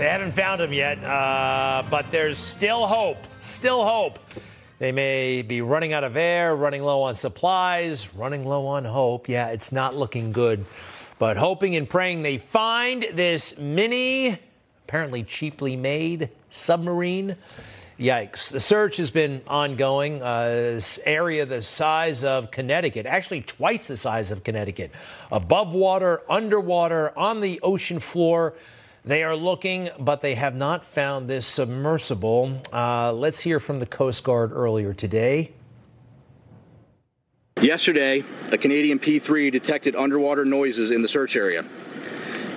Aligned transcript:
They 0.00 0.08
haven't 0.08 0.32
found 0.32 0.62
him 0.62 0.72
yet, 0.72 0.96
uh, 1.04 1.84
but 1.90 2.10
there's 2.10 2.38
still 2.38 2.86
hope. 2.86 3.18
Still 3.42 3.84
hope. 3.84 4.18
They 4.78 4.92
may 4.92 5.42
be 5.42 5.60
running 5.60 5.92
out 5.92 6.04
of 6.04 6.16
air, 6.16 6.56
running 6.56 6.82
low 6.82 7.02
on 7.02 7.14
supplies, 7.14 8.14
running 8.14 8.46
low 8.46 8.66
on 8.66 8.86
hope. 8.86 9.28
Yeah, 9.28 9.48
it's 9.48 9.72
not 9.72 9.94
looking 9.94 10.32
good. 10.32 10.64
But 11.18 11.36
hoping 11.36 11.76
and 11.76 11.86
praying 11.86 12.22
they 12.22 12.38
find 12.38 13.04
this 13.12 13.58
mini, 13.58 14.38
apparently 14.88 15.22
cheaply 15.22 15.76
made 15.76 16.30
submarine. 16.48 17.36
Yikes. 17.98 18.50
The 18.50 18.60
search 18.60 18.96
has 18.96 19.10
been 19.10 19.42
ongoing. 19.46 20.22
Uh, 20.22 20.80
area 21.04 21.44
the 21.44 21.60
size 21.60 22.24
of 22.24 22.50
Connecticut, 22.50 23.04
actually 23.04 23.42
twice 23.42 23.88
the 23.88 23.98
size 23.98 24.30
of 24.30 24.44
Connecticut. 24.44 24.92
Above 25.30 25.74
water, 25.74 26.22
underwater, 26.26 27.12
on 27.18 27.42
the 27.42 27.60
ocean 27.62 28.00
floor. 28.00 28.54
They 29.04 29.22
are 29.22 29.34
looking, 29.34 29.88
but 29.98 30.20
they 30.20 30.34
have 30.34 30.54
not 30.54 30.84
found 30.84 31.28
this 31.28 31.46
submersible. 31.46 32.60
Uh, 32.70 33.12
let's 33.12 33.40
hear 33.40 33.58
from 33.58 33.78
the 33.78 33.86
Coast 33.86 34.22
Guard 34.24 34.52
earlier 34.52 34.92
today. 34.92 35.52
Yesterday, 37.62 38.24
a 38.52 38.58
Canadian 38.58 38.98
P3 38.98 39.50
detected 39.50 39.96
underwater 39.96 40.44
noises 40.44 40.90
in 40.90 41.00
the 41.00 41.08
search 41.08 41.34
area. 41.34 41.64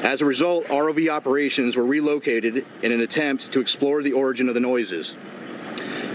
As 0.01 0.21
a 0.21 0.25
result, 0.25 0.65
ROV 0.65 1.09
operations 1.09 1.77
were 1.77 1.85
relocated 1.85 2.65
in 2.81 2.91
an 2.91 2.99
attempt 2.99 3.53
to 3.53 3.61
explore 3.61 4.03
the 4.03 4.11
origin 4.11 4.49
of 4.49 4.53
the 4.53 4.59
noises. 4.59 5.15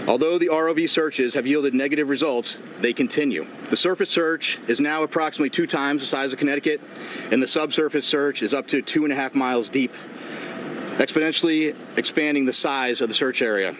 Although 0.07 0.39
the 0.39 0.47
ROV 0.47 0.89
searches 0.89 1.35
have 1.35 1.45
yielded 1.45 1.75
negative 1.75 2.09
results, 2.09 2.63
they 2.79 2.93
continue. 2.93 3.45
The 3.69 3.77
surface 3.77 4.09
search 4.09 4.59
is 4.67 4.79
now 4.79 5.03
approximately 5.03 5.51
two 5.51 5.67
times 5.67 6.01
the 6.01 6.07
size 6.07 6.33
of 6.33 6.39
Connecticut, 6.39 6.81
and 7.31 7.43
the 7.43 7.47
subsurface 7.47 8.07
search 8.07 8.41
is 8.41 8.51
up 8.51 8.65
to 8.69 8.81
two 8.81 9.03
and 9.03 9.13
a 9.13 9.15
half 9.15 9.35
miles 9.35 9.69
deep 9.69 9.93
exponentially 10.99 11.75
expanding 11.95 12.45
the 12.45 12.53
size 12.53 13.01
of 13.01 13.07
the 13.07 13.15
search 13.15 13.41
area. 13.41 13.75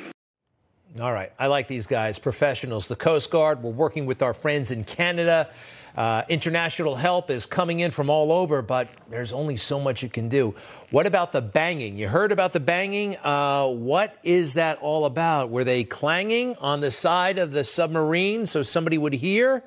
All 0.99 1.13
right. 1.13 1.31
I 1.37 1.47
like 1.47 1.67
these 1.67 1.85
guys, 1.85 2.17
professionals. 2.17 2.87
The 2.87 2.95
Coast 2.95 3.29
Guard, 3.29 3.61
we're 3.61 3.71
working 3.71 4.05
with 4.05 4.23
our 4.23 4.33
friends 4.33 4.71
in 4.71 4.85
Canada. 4.85 5.49
Uh, 5.95 6.23
international 6.29 6.95
help 6.95 7.29
is 7.29 7.45
coming 7.45 7.81
in 7.81 7.91
from 7.91 8.09
all 8.09 8.31
over, 8.31 8.61
but 8.61 8.87
there's 9.09 9.33
only 9.33 9.57
so 9.57 9.79
much 9.79 10.01
you 10.01 10.09
can 10.09 10.29
do. 10.29 10.55
What 10.91 11.05
about 11.05 11.31
the 11.31 11.41
banging? 11.41 11.97
You 11.97 12.07
heard 12.07 12.31
about 12.31 12.53
the 12.53 12.59
banging. 12.59 13.17
Uh, 13.17 13.67
what 13.67 14.17
is 14.23 14.53
that 14.53 14.79
all 14.79 15.05
about? 15.05 15.49
Were 15.49 15.63
they 15.63 15.83
clanging 15.83 16.55
on 16.55 16.79
the 16.79 16.89
side 16.89 17.37
of 17.37 17.51
the 17.51 17.63
submarine 17.63 18.47
so 18.47 18.63
somebody 18.63 18.97
would 18.97 19.13
hear? 19.13 19.63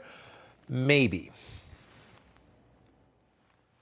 Maybe. 0.69 1.31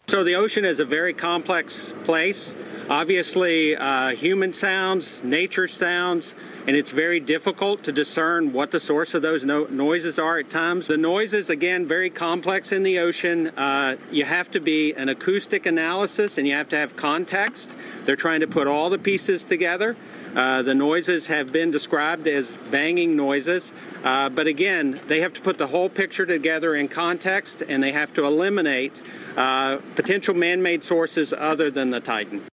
So 0.08 0.24
the 0.24 0.34
ocean 0.34 0.64
is 0.64 0.80
a 0.80 0.84
very 0.84 1.14
complex 1.14 1.94
place. 2.02 2.56
Obviously, 2.90 3.76
uh, 3.76 4.08
human 4.08 4.52
sounds, 4.52 5.22
nature 5.22 5.68
sounds, 5.68 6.34
and 6.66 6.74
it's 6.74 6.90
very 6.90 7.20
difficult 7.20 7.84
to 7.84 7.92
discern 7.92 8.52
what 8.52 8.72
the 8.72 8.80
source 8.80 9.14
of 9.14 9.22
those 9.22 9.44
no- 9.44 9.68
noises 9.70 10.18
are 10.18 10.40
at 10.40 10.50
times. 10.50 10.88
The 10.88 10.96
noises, 10.96 11.50
again, 11.50 11.86
very 11.86 12.10
complex 12.10 12.72
in 12.72 12.82
the 12.82 12.98
ocean. 12.98 13.50
Uh, 13.56 13.94
you 14.10 14.24
have 14.24 14.50
to 14.50 14.60
be 14.60 14.92
an 14.94 15.08
acoustic 15.08 15.66
analysis 15.66 16.36
and 16.36 16.48
you 16.48 16.54
have 16.54 16.68
to 16.70 16.76
have 16.76 16.96
context. 16.96 17.76
They're 18.06 18.16
trying 18.16 18.40
to 18.40 18.48
put 18.48 18.66
all 18.66 18.90
the 18.90 18.98
pieces 18.98 19.44
together. 19.44 19.96
Uh, 20.34 20.62
the 20.62 20.74
noises 20.74 21.28
have 21.28 21.52
been 21.52 21.70
described 21.70 22.26
as 22.26 22.58
banging 22.72 23.14
noises, 23.14 23.72
uh, 24.02 24.30
but 24.30 24.48
again, 24.48 24.98
they 25.06 25.20
have 25.20 25.32
to 25.34 25.40
put 25.40 25.58
the 25.58 25.68
whole 25.68 25.88
picture 25.88 26.26
together 26.26 26.74
in 26.74 26.88
context 26.88 27.62
and 27.62 27.80
they 27.80 27.92
have 27.92 28.12
to 28.14 28.24
eliminate 28.24 29.00
uh, 29.36 29.76
potential 29.94 30.34
man 30.34 30.60
made 30.60 30.82
sources 30.82 31.32
other 31.32 31.70
than 31.70 31.90
the 31.90 32.00
Titan. 32.00 32.44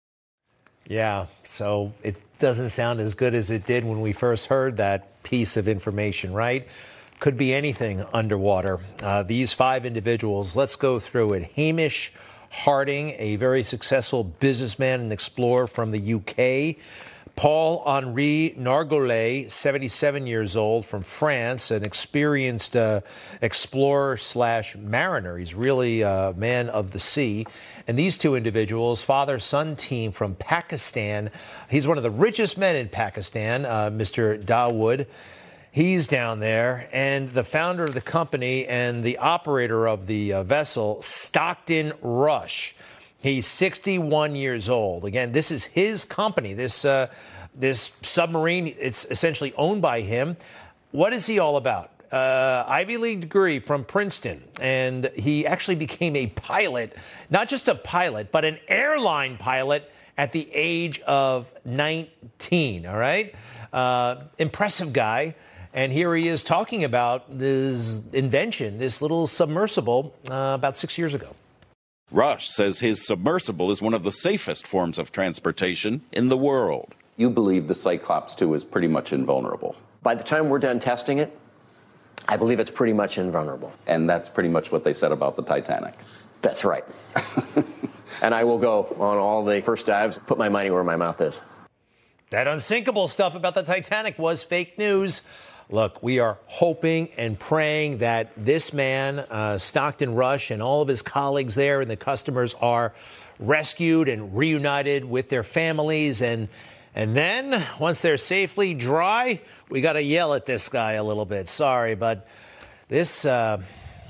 Yeah, 0.88 1.26
so 1.44 1.92
it 2.02 2.16
doesn't 2.38 2.70
sound 2.70 3.00
as 3.00 3.14
good 3.14 3.34
as 3.34 3.50
it 3.50 3.66
did 3.66 3.84
when 3.84 4.00
we 4.00 4.12
first 4.12 4.46
heard 4.46 4.76
that 4.76 5.22
piece 5.24 5.56
of 5.56 5.66
information, 5.66 6.32
right? 6.32 6.66
Could 7.18 7.36
be 7.36 7.52
anything 7.52 8.04
underwater. 8.12 8.78
Uh, 9.02 9.22
these 9.22 9.52
five 9.52 9.84
individuals, 9.84 10.54
let's 10.54 10.76
go 10.76 11.00
through 11.00 11.32
it. 11.32 11.42
Hamish 11.54 12.12
Harding, 12.50 13.14
a 13.18 13.36
very 13.36 13.64
successful 13.64 14.22
businessman 14.22 15.00
and 15.00 15.12
explorer 15.12 15.66
from 15.66 15.90
the 15.90 16.14
UK. 16.14 16.76
Paul 17.34 17.82
Henri 17.84 18.54
Nargeolet, 18.58 19.50
77 19.50 20.26
years 20.26 20.56
old, 20.56 20.86
from 20.86 21.02
France, 21.02 21.70
an 21.70 21.84
experienced 21.84 22.76
uh, 22.76 23.02
explorer 23.42 24.16
slash 24.16 24.74
mariner. 24.76 25.36
He's 25.36 25.54
really 25.54 26.00
a 26.00 26.32
man 26.34 26.70
of 26.70 26.92
the 26.92 26.98
sea. 26.98 27.44
And 27.88 27.98
these 27.98 28.18
two 28.18 28.34
individuals, 28.34 29.02
father 29.02 29.38
son 29.38 29.76
team 29.76 30.12
from 30.12 30.34
Pakistan. 30.34 31.30
He's 31.70 31.86
one 31.86 31.96
of 31.96 32.02
the 32.02 32.10
richest 32.10 32.58
men 32.58 32.74
in 32.74 32.88
Pakistan, 32.88 33.64
uh, 33.64 33.90
Mr. 33.90 34.42
Dawood. 34.42 35.06
He's 35.70 36.06
down 36.06 36.40
there, 36.40 36.88
and 36.90 37.32
the 37.32 37.44
founder 37.44 37.84
of 37.84 37.94
the 37.94 38.00
company 38.00 38.66
and 38.66 39.04
the 39.04 39.18
operator 39.18 39.86
of 39.86 40.06
the 40.06 40.32
uh, 40.32 40.42
vessel, 40.42 41.02
Stockton 41.02 41.92
Rush. 42.00 42.74
He's 43.18 43.46
61 43.46 44.36
years 44.36 44.68
old. 44.68 45.04
Again, 45.04 45.32
this 45.32 45.50
is 45.50 45.64
his 45.64 46.04
company. 46.04 46.54
This 46.54 46.84
uh, 46.84 47.08
this 47.54 47.96
submarine, 48.02 48.74
it's 48.78 49.04
essentially 49.06 49.52
owned 49.56 49.82
by 49.82 50.02
him. 50.02 50.36
What 50.92 51.12
is 51.12 51.26
he 51.26 51.38
all 51.38 51.56
about? 51.56 51.90
Uh, 52.16 52.64
Ivy 52.66 52.96
League 52.96 53.20
degree 53.20 53.58
from 53.58 53.84
Princeton, 53.84 54.42
and 54.58 55.10
he 55.14 55.46
actually 55.46 55.74
became 55.86 56.16
a 56.16 56.28
pilot, 56.28 56.96
not 57.28 57.48
just 57.48 57.68
a 57.68 57.74
pilot, 57.74 58.32
but 58.32 58.46
an 58.46 58.58
airline 58.68 59.36
pilot 59.36 59.90
at 60.16 60.32
the 60.32 60.48
age 60.54 61.00
of 61.00 61.52
19. 61.66 62.86
All 62.86 62.96
right, 62.96 63.34
uh, 63.70 64.16
impressive 64.38 64.94
guy. 64.94 65.34
And 65.74 65.92
here 65.92 66.16
he 66.16 66.26
is 66.26 66.42
talking 66.42 66.84
about 66.84 67.38
this 67.38 68.00
invention, 68.14 68.78
this 68.78 69.02
little 69.02 69.26
submersible, 69.26 70.14
uh, 70.30 70.52
about 70.54 70.74
six 70.74 70.96
years 70.96 71.12
ago. 71.12 71.36
Rush 72.10 72.48
says 72.48 72.80
his 72.80 73.06
submersible 73.06 73.70
is 73.70 73.82
one 73.82 73.92
of 73.92 74.04
the 74.04 74.12
safest 74.12 74.66
forms 74.66 74.98
of 74.98 75.12
transportation 75.12 76.00
in 76.12 76.28
the 76.28 76.36
world. 76.38 76.94
You 77.18 77.28
believe 77.28 77.68
the 77.68 77.74
Cyclops 77.74 78.34
2 78.36 78.54
is 78.54 78.64
pretty 78.64 78.88
much 78.88 79.12
invulnerable. 79.12 79.76
By 80.02 80.14
the 80.14 80.24
time 80.24 80.48
we're 80.48 80.60
done 80.60 80.78
testing 80.78 81.18
it, 81.18 81.36
I 82.28 82.36
believe 82.36 82.60
it's 82.60 82.70
pretty 82.70 82.92
much 82.92 83.18
invulnerable. 83.18 83.72
And 83.86 84.08
that's 84.08 84.28
pretty 84.28 84.48
much 84.48 84.72
what 84.72 84.84
they 84.84 84.94
said 84.94 85.12
about 85.12 85.36
the 85.36 85.42
Titanic. 85.42 85.94
That's 86.42 86.64
right. 86.64 86.84
and 88.22 88.34
I 88.34 88.44
will 88.44 88.58
go 88.58 88.84
on 88.98 89.18
all 89.18 89.44
the 89.44 89.60
first 89.62 89.86
dives, 89.86 90.18
put 90.18 90.38
my 90.38 90.48
money 90.48 90.70
where 90.70 90.84
my 90.84 90.96
mouth 90.96 91.20
is. 91.20 91.40
That 92.30 92.46
unsinkable 92.46 93.08
stuff 93.08 93.34
about 93.34 93.54
the 93.54 93.62
Titanic 93.62 94.18
was 94.18 94.42
fake 94.42 94.78
news. 94.78 95.28
Look, 95.70 96.02
we 96.02 96.18
are 96.18 96.38
hoping 96.46 97.08
and 97.16 97.38
praying 97.38 97.98
that 97.98 98.32
this 98.36 98.72
man, 98.72 99.20
uh, 99.20 99.58
Stockton 99.58 100.14
Rush, 100.14 100.50
and 100.50 100.62
all 100.62 100.82
of 100.82 100.88
his 100.88 101.02
colleagues 101.02 101.54
there 101.54 101.80
and 101.80 101.90
the 101.90 101.96
customers 101.96 102.54
are 102.60 102.94
rescued 103.38 104.08
and 104.08 104.36
reunited 104.36 105.04
with 105.04 105.28
their 105.28 105.42
families. 105.42 106.22
And, 106.22 106.48
and 106.96 107.14
then, 107.14 107.64
once 107.78 108.02
they're 108.02 108.16
safely 108.16 108.74
dry, 108.74 109.40
we 109.68 109.80
got 109.80 109.92
to 109.92 110.02
yell 110.02 110.34
at 110.34 110.46
this 110.46 110.68
guy 110.68 110.92
a 110.92 111.04
little 111.04 111.24
bit. 111.24 111.46
Sorry, 111.46 111.94
but 111.94 112.26
this 112.88 113.24
uh, 113.24 113.62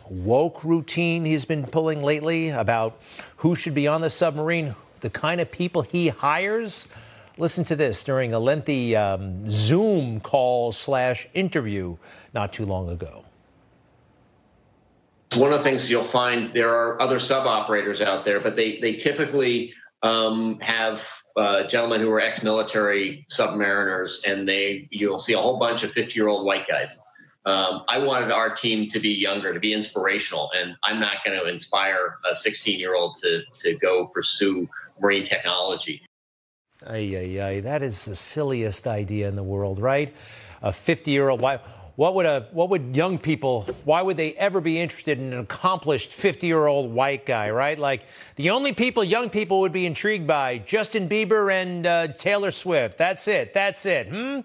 woke 0.09 0.65
routine 0.65 1.27
he's 1.27 1.45
been 1.45 1.67
pulling 1.67 2.03
lately 2.03 2.49
about 2.49 2.99
who 3.37 3.55
should 3.55 3.75
be 3.75 3.87
on 3.87 4.01
the 4.01 4.09
submarine, 4.09 4.75
the 5.01 5.11
kind 5.11 5.43
of 5.43 5.51
people 5.51 5.83
he 5.83 6.09
hires 6.09 6.89
Listen 7.39 7.65
to 7.67 7.77
this 7.77 8.03
during 8.03 8.33
a 8.33 8.39
lengthy 8.39 8.97
um, 8.97 9.51
Zoom 9.51 10.21
call 10.21 10.73
slash 10.73 11.29
interview 11.35 11.97
not 12.33 12.53
too 12.53 12.65
long 12.65 12.89
ago. 12.89 13.25
One 15.37 15.53
of 15.53 15.59
the 15.59 15.65
things 15.65 15.91
you'll 15.91 16.05
find 16.05 16.55
there 16.55 16.71
are 16.71 17.01
other 17.01 17.21
sub 17.21 17.47
operators 17.47 18.01
out 18.01 18.25
there, 18.25 18.41
but 18.41 18.57
they 18.57 18.81
they 18.81 18.95
typically 18.95 19.75
um, 20.03 20.59
have 20.61 21.07
uh, 21.37 21.67
gentlemen 21.67 22.01
who 22.01 22.09
were 22.09 22.21
ex-military 22.21 23.27
submariners, 23.31 24.25
and 24.27 24.49
they 24.49 24.89
you'll 24.91 25.21
see 25.21 25.35
a 25.35 25.39
whole 25.39 25.59
bunch 25.59 25.83
of 25.83 25.93
50-year-old 25.93 26.45
white 26.47 26.67
guys. 26.67 26.99
Um, 27.45 27.85
I 27.89 27.99
wanted 27.99 28.33
our 28.33 28.57
team 28.57 28.91
to 28.91 28.99
be 28.99 29.11
younger, 29.11 29.55
to 29.55 29.61
be 29.61 29.73
inspirational, 29.73 30.51
and 30.57 30.75
I'm 30.83 30.99
not 30.99 31.25
going 31.25 31.39
to 31.39 31.47
inspire 31.47 32.19
a 32.29 32.33
16-year-old 32.35 33.19
to 33.23 33.43
to 33.61 33.75
go 33.75 34.07
pursue 34.09 34.69
marine 35.01 35.25
technology. 35.25 36.03
Ay, 36.87 37.17
ay, 37.17 37.41
ay. 37.41 37.61
That 37.61 37.83
is 37.83 38.05
the 38.05 38.17
silliest 38.17 38.87
idea 38.87 39.29
in 39.29 39.37
the 39.37 39.43
world, 39.43 39.79
right? 39.79 40.15
A 40.63 40.73
50 40.73 41.11
year 41.11 41.29
old 41.29 41.41
wife. 41.41 41.61
What 41.97 42.15
would 42.15 42.27
a 42.27 42.47
what 42.53 42.69
would 42.69 42.95
young 42.95 43.19
people 43.19 43.63
why 43.85 44.03
would 44.03 44.19
they 44.19 44.35
ever 44.35 44.61
be 44.61 44.79
interested 44.79 45.19
in 45.19 45.33
an 45.33 45.41
accomplished 45.41 46.11
50-year-old 46.11 46.93
white 46.93 47.25
guy, 47.25 47.51
right? 47.51 47.79
Like 47.79 48.03
the 48.37 48.51
only 48.51 48.73
people 48.73 49.03
young 49.03 49.31
people 49.31 49.61
would 49.61 49.73
be 49.73 49.87
intrigued 49.87 50.27
by 50.27 50.59
Justin 50.59 51.09
Bieber 51.09 51.51
and 51.51 51.87
uh, 51.87 52.09
Taylor 52.09 52.51
Swift. 52.51 52.99
That's 52.99 53.27
it. 53.29 53.55
That's 53.55 53.87
it. 53.87 54.09
Hmm? 54.09 54.41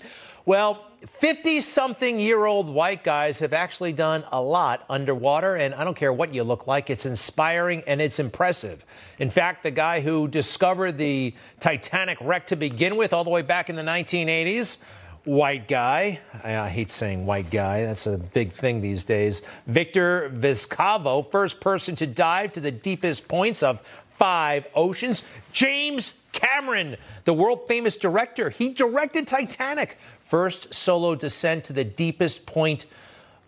Well, 0.45 0.85
50 1.07 1.61
something 1.61 2.19
year 2.19 2.45
old 2.45 2.69
white 2.69 3.03
guys 3.03 3.39
have 3.39 3.53
actually 3.53 3.91
done 3.91 4.23
a 4.31 4.41
lot 4.41 4.85
underwater, 4.89 5.55
and 5.55 5.73
I 5.73 5.83
don't 5.83 5.97
care 5.97 6.13
what 6.13 6.33
you 6.33 6.43
look 6.43 6.67
like, 6.67 6.89
it's 6.89 7.05
inspiring 7.05 7.83
and 7.87 7.99
it's 7.99 8.19
impressive. 8.19 8.85
In 9.17 9.29
fact, 9.29 9.63
the 9.63 9.71
guy 9.71 10.01
who 10.01 10.27
discovered 10.27 10.97
the 10.97 11.33
Titanic 11.59 12.17
wreck 12.21 12.47
to 12.47 12.55
begin 12.55 12.95
with, 12.95 13.13
all 13.13 13.23
the 13.23 13.31
way 13.31 13.41
back 13.41 13.69
in 13.69 13.75
the 13.75 13.81
1980s, 13.81 14.77
white 15.23 15.67
guy. 15.67 16.19
I 16.43 16.69
hate 16.69 16.89
saying 16.89 17.25
white 17.25 17.49
guy. 17.49 17.83
That's 17.83 18.07
a 18.07 18.17
big 18.17 18.51
thing 18.51 18.81
these 18.81 19.05
days. 19.05 19.41
Victor 19.67 20.31
Vescovo, 20.33 21.29
first 21.29 21.59
person 21.59 21.95
to 21.97 22.07
dive 22.07 22.53
to 22.53 22.59
the 22.59 22.71
deepest 22.71 23.27
points 23.27 23.61
of 23.61 23.81
five 24.15 24.67
oceans. 24.75 25.23
James 25.51 26.23
Cameron, 26.31 26.97
the 27.25 27.33
world 27.33 27.67
famous 27.67 27.97
director, 27.97 28.49
he 28.49 28.69
directed 28.69 29.27
Titanic. 29.27 29.97
First 30.25 30.73
solo 30.73 31.15
descent 31.15 31.65
to 31.65 31.73
the 31.73 31.83
deepest 31.83 32.47
point 32.47 32.85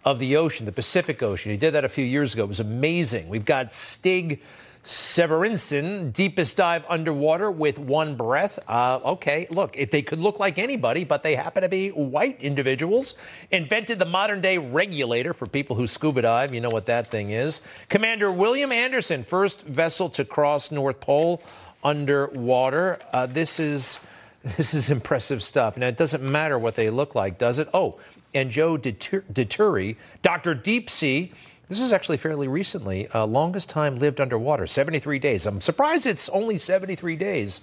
of 0.05 0.19
the 0.19 0.35
ocean, 0.35 0.65
the 0.65 0.71
Pacific 0.71 1.23
Ocean. 1.23 1.51
He 1.51 1.57
did 1.57 1.71
that 1.71 1.85
a 1.85 1.89
few 1.89 2.03
years 2.03 2.33
ago. 2.33 2.43
It 2.43 2.47
was 2.47 2.59
amazing. 2.59 3.29
We've 3.29 3.45
got 3.45 3.71
Stig 3.71 4.41
Severinsen, 4.83 6.11
deepest 6.11 6.57
dive 6.57 6.83
underwater 6.89 7.49
with 7.49 7.79
one 7.79 8.15
breath. 8.15 8.59
Uh, 8.67 8.99
okay, 9.05 9.47
look, 9.49 9.77
if 9.77 9.91
they 9.91 10.01
could 10.01 10.19
look 10.19 10.39
like 10.39 10.57
anybody, 10.57 11.05
but 11.05 11.23
they 11.23 11.35
happen 11.35 11.63
to 11.63 11.69
be 11.69 11.89
white 11.89 12.41
individuals. 12.41 13.15
Invented 13.49 13.97
the 13.97 14.05
modern 14.05 14.41
day 14.41 14.57
regulator 14.57 15.33
for 15.33 15.47
people 15.47 15.77
who 15.77 15.87
scuba 15.87 16.23
dive. 16.23 16.53
You 16.53 16.59
know 16.59 16.69
what 16.69 16.87
that 16.87 17.07
thing 17.07 17.29
is. 17.29 17.61
Commander 17.87 18.29
William 18.29 18.73
Anderson, 18.73 19.23
first 19.23 19.61
vessel 19.61 20.09
to 20.09 20.25
cross 20.25 20.69
North 20.69 20.99
Pole 20.99 21.41
underwater. 21.81 22.99
Uh, 23.13 23.25
this 23.25 23.61
is 23.61 24.01
this 24.43 24.73
is 24.73 24.89
impressive 24.89 25.41
stuff. 25.43 25.77
Now 25.77 25.87
it 25.87 25.95
doesn't 25.95 26.21
matter 26.21 26.59
what 26.59 26.75
they 26.75 26.89
look 26.89 27.15
like, 27.15 27.37
does 27.37 27.57
it? 27.57 27.69
Oh, 27.73 27.99
and 28.33 28.49
Joe 28.51 28.77
Dituri, 28.77 29.95
Dr. 30.21 30.55
Deep 30.55 30.89
Sea 30.89 31.31
this 31.73 31.81
is 31.87 31.91
actually 31.91 32.17
fairly 32.17 32.47
recently. 32.47 33.07
Uh, 33.07 33.25
longest 33.25 33.67
time 33.67 33.97
lived 33.97 34.21
underwater, 34.21 34.67
73 34.67 35.17
days. 35.17 35.47
I'm 35.47 35.59
surprised 35.59 36.05
it's 36.05 36.29
only 36.29 36.59
73 36.59 37.15
days. 37.15 37.61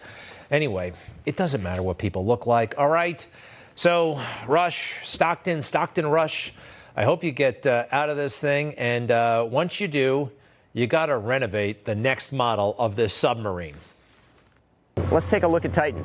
Anyway, 0.50 0.94
it 1.26 1.36
doesn't 1.36 1.62
matter 1.62 1.80
what 1.80 1.96
people 1.96 2.26
look 2.26 2.44
like. 2.44 2.74
All 2.76 2.88
right. 2.88 3.24
So, 3.76 4.20
Rush, 4.48 5.08
Stockton, 5.08 5.62
Stockton 5.62 6.08
Rush. 6.08 6.52
I 6.96 7.04
hope 7.04 7.22
you 7.22 7.30
get 7.30 7.64
uh, 7.68 7.84
out 7.92 8.10
of 8.10 8.16
this 8.16 8.40
thing. 8.40 8.74
And 8.74 9.12
uh, 9.12 9.46
once 9.48 9.78
you 9.78 9.86
do, 9.86 10.32
you 10.72 10.88
got 10.88 11.06
to 11.06 11.16
renovate 11.16 11.84
the 11.84 11.94
next 11.94 12.32
model 12.32 12.74
of 12.80 12.96
this 12.96 13.14
submarine. 13.14 13.76
Let's 15.12 15.30
take 15.30 15.44
a 15.44 15.48
look 15.48 15.64
at 15.64 15.72
Titan. 15.72 16.04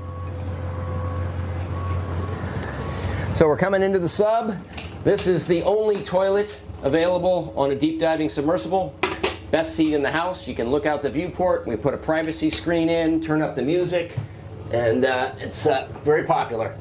So 3.34 3.48
we're 3.48 3.58
coming 3.58 3.82
into 3.82 3.98
the 3.98 4.08
sub. 4.08 4.56
This 5.04 5.26
is 5.26 5.48
the 5.48 5.64
only 5.64 6.04
toilet 6.04 6.60
available 6.86 7.52
on 7.58 7.72
a 7.72 7.76
deep 7.76 8.00
diving 8.00 8.30
submersible. 8.30 8.96
Best 9.50 9.76
seat 9.76 9.94
in 9.94 10.04
the 10.04 10.12
house. 10.12 10.48
You 10.48 10.54
can 10.54 10.70
look 10.70 10.86
out 10.86 11.02
the 11.02 11.10
viewport. 11.10 11.68
We 11.68 11.76
put 11.76 11.94
a 11.94 11.98
privacy 11.98 12.50
screen 12.50 12.90
in, 12.90 13.22
turn 13.22 13.42
up 13.42 13.56
the 13.56 13.64
music, 13.64 14.16
and 14.72 15.04
uh, 15.04 15.34
it's 15.40 15.66
uh, 15.66 15.88
very 16.04 16.24
popular. 16.24 16.78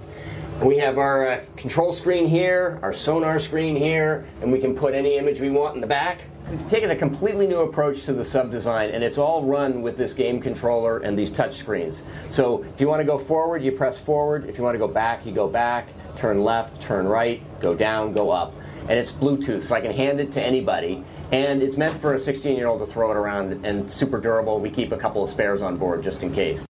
We 0.63 0.79
have 0.79 0.99
our 0.99 1.29
uh, 1.29 1.41
control 1.57 1.93
screen 1.93 2.27
here, 2.27 2.79
our 2.83 2.93
sonar 2.93 3.39
screen 3.39 3.75
here, 3.75 4.27
and 4.43 4.53
we 4.53 4.61
can 4.61 4.77
put 4.77 4.95
any 4.95 5.17
image 5.17 5.41
we 5.41 5.51
want 5.51 5.75
in 5.75 5.81
the 5.81 5.87
back. 5.87 6.25
We've 6.51 6.67
taken 6.67 6.91
a 6.91 6.97
completely 6.97 7.47
new 7.47 7.61
approach 7.61 8.05
to 8.05 8.13
the 8.13 8.25
sub 8.25 8.51
design, 8.51 8.91
and 8.91 9.03
it's 9.03 9.17
all 9.17 9.43
run 9.45 9.81
with 9.81 9.97
this 9.97 10.13
game 10.13 10.39
controller 10.39 10.99
and 10.99 11.19
these 11.19 11.31
touch 11.31 11.55
screens. 11.55 12.03
So 12.29 12.63
if 12.75 12.81
you 12.81 12.89
want 12.89 13.01
to 13.01 13.07
go 13.07 13.17
forward, 13.17 13.63
you 13.63 13.73
press 13.73 13.99
forward. 13.99 14.47
If 14.49 14.59
you 14.59 14.65
want 14.65 14.75
to 14.75 14.79
go 14.79 14.89
back, 14.89 15.25
you 15.25 15.33
go 15.33 15.49
back. 15.49 15.89
Turn 16.15 16.45
left, 16.45 16.81
turn 16.81 17.07
right, 17.07 17.43
go 17.61 17.75
down, 17.75 18.13
go 18.13 18.31
up 18.31 18.55
and 18.89 18.99
it's 18.99 19.13
Bluetooth, 19.13 19.63
so 19.63 19.75
I 19.75 19.81
can 19.81 19.93
hand 19.93 20.21
it 20.21 20.31
to 20.33 20.43
anybody. 20.43 21.03
And 21.33 21.63
it's 21.63 21.77
meant 21.77 22.01
for 22.01 22.15
a 22.15 22.19
16 22.19 22.57
year 22.57 22.67
old 22.67 22.81
to 22.81 22.87
throw 22.87 23.11
it 23.11 23.17
around 23.17 23.65
and 23.65 23.91
super 23.91 24.21
durable. 24.21 24.61
We 24.61 24.71
keep 24.71 24.93
a 24.93 24.97
couple 24.97 25.23
of 25.23 25.31
spares 25.31 25.63
on 25.63 25.77
board 25.77 26.03
just 26.03 26.23
in 26.23 26.33
case. 26.33 26.67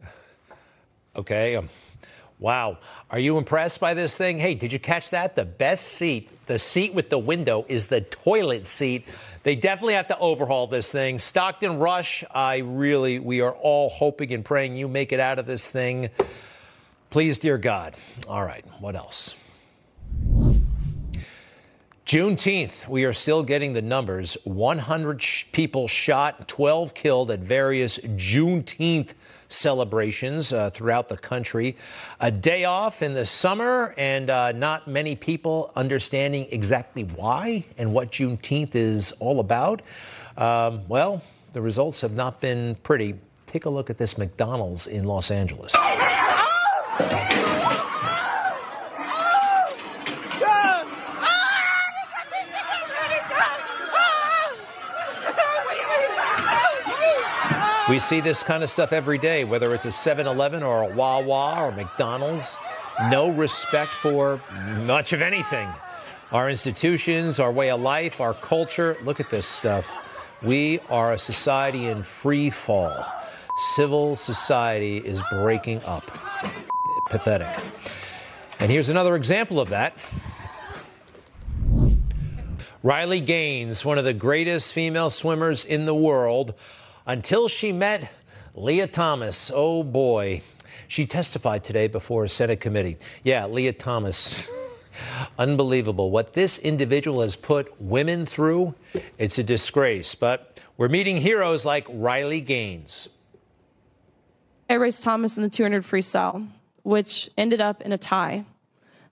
Okay. 1.16 1.54
Um, 1.54 1.68
wow. 2.40 2.78
Are 3.08 3.20
you 3.20 3.38
impressed 3.38 3.78
by 3.78 3.94
this 3.94 4.16
thing? 4.16 4.40
Hey, 4.40 4.54
did 4.54 4.72
you 4.72 4.80
catch 4.80 5.10
that? 5.10 5.36
The 5.36 5.44
best 5.44 5.86
seat, 5.86 6.28
the 6.46 6.58
seat 6.58 6.92
with 6.92 7.08
the 7.08 7.20
window, 7.20 7.64
is 7.68 7.86
the 7.86 8.00
toilet 8.00 8.66
seat. 8.66 9.06
They 9.44 9.54
definitely 9.54 9.94
have 9.94 10.08
to 10.08 10.18
overhaul 10.18 10.66
this 10.66 10.90
thing. 10.90 11.20
Stockton 11.20 11.78
Rush, 11.78 12.24
I 12.32 12.56
really, 12.56 13.20
we 13.20 13.42
are 13.42 13.52
all 13.52 13.90
hoping 13.90 14.32
and 14.32 14.44
praying 14.44 14.74
you 14.74 14.88
make 14.88 15.12
it 15.12 15.20
out 15.20 15.38
of 15.38 15.46
this 15.46 15.70
thing. 15.70 16.10
Please, 17.10 17.38
dear 17.38 17.58
God. 17.58 17.94
All 18.26 18.44
right, 18.44 18.64
what 18.80 18.96
else? 18.96 19.36
Juneteenth, 22.06 22.86
we 22.86 23.04
are 23.04 23.14
still 23.14 23.42
getting 23.42 23.72
the 23.72 23.80
numbers 23.80 24.36
100 24.44 25.22
sh- 25.22 25.44
people 25.52 25.88
shot, 25.88 26.46
12 26.48 26.92
killed 26.92 27.30
at 27.30 27.38
various 27.38 27.98
Juneteenth 27.98 29.12
celebrations 29.48 30.52
uh, 30.52 30.68
throughout 30.68 31.08
the 31.08 31.16
country. 31.16 31.78
A 32.20 32.30
day 32.30 32.66
off 32.66 33.00
in 33.00 33.14
the 33.14 33.24
summer, 33.24 33.94
and 33.96 34.28
uh, 34.28 34.52
not 34.52 34.86
many 34.86 35.16
people 35.16 35.72
understanding 35.76 36.46
exactly 36.50 37.04
why 37.04 37.64
and 37.78 37.94
what 37.94 38.12
Juneteenth 38.12 38.74
is 38.74 39.12
all 39.12 39.40
about. 39.40 39.80
Um, 40.36 40.86
well, 40.88 41.22
the 41.54 41.62
results 41.62 42.02
have 42.02 42.12
not 42.12 42.38
been 42.38 42.74
pretty. 42.82 43.14
Take 43.46 43.64
a 43.64 43.70
look 43.70 43.88
at 43.88 43.96
this 43.96 44.18
McDonald's 44.18 44.86
in 44.86 45.04
Los 45.06 45.30
Angeles. 45.30 45.74
We 57.86 57.98
see 57.98 58.22
this 58.22 58.42
kind 58.42 58.62
of 58.62 58.70
stuff 58.70 58.94
every 58.94 59.18
day, 59.18 59.44
whether 59.44 59.74
it's 59.74 59.84
a 59.84 59.92
7 59.92 60.26
Eleven 60.26 60.62
or 60.62 60.84
a 60.84 60.94
Wawa 60.94 61.64
or 61.64 61.70
McDonald's. 61.70 62.56
No 63.10 63.28
respect 63.28 63.92
for 63.92 64.40
much 64.84 65.12
of 65.12 65.20
anything. 65.20 65.68
Our 66.32 66.48
institutions, 66.48 67.38
our 67.38 67.52
way 67.52 67.70
of 67.70 67.82
life, 67.82 68.22
our 68.22 68.32
culture. 68.32 68.96
Look 69.04 69.20
at 69.20 69.28
this 69.28 69.46
stuff. 69.46 69.86
We 70.42 70.80
are 70.88 71.12
a 71.12 71.18
society 71.18 71.84
in 71.84 72.02
free 72.02 72.48
fall. 72.48 73.04
Civil 73.74 74.16
society 74.16 74.96
is 74.96 75.22
breaking 75.30 75.82
up. 75.84 76.10
Pathetic. 77.10 77.54
And 78.60 78.70
here's 78.70 78.88
another 78.88 79.14
example 79.14 79.60
of 79.60 79.68
that. 79.68 79.94
Riley 82.82 83.20
Gaines, 83.20 83.84
one 83.84 83.98
of 83.98 84.04
the 84.04 84.14
greatest 84.14 84.72
female 84.72 85.10
swimmers 85.10 85.66
in 85.66 85.84
the 85.84 85.94
world, 85.94 86.54
until 87.06 87.48
she 87.48 87.72
met 87.72 88.10
Lia 88.54 88.86
Thomas. 88.86 89.50
Oh 89.54 89.82
boy. 89.82 90.42
She 90.88 91.06
testified 91.06 91.64
today 91.64 91.88
before 91.88 92.24
a 92.24 92.28
Senate 92.28 92.60
committee. 92.60 92.98
Yeah, 93.22 93.46
Lia 93.46 93.72
Thomas. 93.72 94.46
Unbelievable. 95.38 96.10
What 96.10 96.34
this 96.34 96.58
individual 96.58 97.20
has 97.22 97.36
put 97.36 97.80
women 97.80 98.26
through, 98.26 98.74
it's 99.18 99.38
a 99.38 99.42
disgrace. 99.42 100.14
But 100.14 100.60
we're 100.76 100.88
meeting 100.88 101.16
heroes 101.18 101.64
like 101.64 101.86
Riley 101.88 102.40
Gaines. 102.40 103.08
I 104.68 104.74
raced 104.74 105.02
Thomas 105.02 105.36
in 105.36 105.42
the 105.42 105.48
200 105.48 105.82
freestyle, 105.82 106.48
which 106.82 107.30
ended 107.36 107.60
up 107.60 107.82
in 107.82 107.92
a 107.92 107.98
tie. 107.98 108.44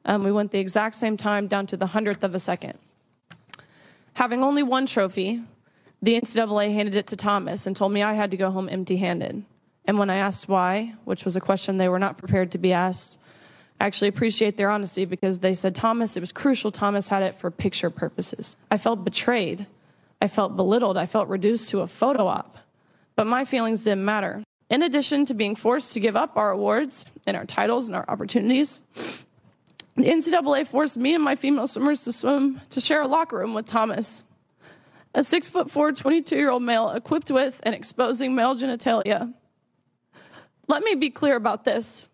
Um, 0.05 0.25
we 0.25 0.33
went 0.33 0.51
the 0.51 0.59
exact 0.59 0.97
same 0.97 1.17
time 1.17 1.47
down 1.47 1.67
to 1.69 1.77
the 1.77 1.89
hundredth 1.89 2.25
of 2.25 2.35
a 2.35 2.39
second. 2.39 2.79
Having 4.15 4.43
only 4.43 4.63
one 4.63 4.87
trophy, 4.87 5.43
the 6.03 6.21
NCAA 6.21 6.75
handed 6.75 6.97
it 6.97 7.07
to 7.09 7.17
Thomas 7.17 7.67
and 7.67 7.77
told 7.77 7.93
me 7.93 8.03
I 8.03 8.15
had 8.15 8.33
to 8.33 8.37
go 8.37 8.51
home 8.51 8.69
empty 8.69 8.97
handed. 8.97 9.45
And 9.85 9.99
when 9.99 10.11
I 10.11 10.17
asked 10.17 10.49
why, 10.49 10.95
which 11.05 11.25
was 11.25 11.37
a 11.37 11.41
question 11.41 11.79
they 11.79 11.89
were 11.89 12.01
not 12.01 12.19
prepared 12.19 12.53
to 12.53 12.59
be 12.59 12.73
asked, 12.73 13.21
I 13.81 13.87
actually 13.87 14.09
appreciate 14.09 14.57
their 14.57 14.71
honesty 14.71 15.05
because 15.05 15.39
they 15.39 15.55
said, 15.55 15.75
Thomas, 15.75 16.17
it 16.17 16.21
was 16.21 16.33
crucial. 16.33 16.71
Thomas 16.71 17.09
had 17.09 17.23
it 17.23 17.37
for 17.37 17.51
picture 17.51 17.91
purposes. 17.91 18.57
I 18.71 18.79
felt 18.79 19.05
betrayed. 19.05 19.67
I 20.21 20.29
felt 20.29 20.57
belittled. 20.57 20.97
I 20.97 21.07
felt 21.07 21.29
reduced 21.29 21.71
to 21.71 21.81
a 21.81 21.87
photo 21.87 22.27
op. 22.27 22.59
But 23.17 23.27
my 23.27 23.45
feelings 23.45 23.85
didn't 23.85 24.05
matter. 24.05 24.43
In 24.71 24.83
addition 24.83 25.25
to 25.27 25.35
being 25.35 25.57
forced 25.57 25.93
to 25.95 26.01
give 26.01 26.17
up 26.17 26.37
our 26.37 26.51
awards 26.51 27.05
and 27.27 27.37
our 27.37 27.45
titles 27.45 27.89
and 27.89 27.97
our 27.97 28.05
opportunities, 28.09 28.81
the 29.97 30.05
NCAA 30.05 30.67
forced 30.67 30.97
me 30.97 31.15
and 31.15 31.23
my 31.23 31.37
female 31.37 31.67
swimmers 31.67 32.05
to 32.05 32.13
swim 32.13 32.61
to 32.71 32.81
share 32.81 33.03
a 33.03 33.09
locker 33.09 33.39
room 33.39 33.53
with 33.53 33.67
Thomas 33.67 34.23
a 35.15 35.23
six 35.23 35.49
foot 35.49 35.71
four, 35.71 35.93
22 35.93 36.37
year 36.37 36.51
old 36.51 36.63
male 36.63 36.91
equipped 36.91 37.31
with 37.31 37.61
and 37.65 37.75
exposing 37.75 38.35
male 38.35 38.55
genitalia. 38.55 39.33
Let 40.69 40.83
me 40.83 40.95
be 40.95 41.11
clear 41.11 41.37
about 41.37 41.65
this. 41.65 42.09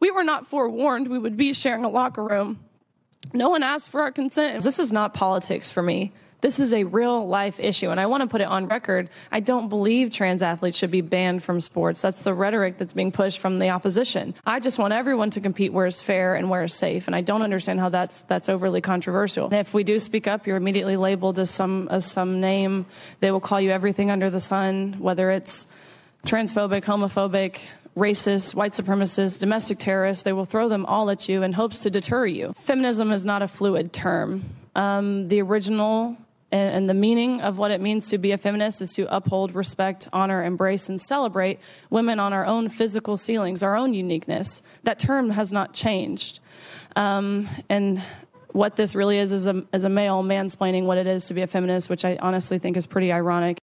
We 0.00 0.10
were 0.10 0.24
not 0.24 0.46
forewarned 0.46 1.08
we 1.08 1.18
would 1.18 1.36
be 1.36 1.52
sharing 1.52 1.84
a 1.84 1.88
locker 1.88 2.22
room. 2.22 2.60
No 3.32 3.48
one 3.48 3.62
asked 3.62 3.90
for 3.90 4.02
our 4.02 4.12
consent. 4.12 4.62
This 4.62 4.78
is 4.78 4.92
not 4.92 5.14
politics 5.14 5.70
for 5.70 5.82
me. 5.82 6.12
This 6.46 6.60
is 6.60 6.72
a 6.72 6.84
real 6.84 7.26
life 7.26 7.58
issue, 7.58 7.90
and 7.90 7.98
I 7.98 8.06
want 8.06 8.20
to 8.20 8.28
put 8.28 8.40
it 8.40 8.46
on 8.46 8.68
record. 8.68 9.08
I 9.32 9.40
don't 9.40 9.68
believe 9.68 10.12
trans 10.12 10.44
athletes 10.44 10.78
should 10.78 10.92
be 10.92 11.00
banned 11.00 11.42
from 11.42 11.60
sports. 11.60 12.00
That's 12.00 12.22
the 12.22 12.34
rhetoric 12.34 12.78
that's 12.78 12.92
being 12.92 13.10
pushed 13.10 13.40
from 13.40 13.58
the 13.58 13.70
opposition. 13.70 14.32
I 14.46 14.60
just 14.60 14.78
want 14.78 14.92
everyone 14.92 15.30
to 15.30 15.40
compete 15.40 15.72
where 15.72 15.86
it's 15.86 16.02
fair 16.02 16.36
and 16.36 16.48
where 16.48 16.62
it's 16.62 16.74
safe, 16.76 17.08
and 17.08 17.16
I 17.16 17.20
don't 17.20 17.42
understand 17.42 17.80
how 17.80 17.88
that's 17.88 18.22
that's 18.22 18.48
overly 18.48 18.80
controversial. 18.80 19.46
And 19.46 19.54
if 19.54 19.74
we 19.74 19.82
do 19.82 19.98
speak 19.98 20.28
up, 20.28 20.46
you're 20.46 20.56
immediately 20.56 20.96
labeled 20.96 21.40
as 21.40 21.50
some 21.50 21.88
as 21.88 22.04
some 22.04 22.40
name. 22.40 22.86
They 23.18 23.32
will 23.32 23.40
call 23.40 23.60
you 23.60 23.72
everything 23.72 24.12
under 24.12 24.30
the 24.30 24.38
sun, 24.38 24.98
whether 25.00 25.32
it's 25.32 25.66
transphobic, 26.28 26.84
homophobic, 26.84 27.58
racist, 27.96 28.54
white 28.54 28.74
supremacist, 28.74 29.40
domestic 29.40 29.80
terrorist. 29.80 30.24
They 30.24 30.32
will 30.32 30.44
throw 30.44 30.68
them 30.68 30.86
all 30.86 31.10
at 31.10 31.28
you 31.28 31.42
in 31.42 31.54
hopes 31.54 31.80
to 31.80 31.90
deter 31.90 32.24
you. 32.24 32.52
Feminism 32.52 33.10
is 33.10 33.26
not 33.26 33.42
a 33.42 33.48
fluid 33.48 33.92
term. 33.92 34.44
Um, 34.76 35.26
the 35.26 35.42
original 35.42 36.16
and, 36.52 36.88
the 36.88 36.94
meaning 36.94 37.40
of 37.40 37.58
what 37.58 37.70
it 37.70 37.80
means 37.80 38.08
to 38.10 38.18
be 38.18 38.32
a 38.32 38.38
feminist 38.38 38.80
is 38.80 38.94
to 38.94 39.14
uphold, 39.14 39.54
respect, 39.54 40.08
honor, 40.12 40.44
embrace, 40.44 40.88
and 40.88 41.00
celebrate 41.00 41.58
women 41.90 42.20
on 42.20 42.32
our 42.32 42.46
own 42.46 42.68
physical 42.68 43.16
ceilings, 43.16 43.62
our 43.62 43.76
own 43.76 43.94
uniqueness. 43.94 44.62
That 44.84 44.98
term 44.98 45.30
has 45.30 45.52
not 45.52 45.74
changed. 45.74 46.38
Um, 46.94 47.48
and 47.68 48.02
what 48.52 48.76
this 48.76 48.94
really 48.94 49.18
is 49.18 49.32
is 49.32 49.46
a, 49.46 49.64
is 49.72 49.84
a 49.84 49.88
male 49.88 50.22
mansplaining 50.22 50.84
what 50.84 50.98
it 50.98 51.06
is 51.06 51.26
to 51.26 51.34
be 51.34 51.42
a 51.42 51.46
feminist, 51.46 51.90
which 51.90 52.04
I 52.04 52.16
honestly 52.22 52.58
think 52.58 52.76
is 52.76 52.86
pretty 52.86 53.12
ironic. 53.12 53.58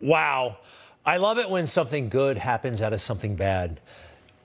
Wow. 0.00 0.58
I 1.06 1.16
love 1.16 1.38
it 1.38 1.48
when 1.48 1.66
something 1.66 2.08
good 2.08 2.36
happens 2.36 2.82
out 2.82 2.92
of 2.92 3.00
something 3.00 3.36
bad. 3.36 3.80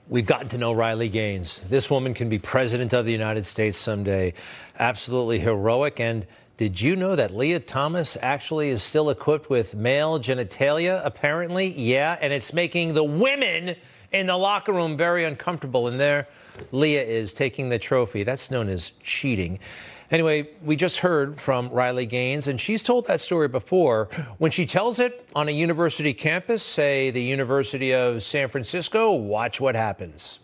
We've 0.08 0.24
gotten 0.26 0.48
to 0.50 0.58
know 0.58 0.72
Riley 0.72 1.10
Gaines. 1.10 1.60
This 1.68 1.90
woman 1.90 2.14
can 2.14 2.30
be 2.30 2.38
president 2.38 2.94
of 2.94 3.04
the 3.04 3.12
United 3.12 3.44
States 3.44 3.76
someday. 3.76 4.32
Absolutely 4.78 5.38
heroic. 5.38 6.00
And 6.00 6.26
did 6.58 6.80
you 6.80 6.96
know 6.96 7.14
that 7.14 7.32
Lia 7.32 7.60
Thomas 7.60 8.16
actually 8.20 8.70
is 8.70 8.82
still 8.82 9.10
equipped 9.10 9.48
with 9.48 9.76
male 9.76 10.18
genitalia, 10.18 11.00
apparently? 11.04 11.68
Yeah, 11.68 12.18
and 12.20 12.32
it's 12.32 12.52
making 12.52 12.94
the 12.94 13.04
women 13.04 13.76
in 14.10 14.26
the 14.26 14.36
locker 14.36 14.72
room 14.72 14.96
very 14.96 15.24
uncomfortable. 15.24 15.86
And 15.86 16.00
there, 16.00 16.26
Lia 16.72 17.04
is 17.04 17.32
taking 17.32 17.68
the 17.68 17.78
trophy. 17.78 18.24
That's 18.24 18.50
known 18.50 18.68
as 18.68 18.90
cheating. 19.04 19.60
Anyway, 20.10 20.48
we 20.64 20.74
just 20.74 20.98
heard 20.98 21.40
from 21.40 21.68
Riley 21.68 22.06
Gaines, 22.06 22.48
and 22.48 22.60
she's 22.60 22.82
told 22.82 23.06
that 23.06 23.20
story 23.20 23.46
before. 23.46 24.08
When 24.38 24.50
she 24.50 24.66
tells 24.66 24.98
it 24.98 25.28
on 25.36 25.46
a 25.46 25.52
university 25.52 26.12
campus, 26.12 26.64
say 26.64 27.12
the 27.12 27.22
University 27.22 27.94
of 27.94 28.24
San 28.24 28.48
Francisco, 28.48 29.12
watch 29.12 29.60
what 29.60 29.76
happens. 29.76 30.40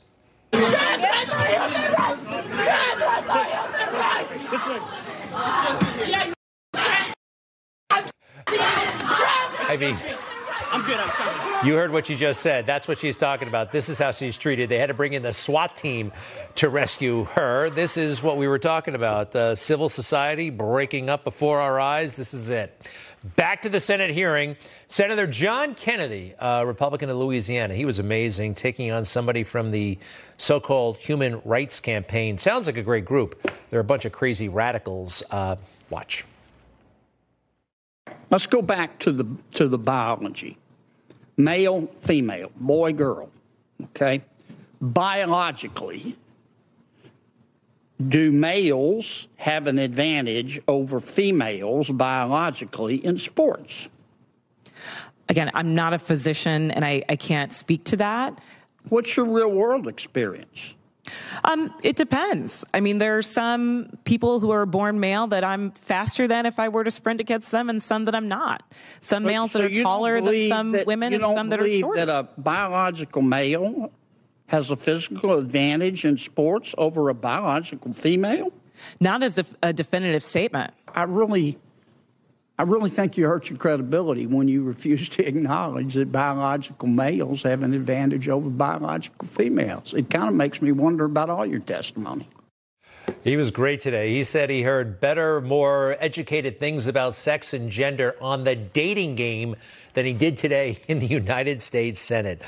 I 9.74 9.76
mean, 9.76 9.98
I'm 10.70 10.82
good. 10.82 10.96
I'm 10.96 11.10
sorry. 11.16 11.66
you 11.68 11.74
heard 11.74 11.90
what 11.90 12.06
she 12.06 12.14
just 12.14 12.40
said. 12.40 12.64
That's 12.64 12.86
what 12.86 13.00
she's 13.00 13.16
talking 13.16 13.48
about. 13.48 13.72
This 13.72 13.88
is 13.88 13.98
how 13.98 14.12
she's 14.12 14.36
treated. 14.36 14.68
They 14.68 14.78
had 14.78 14.86
to 14.86 14.94
bring 14.94 15.14
in 15.14 15.24
the 15.24 15.32
SWAT 15.32 15.74
team 15.74 16.12
to 16.54 16.68
rescue 16.68 17.24
her. 17.24 17.70
This 17.70 17.96
is 17.96 18.22
what 18.22 18.36
we 18.36 18.46
were 18.46 18.60
talking 18.60 18.94
about. 18.94 19.34
Uh, 19.34 19.56
civil 19.56 19.88
society 19.88 20.50
breaking 20.50 21.10
up 21.10 21.24
before 21.24 21.60
our 21.60 21.80
eyes. 21.80 22.14
This 22.14 22.32
is 22.34 22.50
it. 22.50 22.86
Back 23.34 23.62
to 23.62 23.68
the 23.68 23.80
Senate 23.80 24.10
hearing. 24.10 24.56
Senator 24.86 25.26
John 25.26 25.74
Kennedy, 25.74 26.36
uh, 26.36 26.62
Republican 26.64 27.10
of 27.10 27.16
Louisiana, 27.16 27.74
he 27.74 27.84
was 27.84 27.98
amazing, 27.98 28.54
taking 28.54 28.92
on 28.92 29.04
somebody 29.04 29.42
from 29.42 29.72
the 29.72 29.98
so 30.36 30.60
called 30.60 30.98
Human 30.98 31.42
Rights 31.44 31.80
Campaign. 31.80 32.38
Sounds 32.38 32.66
like 32.66 32.76
a 32.76 32.82
great 32.82 33.04
group. 33.06 33.50
They're 33.70 33.80
a 33.80 33.84
bunch 33.84 34.04
of 34.04 34.12
crazy 34.12 34.48
radicals. 34.48 35.24
Uh, 35.32 35.56
watch. 35.90 36.24
Let's 38.30 38.46
go 38.46 38.62
back 38.62 38.98
to 39.00 39.12
the 39.12 39.26
to 39.54 39.68
the 39.68 39.78
biology. 39.78 40.58
Male, 41.36 41.88
female, 42.00 42.50
boy, 42.56 42.92
girl. 42.92 43.30
Okay? 43.82 44.22
Biologically, 44.80 46.16
do 48.08 48.32
males 48.32 49.28
have 49.36 49.66
an 49.66 49.78
advantage 49.78 50.60
over 50.68 51.00
females 51.00 51.90
biologically 51.90 53.04
in 53.04 53.18
sports? 53.18 53.88
Again, 55.28 55.50
I'm 55.54 55.74
not 55.74 55.94
a 55.94 55.98
physician 55.98 56.70
and 56.70 56.84
I, 56.84 57.02
I 57.08 57.16
can't 57.16 57.52
speak 57.52 57.84
to 57.84 57.96
that. 57.96 58.38
What's 58.88 59.16
your 59.16 59.26
real 59.26 59.50
world 59.50 59.88
experience? 59.88 60.74
Um, 61.44 61.74
it 61.82 61.96
depends. 61.96 62.64
I 62.72 62.80
mean, 62.80 62.98
there 62.98 63.18
are 63.18 63.22
some 63.22 63.98
people 64.04 64.40
who 64.40 64.50
are 64.50 64.66
born 64.66 65.00
male 65.00 65.26
that 65.28 65.44
I'm 65.44 65.72
faster 65.72 66.26
than 66.26 66.46
if 66.46 66.58
I 66.58 66.68
were 66.68 66.84
to 66.84 66.90
sprint 66.90 67.20
against 67.20 67.50
them, 67.50 67.68
and 67.68 67.82
some 67.82 68.04
that 68.06 68.14
I'm 68.14 68.28
not. 68.28 68.62
Some 69.00 69.24
males 69.24 69.52
so 69.52 69.60
that 69.60 69.72
are 69.72 69.82
taller 69.82 70.20
than 70.20 70.48
some 70.48 70.76
women, 70.86 71.12
and 71.12 71.22
some 71.22 71.48
that 71.50 71.60
are 71.60 71.68
shorter. 71.68 72.06
That 72.06 72.08
a 72.08 72.28
biological 72.40 73.22
male 73.22 73.92
has 74.46 74.70
a 74.70 74.76
physical 74.76 75.38
advantage 75.38 76.04
in 76.04 76.16
sports 76.16 76.74
over 76.78 77.08
a 77.08 77.14
biological 77.14 77.92
female. 77.92 78.52
Not 79.00 79.22
as 79.22 79.36
def- 79.36 79.54
a 79.62 79.72
definitive 79.72 80.22
statement. 80.22 80.74
I 80.88 81.04
really, 81.04 81.58
I 82.56 82.62
really 82.62 82.90
think 82.90 83.16
you 83.16 83.26
hurt 83.26 83.50
your 83.50 83.58
credibility 83.58 84.26
when 84.26 84.46
you 84.46 84.62
refuse 84.62 85.08
to 85.10 85.26
acknowledge 85.26 85.94
that 85.94 86.12
biological 86.12 86.88
males 86.88 87.42
have 87.42 87.62
an 87.62 87.74
advantage 87.74 88.28
over 88.28 88.48
biological 88.48 89.26
females. 89.26 89.92
It 89.92 90.08
kind 90.10 90.28
of 90.28 90.34
makes 90.34 90.62
me 90.62 90.70
wonder 90.70 91.04
about 91.04 91.30
all 91.30 91.44
your 91.44 91.60
testimony. 91.60 92.28
He 93.22 93.36
was 93.36 93.50
great 93.50 93.80
today. 93.80 94.14
He 94.14 94.22
said 94.22 94.50
he 94.50 94.62
heard 94.62 95.00
better, 95.00 95.40
more 95.40 95.96
educated 95.98 96.60
things 96.60 96.86
about 96.86 97.16
sex 97.16 97.52
and 97.52 97.70
gender 97.70 98.16
on 98.20 98.44
the 98.44 98.54
dating 98.54 99.16
game 99.16 99.56
than 99.94 100.06
he 100.06 100.12
did 100.12 100.36
today 100.36 100.80
in 100.88 101.00
the 101.00 101.06
United 101.06 101.60
States 101.60 102.00
Senate. 102.00 102.40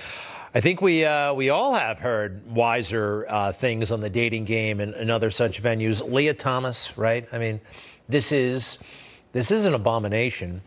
I 0.54 0.60
think 0.60 0.80
we 0.80 1.04
uh, 1.04 1.34
we 1.34 1.50
all 1.50 1.74
have 1.74 1.98
heard 1.98 2.46
wiser 2.46 3.26
uh, 3.28 3.52
things 3.52 3.90
on 3.90 4.00
the 4.00 4.08
dating 4.08 4.44
game 4.44 4.80
and, 4.80 4.94
and 4.94 5.10
other 5.10 5.30
such 5.30 5.62
venues. 5.62 6.02
Lia 6.10 6.32
Thomas, 6.32 6.96
right? 6.96 7.28
I 7.30 7.38
mean, 7.38 7.60
this 8.08 8.32
is 8.32 8.78
this 9.32 9.50
is 9.50 9.64
an 9.64 9.74
abomination, 9.74 10.62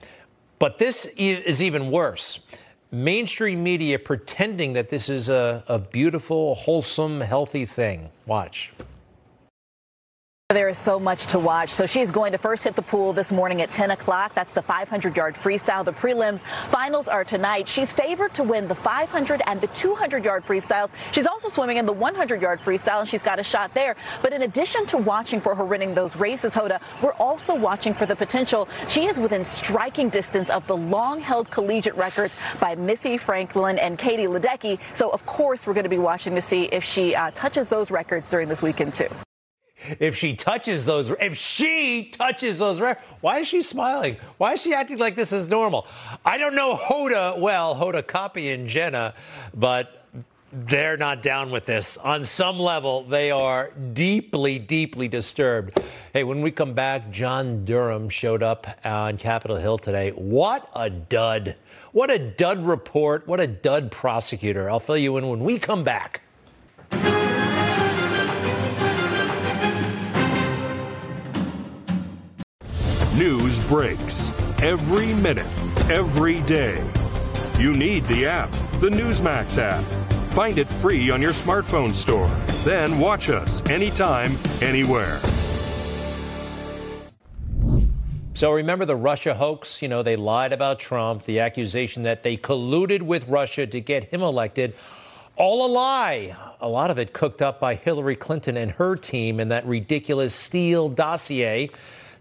but 0.59 0.77
this 0.77 1.13
is 1.17 1.61
even 1.61 1.91
worse. 1.91 2.39
Mainstream 2.91 3.63
media 3.63 3.99
pretending 3.99 4.73
that 4.73 4.89
this 4.89 5.09
is 5.09 5.29
a, 5.29 5.63
a 5.67 5.79
beautiful, 5.79 6.55
wholesome, 6.55 7.21
healthy 7.21 7.65
thing. 7.65 8.09
Watch. 8.25 8.71
There 10.51 10.67
is 10.67 10.79
so 10.79 10.99
much 10.99 11.27
to 11.27 11.37
watch. 11.37 11.69
So 11.69 11.85
she's 11.85 12.09
going 12.09 12.31
to 12.31 12.39
first 12.39 12.63
hit 12.63 12.75
the 12.75 12.81
pool 12.81 13.13
this 13.13 13.31
morning 13.31 13.61
at 13.61 13.69
10 13.69 13.91
o'clock. 13.91 14.33
That's 14.33 14.51
the 14.51 14.63
500 14.63 15.15
yard 15.15 15.35
freestyle. 15.35 15.85
The 15.85 15.93
prelims 15.93 16.39
finals 16.71 17.07
are 17.07 17.23
tonight. 17.23 17.67
She's 17.67 17.91
favored 17.91 18.33
to 18.33 18.41
win 18.41 18.67
the 18.67 18.73
500 18.73 19.43
and 19.45 19.61
the 19.61 19.67
200 19.67 20.25
yard 20.25 20.43
freestyles. 20.43 20.91
She's 21.11 21.27
also 21.27 21.49
swimming 21.49 21.77
in 21.77 21.85
the 21.85 21.93
100 21.93 22.41
yard 22.41 22.61
freestyle 22.61 23.01
and 23.01 23.07
she's 23.07 23.21
got 23.21 23.37
a 23.37 23.43
shot 23.43 23.75
there. 23.75 23.95
But 24.23 24.33
in 24.33 24.41
addition 24.41 24.87
to 24.87 24.97
watching 24.97 25.39
for 25.39 25.53
her 25.53 25.63
winning 25.63 25.93
those 25.93 26.15
races, 26.15 26.55
Hoda, 26.55 26.81
we're 27.03 27.13
also 27.19 27.53
watching 27.53 27.93
for 27.93 28.07
the 28.07 28.15
potential. 28.15 28.67
She 28.87 29.05
is 29.05 29.19
within 29.19 29.45
striking 29.45 30.09
distance 30.09 30.49
of 30.49 30.65
the 30.65 30.75
long 30.75 31.21
held 31.21 31.51
collegiate 31.51 31.95
records 31.95 32.35
by 32.59 32.73
Missy 32.73 33.19
Franklin 33.19 33.77
and 33.77 33.99
Katie 33.99 34.25
Ledecky. 34.25 34.79
So 34.93 35.11
of 35.11 35.23
course 35.27 35.67
we're 35.67 35.75
going 35.75 35.83
to 35.83 35.89
be 35.89 35.99
watching 35.99 36.33
to 36.33 36.41
see 36.41 36.63
if 36.63 36.83
she 36.83 37.13
uh, 37.13 37.29
touches 37.35 37.67
those 37.67 37.91
records 37.91 38.27
during 38.31 38.49
this 38.49 38.63
weekend 38.63 38.95
too. 38.95 39.09
If 39.99 40.15
she 40.15 40.35
touches 40.35 40.85
those 40.85 41.09
if 41.21 41.37
she 41.37 42.05
touches 42.05 42.59
those 42.59 42.79
why 43.21 43.39
is 43.39 43.47
she 43.47 43.61
smiling? 43.61 44.17
Why 44.37 44.53
is 44.53 44.61
she 44.61 44.73
acting 44.73 44.97
like 44.97 45.15
this 45.15 45.31
is 45.31 45.49
normal? 45.49 45.87
I 46.25 46.37
don't 46.37 46.55
know 46.55 46.75
hoda 46.75 47.39
well 47.39 47.75
hoda 47.75 48.03
Kotb 48.03 48.53
and 48.53 48.67
jenna 48.67 49.13
but 49.53 50.05
they're 50.51 50.97
not 50.97 51.21
down 51.21 51.51
with 51.51 51.65
this. 51.65 51.97
On 51.97 52.25
some 52.25 52.59
level 52.59 53.03
they 53.03 53.31
are 53.31 53.71
deeply 53.93 54.59
deeply 54.59 55.07
disturbed. 55.07 55.79
Hey 56.13 56.23
when 56.23 56.41
we 56.41 56.51
come 56.51 56.73
back 56.73 57.09
john 57.09 57.63
durham 57.63 58.09
showed 58.09 58.43
up 58.43 58.67
on 58.83 59.17
capitol 59.17 59.57
hill 59.57 59.77
today. 59.77 60.11
What 60.11 60.69
a 60.75 60.89
dud. 60.89 61.55
What 61.93 62.11
a 62.11 62.19
dud 62.19 62.65
report. 62.65 63.27
What 63.27 63.39
a 63.39 63.47
dud 63.47 63.91
prosecutor. 63.91 64.69
I'll 64.69 64.79
fill 64.79 64.97
you 64.97 65.17
in 65.17 65.27
when 65.27 65.39
we 65.39 65.57
come 65.57 65.83
back 65.83 66.21
News 73.15 73.57
breaks 73.61 74.31
every 74.61 75.15
minute, 75.15 75.47
every 75.89 76.41
day. 76.41 76.83
You 77.57 77.73
need 77.73 78.05
the 78.05 78.27
app, 78.27 78.51
the 78.79 78.89
Newsmax 78.89 79.57
app. 79.57 79.83
Find 80.33 80.59
it 80.59 80.67
free 80.67 81.09
on 81.09 81.19
your 81.19 81.33
smartphone 81.33 81.93
store. 81.95 82.29
Then 82.63 82.99
watch 82.99 83.31
us 83.31 83.67
anytime, 83.67 84.37
anywhere. 84.61 85.19
So 88.35 88.51
remember 88.51 88.85
the 88.85 88.95
Russia 88.95 89.33
hoax? 89.33 89.81
You 89.81 89.87
know, 89.87 90.03
they 90.03 90.15
lied 90.15 90.53
about 90.53 90.79
Trump, 90.79 91.23
the 91.23 91.39
accusation 91.39 92.03
that 92.03 92.21
they 92.21 92.37
colluded 92.37 93.01
with 93.01 93.27
Russia 93.27 93.65
to 93.65 93.81
get 93.81 94.03
him 94.05 94.21
elected. 94.21 94.75
All 95.35 95.65
a 95.65 95.67
lie. 95.67 96.35
a 96.61 96.69
lot 96.69 96.91
of 96.91 96.99
it 96.99 97.11
cooked 97.11 97.41
up 97.41 97.59
by 97.59 97.73
Hillary 97.73 98.15
Clinton 98.15 98.55
and 98.55 98.69
her 98.71 98.95
team 98.95 99.39
in 99.39 99.49
that 99.49 99.65
ridiculous 99.65 100.35
Steele 100.35 100.89
dossier. 100.89 101.71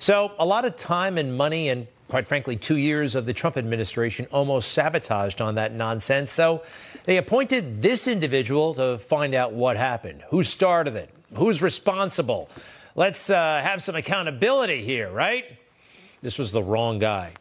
So, 0.01 0.33
a 0.39 0.47
lot 0.47 0.65
of 0.65 0.77
time 0.77 1.19
and 1.19 1.37
money, 1.37 1.69
and 1.69 1.89
quite 2.09 2.29
frankly, 2.29 2.57
two 2.57 2.77
years 2.77 3.17
of 3.17 3.27
the 3.27 3.33
Trump 3.33 3.57
administration 3.57 4.27
almost 4.31 4.73
sabotaged 4.73 5.41
on 5.41 5.57
that 5.57 5.75
nonsense. 5.75 6.31
So, 6.31 6.63
they 7.05 7.17
appointed 7.17 7.83
this 7.83 8.07
individual 8.07 8.75
to 8.75 8.99
find 8.99 9.35
out 9.35 9.53
what 9.53 9.77
happened, 9.77 10.23
who 10.31 10.45
started 10.45 10.95
it, 10.95 11.11
who's 11.35 11.61
responsible. 11.61 12.49
Let's 12.95 13.29
uh, 13.29 13.61
have 13.63 13.83
some 13.83 13.97
accountability 13.97 14.85
here, 14.85 15.11
right? 15.11 15.45
This 16.23 16.39
was 16.39 16.53
the 16.53 16.63
wrong 16.63 16.99
guy. 16.99 17.33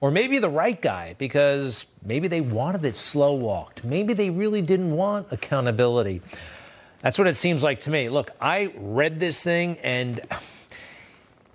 Or 0.00 0.10
maybe 0.10 0.38
the 0.38 0.50
right 0.50 0.80
guy, 0.80 1.16
because 1.18 1.86
maybe 2.04 2.28
they 2.28 2.40
wanted 2.40 2.84
it 2.84 2.96
slow 2.96 3.32
walked. 3.32 3.82
Maybe 3.84 4.12
they 4.12 4.30
really 4.30 4.62
didn't 4.62 4.92
want 4.92 5.28
accountability. 5.30 6.20
That's 7.00 7.18
what 7.18 7.26
it 7.26 7.36
seems 7.36 7.62
like 7.62 7.80
to 7.80 7.90
me. 7.90 8.08
Look, 8.08 8.30
I 8.40 8.72
read 8.76 9.18
this 9.18 9.42
thing, 9.42 9.78
and 9.78 10.20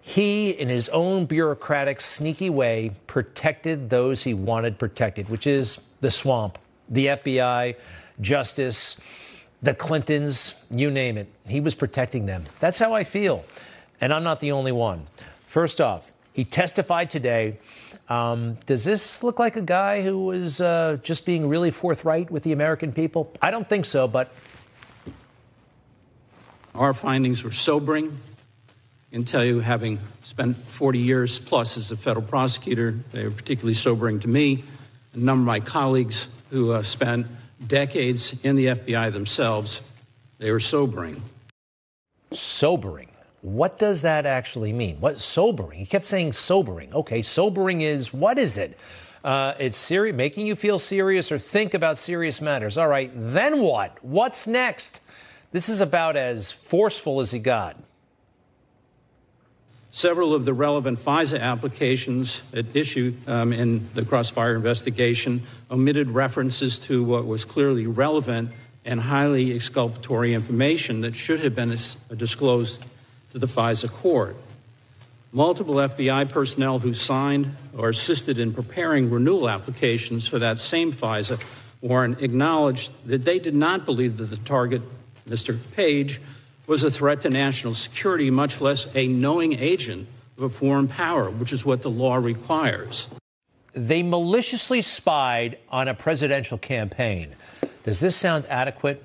he, 0.09 0.49
in 0.49 0.69
his 0.69 0.89
own 0.89 1.25
bureaucratic, 1.25 2.01
sneaky 2.01 2.49
way, 2.49 2.93
protected 3.05 3.91
those 3.91 4.23
he 4.23 4.33
wanted 4.33 4.79
protected, 4.79 5.29
which 5.29 5.45
is 5.45 5.85
the 6.01 6.09
swamp, 6.09 6.57
the 6.89 7.05
FBI, 7.05 7.75
justice, 8.19 8.99
the 9.61 9.75
Clintons, 9.75 10.55
you 10.71 10.89
name 10.89 11.15
it. 11.15 11.27
He 11.47 11.59
was 11.59 11.75
protecting 11.75 12.25
them. 12.25 12.45
That's 12.59 12.79
how 12.79 12.95
I 12.95 13.03
feel. 13.03 13.45
And 14.01 14.11
I'm 14.11 14.23
not 14.23 14.39
the 14.39 14.51
only 14.51 14.71
one. 14.71 15.05
First 15.45 15.79
off, 15.79 16.09
he 16.33 16.43
testified 16.43 17.11
today 17.11 17.59
um, 18.07 18.57
does 18.65 18.83
this 18.83 19.21
look 19.21 19.37
like 19.37 19.57
a 19.57 19.61
guy 19.61 20.01
who 20.01 20.25
was 20.25 20.59
uh, 20.59 20.97
just 21.03 21.23
being 21.23 21.47
really 21.47 21.69
forthright 21.69 22.31
with 22.31 22.41
the 22.41 22.51
American 22.51 22.93
people? 22.93 23.31
I 23.43 23.51
don't 23.51 23.69
think 23.69 23.85
so, 23.85 24.07
but. 24.07 24.33
Our 26.73 26.95
findings 26.95 27.43
were 27.43 27.51
sobering. 27.51 28.17
Can 29.11 29.23
tell 29.23 29.43
you, 29.43 29.59
having 29.59 29.97
spent 30.21 30.55
40 30.55 30.99
years 30.99 31.39
plus 31.39 31.77
as 31.77 31.89
a 31.89 31.97
federal 31.97 32.25
prosecutor, 32.25 32.91
they 33.11 33.23
were 33.23 33.31
particularly 33.31 33.73
sobering 33.73 34.19
to 34.19 34.27
me. 34.27 34.63
A 35.15 35.17
number 35.17 35.41
of 35.41 35.47
my 35.47 35.59
colleagues 35.59 36.29
who 36.51 36.71
uh, 36.71 36.83
spent 36.83 37.25
decades 37.65 38.39
in 38.43 38.55
the 38.55 38.67
FBI 38.67 39.11
themselves, 39.11 39.81
they 40.37 40.51
were 40.51 40.59
sobering. 40.59 41.23
Sobering. 42.33 43.09
What 43.41 43.79
does 43.79 44.03
that 44.03 44.27
actually 44.27 44.73
mean? 44.73 44.97
What 44.99 45.21
sobering? 45.21 45.79
He 45.79 45.85
kept 45.87 46.05
saying 46.05 46.33
sobering. 46.33 46.93
Okay, 46.93 47.23
sobering 47.23 47.81
is 47.81 48.13
what 48.13 48.37
is 48.37 48.59
it? 48.59 48.77
Uh, 49.23 49.53
it's 49.57 49.77
serious, 49.77 50.15
making 50.15 50.45
you 50.45 50.55
feel 50.55 50.77
serious 50.77 51.31
or 51.31 51.39
think 51.39 51.73
about 51.73 51.97
serious 51.97 52.41
matters. 52.41 52.77
All 52.77 52.87
right, 52.87 53.11
then 53.15 53.59
what? 53.59 53.97
What's 54.03 54.45
next? 54.45 55.01
This 55.51 55.67
is 55.67 55.81
about 55.81 56.15
as 56.15 56.51
forceful 56.51 57.21
as 57.21 57.31
he 57.31 57.39
got. 57.39 57.75
Several 59.91 60.35
of 60.35 60.45
the 60.45 60.53
relevant 60.53 60.99
FISA 60.99 61.39
applications 61.39 62.43
at 62.53 62.75
issue 62.75 63.15
um, 63.25 63.51
in 63.51 63.89
the 63.95 64.05
Crossfire 64.05 64.55
investigation 64.55 65.43
omitted 65.71 66.11
references 66.11 66.77
to 66.79 67.03
what 67.03 67.25
was 67.25 67.43
clearly 67.43 67.87
relevant 67.87 68.51
and 68.85 69.01
highly 69.01 69.53
exculpatory 69.53 70.33
information 70.33 71.01
that 71.01 71.15
should 71.15 71.39
have 71.39 71.55
been 71.55 71.75
disclosed 72.15 72.85
to 73.31 73.39
the 73.39 73.47
FISA 73.47 73.91
court. 73.91 74.35
Multiple 75.31 75.75
FBI 75.75 76.29
personnel 76.29 76.79
who 76.79 76.93
signed 76.93 77.55
or 77.77 77.89
assisted 77.89 78.39
in 78.39 78.53
preparing 78.53 79.09
renewal 79.09 79.49
applications 79.49 80.27
for 80.27 80.39
that 80.39 80.59
same 80.59 80.91
FISA 80.91 81.43
warrant 81.81 82.21
acknowledged 82.21 82.91
that 83.05 83.25
they 83.25 83.39
did 83.39 83.55
not 83.55 83.85
believe 83.85 84.17
that 84.17 84.25
the 84.25 84.37
target, 84.37 84.81
Mr. 85.27 85.57
Page, 85.75 86.19
was 86.69 86.83
a 86.83 86.91
threat 86.91 87.21
to 87.21 87.29
national 87.31 87.73
security, 87.73 88.29
much 88.29 88.61
less 88.61 88.87
a 88.95 89.07
knowing 89.07 89.53
agent 89.53 90.07
of 90.37 90.43
a 90.43 90.49
foreign 90.49 90.87
power, 90.87 91.27
which 91.27 91.51
is 91.51 91.65
what 91.65 91.81
the 91.81 91.89
law 91.89 92.15
requires. 92.15 93.07
They 93.73 94.03
maliciously 94.03 94.83
spied 94.83 95.57
on 95.69 95.87
a 95.87 95.95
presidential 95.95 96.59
campaign. 96.59 97.33
Does 97.83 97.99
this 98.01 98.15
sound 98.15 98.45
adequate? 98.49 99.03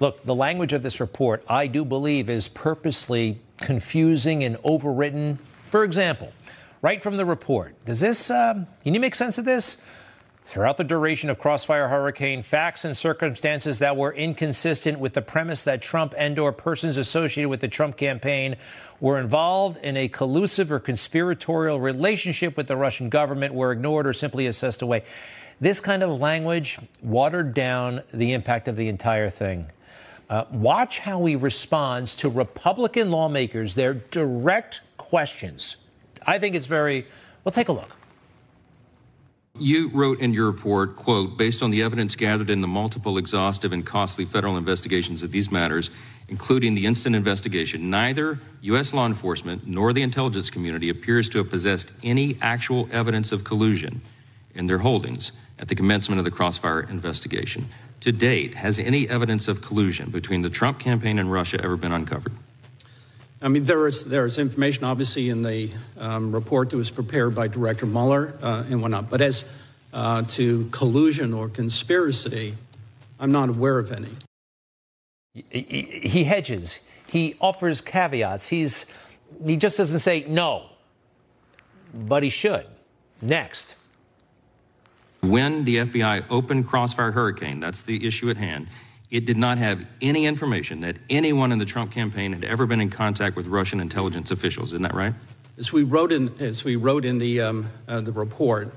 Look, 0.00 0.22
the 0.24 0.34
language 0.34 0.74
of 0.74 0.82
this 0.82 1.00
report, 1.00 1.42
I 1.48 1.66
do 1.66 1.82
believe, 1.82 2.28
is 2.28 2.46
purposely 2.46 3.38
confusing 3.56 4.44
and 4.44 4.56
overwritten. 4.58 5.38
For 5.70 5.84
example, 5.84 6.34
right 6.82 7.02
from 7.02 7.16
the 7.16 7.24
report, 7.24 7.74
does 7.86 8.00
this, 8.00 8.30
uh, 8.30 8.66
can 8.84 8.92
you 8.92 9.00
make 9.00 9.14
sense 9.14 9.38
of 9.38 9.46
this? 9.46 9.82
Throughout 10.48 10.78
the 10.78 10.84
duration 10.84 11.28
of 11.28 11.38
Crossfire 11.38 11.88
Hurricane, 11.88 12.40
facts 12.40 12.86
and 12.86 12.96
circumstances 12.96 13.80
that 13.80 13.98
were 13.98 14.14
inconsistent 14.14 14.98
with 14.98 15.12
the 15.12 15.20
premise 15.20 15.62
that 15.64 15.82
Trump 15.82 16.14
and 16.16 16.38
or 16.38 16.52
persons 16.52 16.96
associated 16.96 17.50
with 17.50 17.60
the 17.60 17.68
Trump 17.68 17.98
campaign 17.98 18.56
were 18.98 19.18
involved 19.18 19.76
in 19.84 19.98
a 19.98 20.08
collusive 20.08 20.72
or 20.72 20.80
conspiratorial 20.80 21.78
relationship 21.78 22.56
with 22.56 22.66
the 22.66 22.78
Russian 22.78 23.10
government 23.10 23.52
were 23.52 23.72
ignored 23.72 24.06
or 24.06 24.14
simply 24.14 24.46
assessed 24.46 24.80
away. 24.80 25.04
This 25.60 25.80
kind 25.80 26.02
of 26.02 26.18
language 26.18 26.78
watered 27.02 27.52
down 27.52 28.00
the 28.14 28.32
impact 28.32 28.68
of 28.68 28.76
the 28.76 28.88
entire 28.88 29.28
thing. 29.28 29.66
Uh, 30.30 30.46
watch 30.50 31.00
how 31.00 31.22
he 31.26 31.36
responds 31.36 32.16
to 32.16 32.30
Republican 32.30 33.10
lawmakers, 33.10 33.74
their 33.74 33.92
direct 33.92 34.80
questions. 34.96 35.76
I 36.26 36.38
think 36.38 36.56
it's 36.56 36.64
very, 36.64 37.06
well, 37.44 37.52
take 37.52 37.68
a 37.68 37.72
look. 37.72 37.97
You 39.60 39.88
wrote 39.88 40.20
in 40.20 40.32
your 40.32 40.46
report, 40.46 40.94
quote, 40.94 41.36
based 41.36 41.62
on 41.62 41.70
the 41.70 41.82
evidence 41.82 42.14
gathered 42.14 42.48
in 42.48 42.60
the 42.60 42.68
multiple 42.68 43.18
exhaustive 43.18 43.72
and 43.72 43.84
costly 43.84 44.24
federal 44.24 44.56
investigations 44.56 45.24
of 45.24 45.32
these 45.32 45.50
matters, 45.50 45.90
including 46.28 46.74
the 46.74 46.86
instant 46.86 47.16
investigation, 47.16 47.90
neither 47.90 48.38
U.S. 48.62 48.94
law 48.94 49.06
enforcement 49.06 49.66
nor 49.66 49.92
the 49.92 50.02
intelligence 50.02 50.48
community 50.48 50.90
appears 50.90 51.28
to 51.30 51.38
have 51.38 51.50
possessed 51.50 51.92
any 52.04 52.36
actual 52.40 52.88
evidence 52.92 53.32
of 53.32 53.42
collusion 53.42 54.00
in 54.54 54.66
their 54.66 54.78
holdings 54.78 55.32
at 55.58 55.66
the 55.66 55.74
commencement 55.74 56.18
of 56.20 56.24
the 56.24 56.30
Crossfire 56.30 56.82
investigation. 56.82 57.68
To 58.00 58.12
date, 58.12 58.54
has 58.54 58.78
any 58.78 59.08
evidence 59.08 59.48
of 59.48 59.60
collusion 59.60 60.10
between 60.10 60.42
the 60.42 60.50
Trump 60.50 60.78
campaign 60.78 61.18
and 61.18 61.32
Russia 61.32 61.60
ever 61.62 61.76
been 61.76 61.92
uncovered? 61.92 62.32
I 63.40 63.48
mean, 63.48 63.64
there 63.64 63.86
is 63.86 64.04
there 64.04 64.24
is 64.26 64.38
information, 64.38 64.84
obviously, 64.84 65.28
in 65.28 65.42
the 65.42 65.70
um, 65.96 66.32
report 66.32 66.70
that 66.70 66.76
was 66.76 66.90
prepared 66.90 67.34
by 67.34 67.46
Director 67.46 67.86
Mueller 67.86 68.34
uh, 68.42 68.64
and 68.68 68.82
whatnot. 68.82 69.10
But 69.10 69.20
as 69.20 69.44
uh, 69.92 70.22
to 70.22 70.68
collusion 70.72 71.32
or 71.32 71.48
conspiracy, 71.48 72.54
I'm 73.20 73.30
not 73.30 73.48
aware 73.48 73.78
of 73.78 73.92
any. 73.92 74.10
He, 75.34 76.00
he 76.02 76.24
hedges. 76.24 76.80
He 77.06 77.36
offers 77.40 77.80
caveats. 77.80 78.48
He's 78.48 78.92
he 79.46 79.56
just 79.56 79.76
doesn't 79.76 80.00
say 80.00 80.24
no, 80.26 80.66
but 81.94 82.22
he 82.22 82.30
should. 82.30 82.66
Next. 83.22 83.74
When 85.20 85.64
the 85.64 85.76
FBI 85.78 86.24
opened 86.30 86.68
Crossfire 86.68 87.10
Hurricane, 87.10 87.60
that's 87.60 87.82
the 87.82 88.06
issue 88.06 88.30
at 88.30 88.36
hand, 88.36 88.68
it 89.10 89.24
did 89.24 89.36
not 89.36 89.58
have 89.58 89.84
any 90.02 90.26
information 90.26 90.80
that 90.82 90.96
anyone 91.08 91.50
in 91.52 91.58
the 91.58 91.64
Trump 91.64 91.92
campaign 91.92 92.32
had 92.32 92.44
ever 92.44 92.66
been 92.66 92.80
in 92.80 92.90
contact 92.90 93.36
with 93.36 93.46
Russian 93.46 93.80
intelligence 93.80 94.30
officials. 94.30 94.72
Isn't 94.72 94.82
that 94.82 94.94
right? 94.94 95.14
As 95.56 95.72
we 95.72 95.82
wrote 95.82 96.12
in, 96.12 96.34
as 96.40 96.62
we 96.62 96.76
wrote 96.76 97.04
in 97.04 97.18
the, 97.18 97.40
um, 97.40 97.68
uh, 97.88 98.00
the 98.00 98.12
report, 98.12 98.74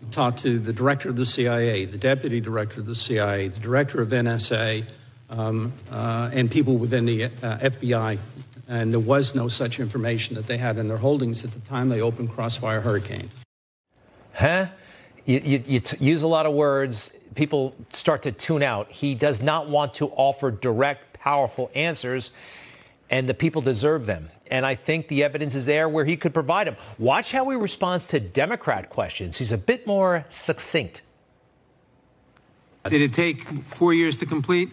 we 0.00 0.10
talked 0.10 0.38
to 0.42 0.58
the 0.58 0.72
director 0.72 1.08
of 1.08 1.16
the 1.16 1.26
CIA, 1.26 1.84
the 1.84 1.98
deputy 1.98 2.40
director 2.40 2.80
of 2.80 2.86
the 2.86 2.94
CIA, 2.94 3.48
the 3.48 3.60
director 3.60 4.02
of 4.02 4.10
NSA, 4.10 4.84
um, 5.30 5.72
uh, 5.90 6.30
and 6.32 6.50
people 6.50 6.76
within 6.76 7.06
the 7.06 7.24
uh, 7.24 7.28
FBI. 7.58 8.18
And 8.68 8.92
there 8.92 9.00
was 9.00 9.34
no 9.34 9.48
such 9.48 9.80
information 9.80 10.36
that 10.36 10.46
they 10.46 10.58
had 10.58 10.76
in 10.78 10.88
their 10.88 10.98
holdings 10.98 11.44
at 11.44 11.52
the 11.52 11.60
time 11.60 11.88
they 11.88 12.00
opened 12.00 12.30
Crossfire 12.30 12.82
Hurricane. 12.82 13.30
Huh? 14.34 14.66
You, 15.24 15.40
you, 15.44 15.64
you 15.66 15.80
t- 15.80 16.04
use 16.04 16.22
a 16.22 16.28
lot 16.28 16.46
of 16.46 16.52
words. 16.52 17.14
People 17.34 17.74
start 17.92 18.22
to 18.22 18.32
tune 18.32 18.62
out. 18.62 18.90
He 18.90 19.14
does 19.14 19.42
not 19.42 19.68
want 19.68 19.94
to 19.94 20.08
offer 20.08 20.50
direct, 20.50 21.14
powerful 21.14 21.70
answers, 21.74 22.30
and 23.10 23.28
the 23.28 23.34
people 23.34 23.62
deserve 23.62 24.06
them. 24.06 24.30
And 24.50 24.66
I 24.66 24.74
think 24.74 25.08
the 25.08 25.22
evidence 25.24 25.54
is 25.54 25.66
there 25.66 25.88
where 25.88 26.04
he 26.04 26.16
could 26.16 26.34
provide 26.34 26.66
them. 26.66 26.76
Watch 26.98 27.32
how 27.32 27.48
he 27.50 27.56
responds 27.56 28.06
to 28.08 28.20
Democrat 28.20 28.90
questions. 28.90 29.38
He's 29.38 29.52
a 29.52 29.58
bit 29.58 29.86
more 29.86 30.26
succinct. 30.28 31.02
Did 32.84 33.00
it 33.00 33.12
take 33.12 33.44
four 33.64 33.94
years 33.94 34.18
to 34.18 34.26
complete? 34.26 34.70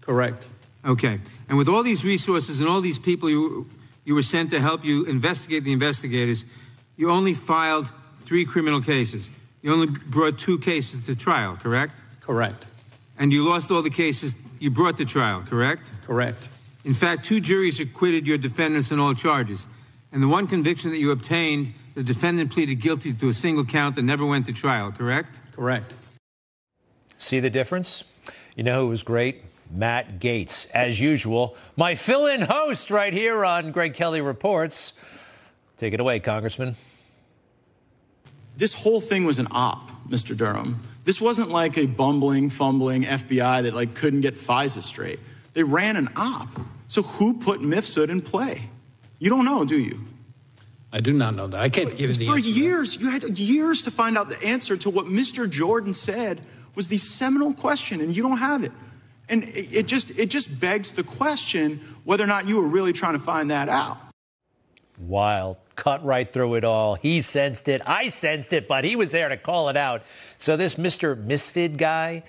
Correct. 0.00 0.46
Okay. 0.84 1.18
And 1.48 1.58
with 1.58 1.68
all 1.68 1.82
these 1.82 2.04
resources 2.04 2.60
and 2.60 2.68
all 2.68 2.80
these 2.80 2.98
people 2.98 3.28
you, 3.28 3.68
you 4.04 4.14
were 4.14 4.22
sent 4.22 4.50
to 4.50 4.60
help 4.60 4.84
you 4.84 5.04
investigate 5.04 5.64
the 5.64 5.72
investigators, 5.72 6.44
you 6.96 7.10
only 7.10 7.34
filed 7.34 7.90
three 8.22 8.44
criminal 8.44 8.80
cases. 8.80 9.28
You 9.62 9.72
only 9.72 9.86
brought 9.86 10.38
two 10.38 10.58
cases 10.58 11.06
to 11.06 11.16
trial, 11.16 11.56
correct? 11.56 12.00
Correct. 12.20 12.66
And 13.18 13.32
you 13.32 13.48
lost 13.48 13.70
all 13.70 13.82
the 13.82 13.90
cases 13.90 14.34
you 14.60 14.70
brought 14.70 14.96
to 14.98 15.04
trial, 15.04 15.42
correct? 15.42 15.90
Correct. 16.04 16.48
In 16.84 16.94
fact, 16.94 17.24
two 17.24 17.40
juries 17.40 17.80
acquitted 17.80 18.26
your 18.26 18.38
defendants 18.38 18.92
on 18.92 19.00
all 19.00 19.14
charges. 19.14 19.66
And 20.12 20.22
the 20.22 20.28
one 20.28 20.46
conviction 20.46 20.90
that 20.90 20.98
you 20.98 21.10
obtained, 21.10 21.74
the 21.94 22.02
defendant 22.02 22.52
pleaded 22.52 22.76
guilty 22.76 23.12
to 23.12 23.28
a 23.28 23.32
single 23.32 23.64
count 23.64 23.98
and 23.98 24.06
never 24.06 24.24
went 24.24 24.46
to 24.46 24.52
trial, 24.52 24.92
correct? 24.92 25.40
Correct. 25.52 25.92
See 27.18 27.40
the 27.40 27.50
difference? 27.50 28.04
You 28.54 28.62
know 28.62 28.82
who 28.82 28.88
was 28.88 29.02
great? 29.02 29.42
Matt 29.70 30.18
Gaetz, 30.18 30.70
as 30.70 30.98
usual, 30.98 31.56
my 31.76 31.94
fill 31.94 32.26
in 32.26 32.42
host 32.42 32.90
right 32.90 33.12
here 33.12 33.44
on 33.44 33.70
Greg 33.72 33.94
Kelly 33.94 34.20
Reports. 34.20 34.94
Take 35.76 35.92
it 35.92 36.00
away, 36.00 36.20
Congressman. 36.20 36.76
This 38.58 38.74
whole 38.74 39.00
thing 39.00 39.24
was 39.24 39.38
an 39.38 39.46
op, 39.52 39.88
Mr. 40.10 40.36
Durham. 40.36 40.82
This 41.04 41.20
wasn't 41.20 41.50
like 41.50 41.78
a 41.78 41.86
bumbling, 41.86 42.50
fumbling 42.50 43.04
FBI 43.04 43.62
that 43.62 43.72
like 43.72 43.94
couldn't 43.94 44.20
get 44.20 44.34
FISA 44.34 44.82
straight. 44.82 45.20
They 45.54 45.62
ran 45.62 45.96
an 45.96 46.10
op. 46.16 46.48
So 46.88 47.02
who 47.02 47.34
put 47.34 47.60
Mifsud 47.60 48.08
in 48.08 48.20
play? 48.20 48.68
You 49.20 49.30
don't 49.30 49.44
know, 49.44 49.64
do 49.64 49.78
you? 49.78 50.00
I 50.92 51.00
do 51.00 51.12
not 51.12 51.36
know 51.36 51.46
that. 51.46 51.60
I 51.60 51.68
can't 51.68 51.90
give 51.90 52.10
you 52.10 52.14
the 52.14 52.26
For 52.26 52.36
answer. 52.36 52.48
years, 52.48 52.96
you 52.96 53.10
had 53.10 53.38
years 53.38 53.82
to 53.82 53.92
find 53.92 54.18
out 54.18 54.28
the 54.28 54.44
answer 54.44 54.76
to 54.78 54.90
what 54.90 55.06
Mr. 55.06 55.48
Jordan 55.48 55.94
said 55.94 56.40
was 56.74 56.88
the 56.88 56.98
seminal 56.98 57.52
question, 57.52 58.00
and 58.00 58.16
you 58.16 58.22
don't 58.22 58.38
have 58.38 58.64
it. 58.64 58.72
And 59.28 59.44
it, 59.44 59.76
it 59.76 59.86
just 59.86 60.18
it 60.18 60.30
just 60.30 60.58
begs 60.58 60.92
the 60.92 61.04
question 61.04 61.80
whether 62.04 62.24
or 62.24 62.28
not 62.28 62.48
you 62.48 62.56
were 62.56 62.66
really 62.66 62.92
trying 62.92 63.12
to 63.12 63.18
find 63.18 63.50
that 63.50 63.68
out. 63.68 63.98
Wild, 65.00 65.56
cut 65.76 66.04
right 66.04 66.28
through 66.28 66.56
it 66.56 66.64
all. 66.64 66.94
He 66.96 67.22
sensed 67.22 67.68
it. 67.68 67.82
I 67.86 68.08
sensed 68.08 68.52
it, 68.52 68.66
but 68.66 68.84
he 68.84 68.96
was 68.96 69.12
there 69.12 69.28
to 69.28 69.36
call 69.36 69.68
it 69.68 69.76
out. 69.76 70.02
So 70.38 70.56
this 70.56 70.74
Mr. 70.74 71.16
Misfit 71.16 71.76
guy, 71.76 72.24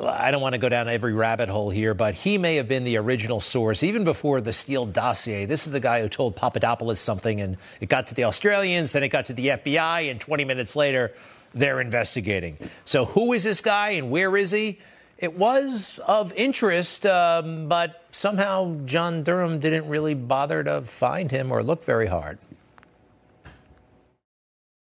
I 0.00 0.30
don't 0.30 0.40
want 0.40 0.54
to 0.54 0.58
go 0.58 0.70
down 0.70 0.88
every 0.88 1.12
rabbit 1.12 1.50
hole 1.50 1.68
here, 1.68 1.92
but 1.92 2.14
he 2.14 2.38
may 2.38 2.56
have 2.56 2.66
been 2.66 2.84
the 2.84 2.96
original 2.96 3.40
source 3.40 3.82
even 3.82 4.04
before 4.04 4.40
the 4.40 4.52
Steele 4.52 4.86
dossier. 4.86 5.44
This 5.44 5.66
is 5.66 5.72
the 5.72 5.80
guy 5.80 6.00
who 6.00 6.08
told 6.08 6.34
Papadopoulos 6.34 6.98
something, 6.98 7.42
and 7.42 7.58
it 7.80 7.90
got 7.90 8.06
to 8.06 8.14
the 8.14 8.24
Australians, 8.24 8.92
then 8.92 9.02
it 9.02 9.08
got 9.08 9.26
to 9.26 9.34
the 9.34 9.48
FBI, 9.48 10.10
and 10.10 10.18
20 10.18 10.44
minutes 10.44 10.74
later, 10.74 11.12
they're 11.52 11.80
investigating. 11.80 12.56
So 12.86 13.04
who 13.04 13.34
is 13.34 13.44
this 13.44 13.60
guy, 13.60 13.90
and 13.90 14.10
where 14.10 14.34
is 14.36 14.50
he? 14.50 14.78
It 15.22 15.38
was 15.38 16.00
of 16.00 16.32
interest, 16.32 17.06
um, 17.06 17.68
but 17.68 18.02
somehow 18.10 18.74
John 18.86 19.22
Durham 19.22 19.60
didn't 19.60 19.86
really 19.86 20.14
bother 20.14 20.64
to 20.64 20.82
find 20.82 21.30
him 21.30 21.52
or 21.52 21.62
look 21.62 21.84
very 21.84 22.08
hard. 22.08 22.40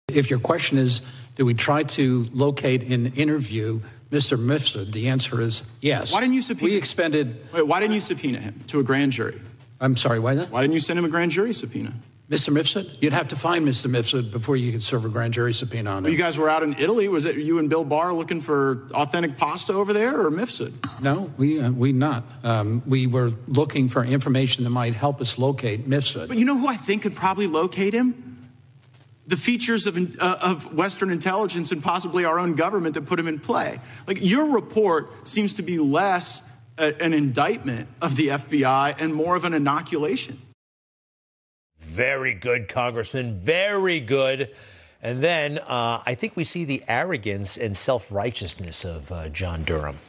If 0.07 0.29
your 0.29 0.39
question 0.39 0.77
is, 0.77 1.01
do 1.35 1.45
we 1.45 1.53
try 1.53 1.83
to 1.83 2.29
locate 2.31 2.83
and 2.83 3.17
interview 3.17 3.81
Mr. 4.11 4.39
Mifsud? 4.39 4.93
The 4.93 5.09
answer 5.09 5.41
is 5.41 5.61
yes. 5.81 6.13
Why 6.13 6.21
didn't 6.21 6.35
you 6.35 6.41
subpoena? 6.41 6.71
We 6.71 6.77
expended. 6.77 7.35
Wait, 7.51 7.67
why 7.67 7.81
didn't 7.81 7.95
you 7.95 8.01
subpoena 8.01 8.39
him 8.39 8.63
to 8.67 8.79
a 8.79 8.83
grand 8.83 9.11
jury? 9.11 9.41
I'm 9.81 9.97
sorry, 9.97 10.19
why 10.19 10.35
that? 10.35 10.51
Why 10.51 10.61
didn't 10.61 10.73
you 10.73 10.79
send 10.79 10.97
him 10.97 11.03
a 11.03 11.09
grand 11.09 11.31
jury 11.31 11.51
subpoena? 11.51 11.93
Mr. 12.29 12.53
Mifsud? 12.53 12.87
You'd 13.01 13.13
have 13.13 13.29
to 13.29 13.35
find 13.35 13.67
Mr. 13.67 13.89
Mifsud 13.89 14.29
before 14.29 14.55
you 14.55 14.71
could 14.71 14.83
serve 14.83 15.03
a 15.03 15.09
grand 15.09 15.33
jury 15.33 15.51
subpoena 15.51 15.89
on 15.89 16.05
him. 16.05 16.11
you 16.11 16.17
guys 16.17 16.37
were 16.37 16.47
out 16.47 16.61
in 16.61 16.75
Italy. 16.77 17.07
Was 17.07 17.25
it 17.25 17.37
you 17.37 17.57
and 17.57 17.69
Bill 17.69 17.83
Barr 17.83 18.13
looking 18.13 18.39
for 18.39 18.87
authentic 18.93 19.35
pasta 19.35 19.73
over 19.73 19.93
there, 19.93 20.21
or 20.21 20.29
Mifsud? 20.29 21.01
No, 21.01 21.31
we 21.37 21.59
uh, 21.59 21.71
we 21.71 21.91
not. 21.91 22.23
Um, 22.43 22.83
we 22.85 23.07
were 23.07 23.31
looking 23.47 23.89
for 23.89 24.03
information 24.03 24.63
that 24.63 24.69
might 24.69 24.93
help 24.93 25.21
us 25.21 25.39
locate 25.39 25.89
Mifsud. 25.89 26.27
But 26.27 26.37
you 26.37 26.45
know 26.45 26.57
who 26.57 26.67
I 26.67 26.75
think 26.75 27.01
could 27.01 27.15
probably 27.15 27.47
locate 27.47 27.93
him? 27.95 28.51
The 29.25 29.37
features 29.37 29.87
of, 29.87 29.97
uh, 30.19 30.37
of 30.41 30.73
Western 30.73 31.11
intelligence 31.11 31.71
and 31.71 31.81
possibly 31.81 32.25
our 32.25 32.39
own 32.39 32.53
government 32.55 32.93
that 32.93 33.05
put 33.05 33.19
him 33.19 33.27
in 33.27 33.39
play. 33.39 33.79
Like 34.07 34.19
your 34.21 34.51
report 34.51 35.27
seems 35.27 35.55
to 35.55 35.61
be 35.63 35.79
less 35.79 36.47
a, 36.77 36.99
an 37.01 37.13
indictment 37.13 37.89
of 38.01 38.15
the 38.15 38.27
FBI 38.27 38.99
and 38.99 39.13
more 39.13 39.35
of 39.35 39.45
an 39.45 39.53
inoculation. 39.53 40.39
Very 41.99 42.33
good, 42.33 42.69
Congressman. 42.69 43.41
Very 43.41 43.99
good. 43.99 44.55
And 45.03 45.21
then 45.21 45.57
uh, 45.57 46.01
I 46.05 46.15
think 46.15 46.37
we 46.37 46.45
see 46.45 46.63
the 46.63 46.81
arrogance 46.87 47.57
and 47.57 47.75
self 47.75 48.09
righteousness 48.09 48.85
of 48.85 49.11
uh, 49.11 49.27
John 49.27 49.65
Durham. 49.65 49.99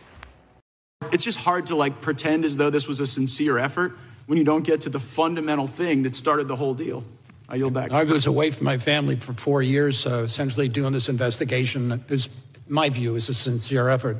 It's 1.10 1.24
just 1.24 1.38
hard 1.38 1.66
to 1.66 1.74
like 1.74 2.00
pretend 2.00 2.44
as 2.44 2.56
though 2.56 2.70
this 2.70 2.86
was 2.86 3.00
a 3.00 3.08
sincere 3.08 3.58
effort 3.58 3.98
when 4.26 4.38
you 4.38 4.44
don't 4.44 4.62
get 4.62 4.82
to 4.82 4.88
the 4.88 5.00
fundamental 5.00 5.66
thing 5.66 6.02
that 6.02 6.14
started 6.14 6.46
the 6.46 6.54
whole 6.54 6.74
deal. 6.74 7.02
I 7.48 7.56
yield 7.56 7.72
back. 7.72 7.90
I 7.90 8.04
was 8.04 8.24
away 8.24 8.52
from 8.52 8.66
my 8.66 8.78
family 8.78 9.16
for 9.16 9.32
four 9.32 9.60
years, 9.60 10.06
uh, 10.06 10.22
essentially 10.22 10.68
doing 10.68 10.92
this 10.92 11.08
investigation. 11.08 12.04
Is 12.06 12.28
my 12.68 12.88
view 12.88 13.16
is 13.16 13.28
a 13.28 13.34
sincere 13.34 13.88
effort. 13.88 14.18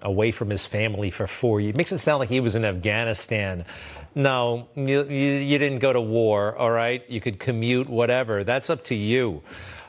Away 0.00 0.30
from 0.30 0.50
his 0.50 0.64
family 0.64 1.10
for 1.10 1.26
four 1.26 1.60
years. 1.60 1.74
Makes 1.74 1.90
it 1.90 1.98
sound 1.98 2.20
like 2.20 2.28
he 2.28 2.38
was 2.38 2.54
in 2.54 2.64
Afghanistan. 2.64 3.64
No, 4.16 4.68
you, 4.74 5.04
you, 5.04 5.58
didn't 5.58 5.80
go 5.80 5.92
to 5.92 6.00
war, 6.00 6.56
all 6.56 6.70
right? 6.70 7.04
You 7.06 7.20
could 7.20 7.38
commute, 7.38 7.86
whatever. 7.86 8.44
That's 8.44 8.70
up 8.70 8.82
to 8.84 8.94
you. 8.94 9.42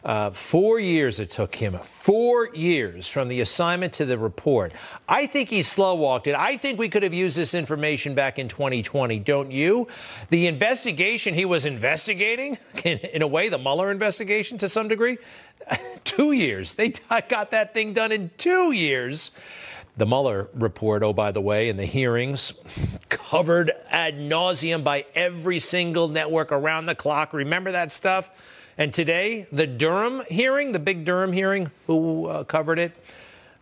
Uh, 0.04 0.32
four 0.32 0.82
years 0.82 1.22
it 1.22 1.30
took 1.30 1.56
him. 1.56 1.80
Four 2.02 2.50
years 2.54 3.08
from 3.08 3.30
the 3.30 3.40
assignment 3.40 3.94
to 3.94 4.06
the 4.06 4.18
report. 4.18 4.74
I 5.08 5.28
think 5.28 5.48
he 5.48 5.64
slow 5.64 5.96
walked 5.96 6.28
it. 6.28 6.36
I 6.36 6.58
think 6.58 6.78
we 6.78 6.90
could 6.90 7.04
have 7.04 7.14
used 7.14 7.38
this 7.38 7.54
information 7.54 8.16
back 8.16 8.38
in 8.38 8.50
2020, 8.50 9.18
don't 9.20 9.50
you? 9.50 9.88
The 10.30 10.48
investigation 10.48 11.34
he 11.34 11.46
was 11.46 11.64
investigating, 11.66 12.58
in, 12.84 12.98
in 12.98 13.22
a 13.22 13.28
way, 13.28 13.48
the 13.48 13.58
Mueller 13.58 13.92
investigation 13.92 14.58
to 14.58 14.68
some 14.68 14.90
degree, 14.90 15.20
two 16.04 16.34
years. 16.34 16.74
They 16.74 16.90
got 17.30 17.52
that 17.52 17.74
thing 17.74 17.94
done 17.94 18.12
in 18.12 18.32
two 18.38 18.74
years. 18.74 19.32
The 19.98 20.06
Mueller 20.06 20.48
report, 20.54 21.02
oh, 21.02 21.12
by 21.12 21.32
the 21.32 21.42
way, 21.42 21.70
and 21.70 21.80
the 21.80 21.86
hearings 21.86 22.54
covered 23.10 23.72
ad 23.90 24.16
nauseum 24.16 24.84
by 24.84 25.06
every 25.16 25.60
single 25.60 26.08
network 26.08 26.52
around 26.52 26.86
the 26.86 26.96
clock. 26.96 27.34
Remember 27.34 27.72
that 27.72 27.92
stuff? 27.92 28.30
And 28.78 28.94
today, 28.94 29.48
the 29.52 29.66
Durham 29.66 30.22
hearing, 30.30 30.72
the 30.72 30.80
big 30.80 31.04
Durham 31.04 31.34
hearing, 31.34 31.72
who 31.88 32.28
uh, 32.28 32.44
covered 32.44 32.78
it? 32.78 32.96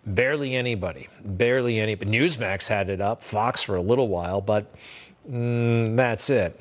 Barely 0.06 0.56
anybody. 0.56 1.08
Barely 1.24 1.80
anybody. 1.80 2.12
Newsmax 2.12 2.68
had 2.68 2.90
it 2.90 3.00
up, 3.00 3.24
Fox 3.24 3.64
for 3.64 3.78
a 3.78 3.82
little 3.82 4.10
while, 4.10 4.42
but 4.42 4.76
mm, 5.30 5.96
that's 5.96 6.30
it. 6.30 6.60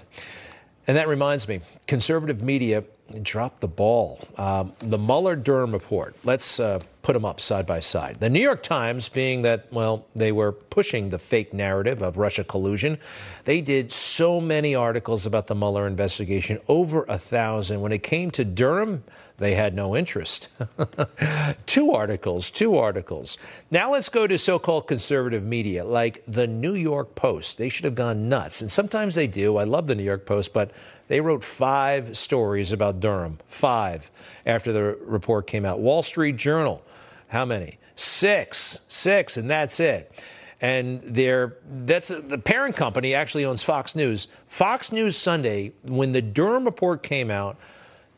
And 0.87 0.96
that 0.96 1.08
reminds 1.08 1.48
me, 1.48 1.62
conservative 1.88 2.42
media 2.42 2.84
dropped 3.22 3.60
the 3.60 3.68
ball. 3.68 4.20
Um, 4.36 4.72
the 4.78 4.98
Mueller 4.98 5.36
Durham 5.36 5.72
report, 5.72 6.16
let's 6.24 6.58
uh, 6.58 6.80
put 7.02 7.12
them 7.12 7.24
up 7.24 7.40
side 7.40 7.66
by 7.66 7.80
side. 7.80 8.18
The 8.18 8.30
New 8.30 8.40
York 8.40 8.62
Times, 8.62 9.08
being 9.08 9.42
that, 9.42 9.72
well, 9.72 10.06
they 10.16 10.32
were 10.32 10.52
pushing 10.52 11.10
the 11.10 11.18
fake 11.18 11.52
narrative 11.52 12.02
of 12.02 12.16
Russia 12.16 12.44
collusion, 12.44 12.98
they 13.44 13.60
did 13.60 13.92
so 13.92 14.40
many 14.40 14.74
articles 14.74 15.26
about 15.26 15.46
the 15.46 15.54
Mueller 15.54 15.86
investigation, 15.86 16.58
over 16.66 17.04
a 17.04 17.18
thousand. 17.18 17.80
When 17.80 17.92
it 17.92 18.02
came 18.02 18.30
to 18.32 18.44
Durham, 18.44 19.04
they 19.36 19.54
had 19.54 19.74
no 19.74 19.96
interest. 19.96 20.48
two 21.66 21.92
articles, 21.92 22.50
two 22.50 22.76
articles. 22.76 23.36
Now 23.70 23.92
let's 23.92 24.08
go 24.08 24.26
to 24.26 24.38
so 24.38 24.58
called 24.58 24.86
conservative 24.86 25.42
media 25.42 25.84
like 25.84 26.22
the 26.26 26.46
New 26.46 26.74
York 26.74 27.14
Post. 27.16 27.58
They 27.58 27.68
should 27.68 27.84
have 27.84 27.96
gone 27.96 28.28
nuts. 28.28 28.60
And 28.60 28.70
sometimes 28.70 29.14
they 29.16 29.26
do. 29.26 29.56
I 29.56 29.64
love 29.64 29.88
the 29.88 29.94
New 29.94 30.04
York 30.04 30.24
Post, 30.24 30.54
but 30.54 30.70
they 31.08 31.20
wrote 31.20 31.44
five 31.44 32.16
stories 32.16 32.72
about 32.72 33.00
Durham. 33.00 33.38
Five 33.46 34.10
after 34.46 34.72
the 34.72 34.98
report 35.02 35.46
came 35.46 35.64
out. 35.64 35.78
Wall 35.78 36.02
Street 36.02 36.36
Journal, 36.36 36.82
how 37.28 37.44
many? 37.44 37.78
Six. 37.96 38.78
Six, 38.88 39.36
and 39.36 39.48
that's 39.48 39.80
it. 39.80 40.22
And 40.60 41.02
they're, 41.02 41.56
that's 41.68 42.08
the 42.08 42.38
parent 42.38 42.76
company 42.76 43.14
actually 43.14 43.44
owns 43.44 43.62
Fox 43.62 43.94
News. 43.94 44.28
Fox 44.46 44.92
News 44.92 45.16
Sunday, 45.16 45.72
when 45.82 46.12
the 46.12 46.22
Durham 46.22 46.64
report 46.64 47.02
came 47.02 47.30
out, 47.30 47.56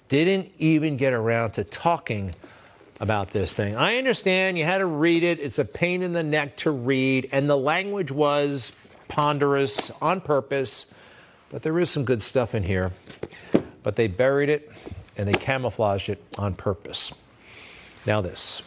didn't 0.09 0.53
even 0.59 0.97
get 0.97 1.13
around 1.13 1.53
to 1.53 1.65
talking 1.65 2.35
about 3.01 3.31
this 3.33 3.55
thing. 3.55 3.77
I 3.77 3.99
understand 3.99 4.59
you 4.59 4.65
had 4.65 4.79
to 4.79 4.87
read 4.87 5.25
it. 5.25 5.41
It's 5.41 5.59
a 5.59 5.65
pain 5.65 6.03
in 6.03 6.13
the 6.13 6.23
neck 6.23 6.57
to 6.59 6.71
read, 6.71 7.29
and 7.33 7.51
the 7.51 7.57
language 7.57 8.13
was 8.13 8.77
ponderous 9.09 9.91
on 10.01 10.21
purpose, 10.21 10.87
but 11.51 11.63
there 11.63 11.79
is 11.79 11.91
some 11.91 12.05
good 12.05 12.23
stuff 12.23 12.55
in 12.55 12.63
here. 12.63 12.93
But 13.83 13.97
they 13.97 14.09
buried 14.09 14.49
it 14.49 14.71
and 15.17 15.29
they 15.29 15.33
camouflaged 15.33 16.09
it 16.09 16.23
on 16.39 16.55
purpose. 16.55 17.13
Now, 18.07 18.21
this. 18.21 18.63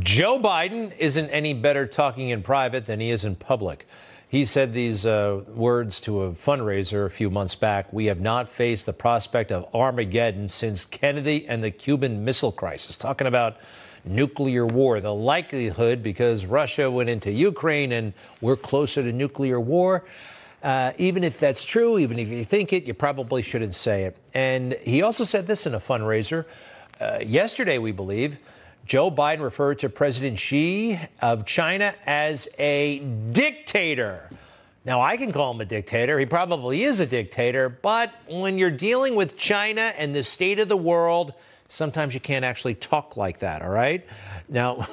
Joe 0.00 0.38
Biden 0.38 0.96
isn't 0.98 1.30
any 1.30 1.54
better 1.54 1.86
talking 1.86 2.28
in 2.28 2.42
private 2.42 2.86
than 2.86 3.00
he 3.00 3.10
is 3.10 3.24
in 3.24 3.36
public. 3.36 3.86
He 4.28 4.44
said 4.44 4.74
these 4.74 5.06
uh, 5.06 5.40
words 5.48 6.00
to 6.02 6.24
a 6.24 6.32
fundraiser 6.32 7.06
a 7.06 7.10
few 7.10 7.30
months 7.30 7.54
back. 7.54 7.90
We 7.90 8.06
have 8.06 8.20
not 8.20 8.50
faced 8.50 8.84
the 8.84 8.92
prospect 8.92 9.50
of 9.50 9.66
Armageddon 9.74 10.50
since 10.50 10.84
Kennedy 10.84 11.48
and 11.48 11.64
the 11.64 11.70
Cuban 11.70 12.26
Missile 12.26 12.52
Crisis. 12.52 12.98
Talking 12.98 13.26
about 13.26 13.56
nuclear 14.04 14.66
war, 14.66 15.00
the 15.00 15.14
likelihood 15.14 16.02
because 16.02 16.44
Russia 16.44 16.90
went 16.90 17.08
into 17.08 17.30
Ukraine 17.30 17.92
and 17.92 18.12
we're 18.42 18.56
closer 18.56 19.02
to 19.02 19.12
nuclear 19.12 19.58
war. 19.58 20.04
Uh, 20.62 20.92
even 20.98 21.22
if 21.22 21.38
that's 21.38 21.64
true, 21.64 21.98
even 21.98 22.18
if 22.18 22.28
you 22.28 22.44
think 22.44 22.72
it, 22.72 22.84
you 22.84 22.94
probably 22.94 23.42
shouldn't 23.42 23.74
say 23.74 24.04
it. 24.04 24.16
And 24.34 24.72
he 24.82 25.02
also 25.02 25.24
said 25.24 25.46
this 25.46 25.66
in 25.66 25.74
a 25.74 25.80
fundraiser 25.80 26.46
uh, 27.00 27.18
yesterday, 27.24 27.78
we 27.78 27.92
believe. 27.92 28.38
Joe 28.84 29.10
Biden 29.10 29.42
referred 29.42 29.78
to 29.80 29.88
President 29.88 30.38
Xi 30.38 30.98
of 31.20 31.44
China 31.44 31.94
as 32.06 32.48
a 32.58 32.98
dictator. 33.32 34.28
Now, 34.84 35.00
I 35.02 35.16
can 35.16 35.30
call 35.30 35.52
him 35.52 35.60
a 35.60 35.64
dictator. 35.66 36.18
He 36.18 36.26
probably 36.26 36.82
is 36.82 36.98
a 36.98 37.06
dictator. 37.06 37.68
But 37.68 38.12
when 38.28 38.58
you're 38.58 38.70
dealing 38.70 39.14
with 39.14 39.36
China 39.36 39.92
and 39.96 40.14
the 40.14 40.22
state 40.22 40.58
of 40.58 40.68
the 40.68 40.76
world, 40.76 41.34
sometimes 41.68 42.14
you 42.14 42.20
can't 42.20 42.44
actually 42.44 42.74
talk 42.74 43.16
like 43.16 43.40
that, 43.40 43.60
all 43.62 43.68
right? 43.68 44.06
Now, 44.48 44.88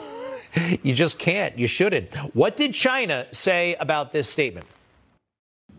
You 0.84 0.94
just 0.94 1.20
can't. 1.20 1.58
You 1.58 1.68
shouldn't. 1.68 2.14
What 2.36 2.58
did 2.58 2.74
China 2.74 3.28
say 3.32 3.76
about 3.76 4.12
this 4.12 4.30
statement? 4.30 4.66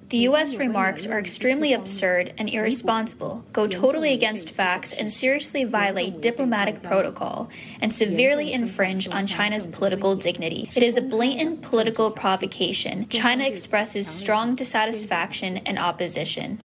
The 0.09 0.19
U.S. 0.19 0.55
remarks 0.55 1.05
are 1.05 1.19
extremely 1.19 1.73
absurd 1.73 2.33
and 2.39 2.49
irresponsible, 2.49 3.45
go 3.53 3.67
totally 3.67 4.13
against 4.13 4.51
facts, 4.51 4.93
and 4.93 5.13
seriously 5.13 5.65
violate 5.65 6.21
diplomatic 6.21 6.81
protocol 6.81 7.51
and 7.81 7.93
severely 7.93 8.53
infringe 8.53 9.09
on 9.09 9.27
China's 9.27 9.67
political 9.67 10.15
dignity. 10.15 10.71
It 10.77 10.85
is 10.85 10.97
a 10.97 11.01
blatant 11.01 11.63
political 11.63 12.13
provocation. 12.13 13.09
China 13.09 13.47
expresses 13.47 14.07
strong 14.07 14.55
dissatisfaction 14.55 15.57
and 15.59 15.77
opposition. 15.77 16.61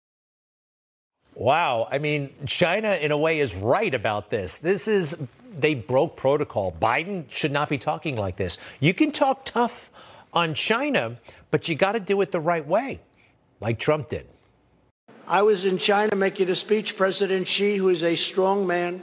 Wow. 1.34 1.88
I 1.89 1.97
mean, 1.97 2.30
China, 2.45 2.91
in 2.91 3.12
a 3.12 3.17
way, 3.17 3.39
is 3.39 3.56
right 3.56 3.93
about 3.95 4.30
this. 4.30 4.60
This 4.60 4.88
is, 4.88 5.27
they 5.58 5.73
broke 5.73 6.15
protocol. 6.15 6.75
Biden 6.80 7.25
should 7.32 7.51
not 7.51 7.69
be 7.69 7.80
talking 7.80 8.17
like 8.17 8.36
this. 8.36 8.60
You 8.80 8.93
can 8.93 9.12
talk 9.12 9.45
tough 9.45 9.89
on 10.32 10.54
China, 10.54 11.17
but 11.49 11.67
you 11.67 11.73
got 11.73 11.93
to 11.93 11.99
do 11.99 12.21
it 12.21 12.32
the 12.32 12.39
right 12.39 12.65
way, 12.67 12.99
like 13.62 13.80
Trump 13.80 14.10
did. 14.10 14.28
I 15.28 15.43
was 15.43 15.63
in 15.63 15.78
China 15.78 16.15
making 16.15 16.50
a 16.50 16.56
speech. 16.56 16.97
President 16.97 17.47
Xi, 17.47 17.78
who 17.78 17.88
is 17.88 18.04
a 18.04 18.15
strong 18.15 18.67
man, 18.67 19.02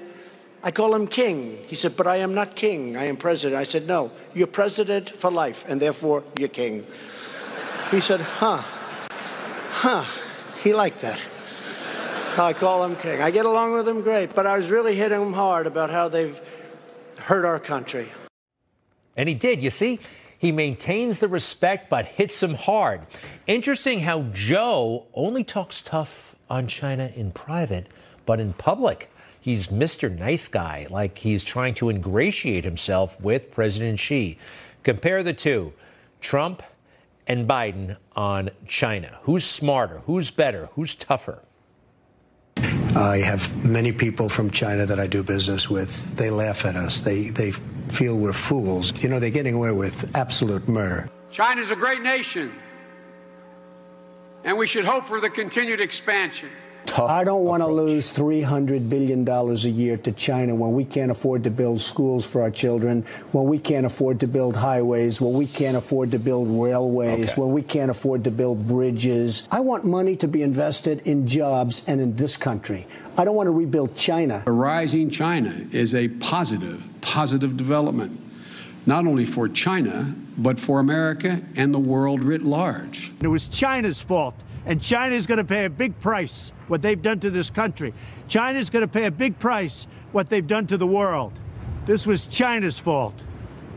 I 0.62 0.70
call 0.72 0.94
him 0.94 1.06
king. 1.06 1.58
He 1.66 1.76
said, 1.76 1.96
But 1.96 2.06
I 2.06 2.16
am 2.16 2.34
not 2.34 2.54
king. 2.56 2.96
I 2.96 3.06
am 3.06 3.16
president. 3.16 3.58
I 3.58 3.64
said, 3.64 3.86
No, 3.86 4.10
you're 4.34 4.48
president 4.48 5.08
for 5.08 5.30
life, 5.30 5.64
and 5.68 5.80
therefore 5.80 6.24
you're 6.38 6.48
king. 6.48 6.84
He 7.90 8.00
said, 8.00 8.20
Huh. 8.20 8.62
Huh. 9.70 10.04
He 10.62 10.74
liked 10.74 11.00
that. 11.00 11.22
So 12.34 12.44
I 12.44 12.52
call 12.52 12.84
him 12.84 12.96
king. 12.96 13.22
I 13.22 13.30
get 13.30 13.46
along 13.46 13.72
with 13.72 13.88
him 13.88 14.02
great, 14.02 14.34
but 14.34 14.46
I 14.46 14.56
was 14.56 14.70
really 14.70 14.94
hitting 14.94 15.20
him 15.20 15.32
hard 15.32 15.66
about 15.66 15.90
how 15.90 16.08
they've 16.08 16.38
hurt 17.18 17.44
our 17.44 17.58
country. 17.60 18.08
And 19.16 19.28
he 19.28 19.34
did. 19.34 19.62
You 19.62 19.70
see, 19.70 20.00
he 20.38 20.52
maintains 20.52 21.18
the 21.18 21.28
respect 21.28 21.90
but 21.90 22.06
hits 22.06 22.42
him 22.42 22.54
hard. 22.54 23.02
Interesting 23.46 24.00
how 24.00 24.22
Joe 24.32 25.06
only 25.12 25.44
talks 25.44 25.82
tough 25.82 26.36
on 26.48 26.68
China 26.68 27.10
in 27.14 27.32
private, 27.32 27.88
but 28.24 28.40
in 28.40 28.52
public, 28.52 29.10
he's 29.40 29.68
Mr. 29.68 30.16
Nice 30.16 30.48
Guy, 30.48 30.86
like 30.90 31.18
he's 31.18 31.44
trying 31.44 31.74
to 31.74 31.90
ingratiate 31.90 32.64
himself 32.64 33.20
with 33.20 33.50
President 33.50 33.98
Xi. 33.98 34.38
Compare 34.84 35.22
the 35.22 35.34
two 35.34 35.72
Trump 36.20 36.62
and 37.26 37.48
Biden 37.48 37.96
on 38.16 38.50
China. 38.66 39.18
Who's 39.22 39.44
smarter? 39.44 39.98
Who's 40.06 40.30
better? 40.30 40.70
Who's 40.74 40.94
tougher? 40.94 41.42
I 42.56 43.18
have 43.18 43.64
many 43.64 43.92
people 43.92 44.28
from 44.28 44.50
China 44.50 44.86
that 44.86 44.98
I 44.98 45.06
do 45.06 45.22
business 45.22 45.68
with. 45.68 46.16
They 46.16 46.30
laugh 46.30 46.64
at 46.64 46.74
us. 46.74 47.00
They, 47.00 47.28
they 47.28 47.52
feel 47.88 48.16
we're 48.16 48.32
fools. 48.32 49.02
You 49.02 49.08
know, 49.08 49.18
they're 49.18 49.30
getting 49.30 49.54
away 49.54 49.72
with 49.72 50.14
absolute 50.16 50.68
murder. 50.68 51.08
China's 51.30 51.70
a 51.70 51.76
great 51.76 52.02
nation, 52.02 52.52
and 54.44 54.56
we 54.56 54.66
should 54.66 54.84
hope 54.84 55.04
for 55.04 55.20
the 55.20 55.30
continued 55.30 55.80
expansion. 55.80 56.50
I 56.96 57.22
don't 57.22 57.44
want 57.44 57.62
to 57.62 57.66
lose 57.66 58.12
$300 58.12 58.88
billion 58.88 59.28
a 59.28 59.52
year 59.54 59.96
to 59.98 60.12
China 60.12 60.54
when 60.54 60.72
we 60.72 60.84
can't 60.84 61.10
afford 61.10 61.44
to 61.44 61.50
build 61.50 61.80
schools 61.80 62.24
for 62.26 62.40
our 62.42 62.50
children, 62.50 63.04
when 63.32 63.44
we 63.44 63.58
can't 63.58 63.86
afford 63.86 64.20
to 64.20 64.26
build 64.26 64.56
highways, 64.56 65.20
when 65.20 65.34
we 65.34 65.46
can't 65.46 65.76
afford 65.76 66.10
to 66.12 66.18
build 66.18 66.48
railways, 66.48 67.30
Okay. 67.32 67.40
when 67.40 67.52
we 67.52 67.62
can't 67.62 67.90
afford 67.90 68.24
to 68.24 68.30
build 68.30 68.66
bridges. 68.66 69.46
I 69.50 69.60
want 69.60 69.84
money 69.84 70.16
to 70.16 70.28
be 70.28 70.42
invested 70.42 71.06
in 71.06 71.28
jobs 71.28 71.84
and 71.86 72.00
in 72.00 72.16
this 72.16 72.36
country. 72.36 72.86
I 73.16 73.24
don't 73.24 73.36
want 73.36 73.46
to 73.48 73.52
rebuild 73.52 73.94
China. 73.96 74.42
A 74.46 74.50
rising 74.52 75.10
China 75.10 75.54
is 75.72 75.94
a 75.94 76.08
positive, 76.08 76.82
positive 77.00 77.56
development, 77.56 78.18
not 78.86 79.06
only 79.06 79.26
for 79.26 79.48
China, 79.48 80.14
but 80.38 80.58
for 80.58 80.80
America 80.80 81.40
and 81.54 81.72
the 81.74 81.78
world 81.78 82.22
writ 82.24 82.42
large. 82.42 83.12
It 83.22 83.28
was 83.28 83.46
China's 83.48 84.00
fault, 84.00 84.34
and 84.66 84.80
China 84.82 85.14
is 85.14 85.26
going 85.26 85.38
to 85.38 85.44
pay 85.44 85.64
a 85.66 85.70
big 85.70 85.98
price 86.00 86.50
what 86.68 86.82
they've 86.82 87.02
done 87.02 87.18
to 87.20 87.30
this 87.30 87.48
country. 87.50 87.94
China's 88.28 88.70
going 88.70 88.82
to 88.82 88.88
pay 88.88 89.06
a 89.06 89.10
big 89.10 89.36
price 89.38 89.86
what 90.12 90.28
they've 90.28 90.46
done 90.46 90.66
to 90.68 90.76
the 90.76 90.86
world. 90.86 91.32
This 91.86 92.06
was 92.06 92.26
China's 92.26 92.78
fault. 92.78 93.14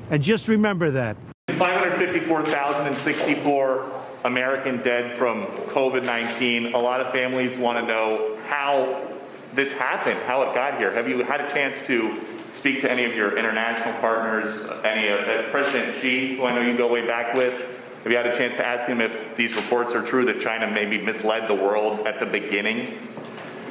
And 0.10 0.22
just 0.22 0.48
remember 0.48 0.92
that. 0.92 1.18
554,064 1.48 4.02
American 4.24 4.82
dead 4.82 5.18
from 5.18 5.48
COVID 5.48 6.06
19. 6.06 6.74
A 6.74 6.78
lot 6.78 7.02
of 7.02 7.12
families 7.12 7.58
want 7.58 7.80
to 7.80 7.86
know 7.86 8.38
how 8.48 9.08
this 9.54 9.72
happened, 9.72 10.20
how 10.24 10.44
it 10.44 10.54
got 10.54 10.78
here. 10.78 10.92
Have 10.92 11.10
you 11.10 11.24
had 11.24 11.42
a 11.42 11.52
chance 11.52 11.82
to 11.88 12.16
speak 12.52 12.82
to 12.82 12.92
any 12.92 13.06
of 13.06 13.14
your 13.14 13.38
international 13.38 13.94
partners, 14.00 14.64
any 14.84 15.08
of 15.08 15.22
uh, 15.22 15.50
President 15.52 16.00
Xi, 16.02 16.36
who 16.36 16.46
I 16.46 16.54
know 16.54 16.62
you 16.62 16.78
go 16.78 16.88
way 16.88 17.06
back 17.06 17.36
with? 17.36 17.81
Have 18.04 18.12
you 18.12 18.18
had 18.18 18.26
a 18.26 18.36
chance 18.36 18.56
to 18.56 18.66
ask 18.66 18.88
him 18.88 19.00
if 19.00 19.36
these 19.36 19.56
reports 19.56 19.94
are 19.94 20.02
true 20.02 20.26
that 20.26 20.40
China 20.40 20.70
maybe 20.72 20.98
misled 20.98 21.48
the 21.48 21.54
world 21.54 22.08
at 22.08 22.20
the 22.20 22.26
beginning? 22.26 22.98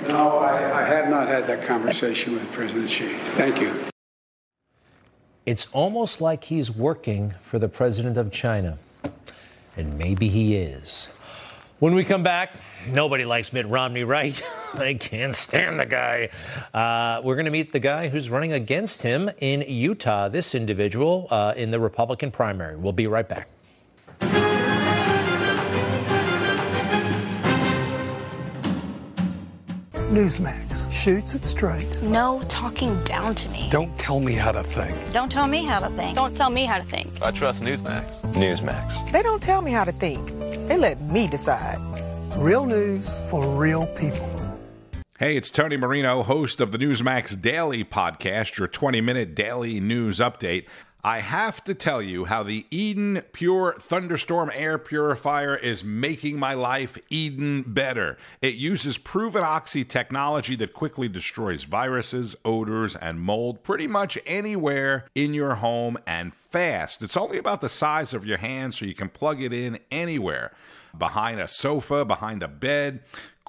No, 0.07 0.39
I, 0.39 0.83
I 0.83 0.85
have 0.85 1.09
not 1.09 1.27
had 1.27 1.49
that 1.49 1.67
conversation 1.67 2.35
with 2.35 2.51
President 2.53 2.89
Xi. 2.89 3.13
Thank 3.13 3.61
you. 3.61 3.75
It's 5.47 5.69
almost 5.73 6.21
like 6.21 6.45
he's 6.45 6.71
working 6.71 7.35
for 7.43 7.59
the 7.59 7.69
president 7.69 8.17
of 8.17 8.31
China. 8.31 8.79
And 9.77 9.99
maybe 9.99 10.29
he 10.29 10.55
is. 10.57 11.09
When 11.81 11.95
we 11.95 12.05
come 12.05 12.23
back, 12.23 12.53
nobody 12.87 13.25
likes 13.25 13.53
Mitt 13.53 13.67
Romney, 13.67 14.05
right? 14.05 14.41
I 14.75 14.95
can't 14.95 15.35
stand 15.35 15.81
the 15.81 15.87
guy. 15.87 16.29
Uh, 16.73 17.21
we're 17.25 17.35
going 17.35 17.47
to 17.47 17.51
meet 17.51 17.73
the 17.73 17.81
guy 17.81 18.09
who's 18.11 18.31
running 18.31 18.53
against 18.53 19.03
him 19.03 19.29
in 19.39 19.63
Utah, 19.63 20.29
this 20.29 20.55
individual 20.55 21.27
uh, 21.31 21.55
in 21.57 21.73
the 21.73 21.81
Republican 21.81 22.31
primary. 22.31 22.77
We'll 22.77 22.93
be 22.93 23.09
right 23.09 23.29
back. 23.29 23.49
Newsmax 30.11 30.91
shoots 30.91 31.37
it 31.37 31.45
straight. 31.45 32.03
No 32.03 32.43
talking 32.49 33.01
down 33.05 33.33
to 33.37 33.49
me. 33.51 33.69
Don't 33.71 33.97
tell 33.97 34.19
me 34.19 34.33
how 34.33 34.51
to 34.51 34.65
think. 34.65 35.13
Don't 35.13 35.31
tell 35.31 35.47
me 35.47 35.63
how 35.63 35.79
to 35.79 35.89
think. 35.91 36.17
Don't 36.17 36.37
tell 36.37 36.51
me 36.51 36.65
how 36.65 36.79
to 36.79 36.85
think. 36.85 37.23
I 37.23 37.31
trust 37.31 37.63
Newsmax. 37.63 38.23
Newsmax. 38.33 39.13
They 39.13 39.23
don't 39.23 39.41
tell 39.41 39.63
me 39.63 39.71
how 39.71 39.85
to 39.85 39.93
think. 39.93 40.29
They 40.67 40.77
let 40.77 41.01
me 41.01 41.29
decide. 41.29 41.79
Real 42.37 42.67
news 42.67 43.23
for 43.29 43.47
real 43.51 43.87
people. 43.87 44.29
Hey, 45.21 45.37
it's 45.37 45.49
Tony 45.49 45.77
Marino, 45.77 46.25
host 46.25 46.61
of 46.61 46.73
the 46.73 46.79
Newsmax 46.79 47.41
Daily 47.41 47.85
podcast, 47.85 48.59
your 48.59 48.67
20 48.67 49.01
minute 49.01 49.37
daily 49.37 49.79
news 49.79 50.19
update. 50.19 50.67
I 51.03 51.21
have 51.21 51.65
to 51.65 51.75
tell 51.75 52.03
you 52.03 52.27
how 52.27 52.43
the 52.43 52.67
Eden 52.71 53.23
Pure 53.33 53.77
Thunderstorm 53.79 54.51
Air 54.53 54.77
Purifier 54.77 55.57
is 55.57 55.83
making 55.83 56.39
my 56.39 56.53
life 56.53 56.99
Eden 57.09 57.63
better. 57.67 58.19
It 58.43 58.57
uses 58.57 58.99
proven 58.99 59.43
oxy 59.43 59.83
technology 59.83 60.57
that 60.57 60.75
quickly 60.75 61.09
destroys 61.09 61.65
viruses, 61.65 62.37
odors, 62.45 62.97
and 62.97 63.19
mold 63.19 63.63
pretty 63.63 63.87
much 63.87 64.19
anywhere 64.27 65.07
in 65.15 65.33
your 65.33 65.55
home 65.55 65.97
and 66.07 66.35
fast. 66.35 67.03
It's 67.03 67.17
only 67.17 67.39
about 67.39 67.63
the 67.63 67.71
size 67.71 68.13
of 68.13 68.27
your 68.27 68.39
hand, 68.39 68.75
so 68.75 68.85
you 68.85 68.95
can 68.95 69.09
plug 69.09 69.41
it 69.41 69.55
in 69.55 69.79
anywhere 69.91 70.53
behind 70.99 71.41
a 71.41 71.49
sofa, 71.49 72.05
behind 72.05 72.43
a 72.43 72.49
bed. 72.49 73.01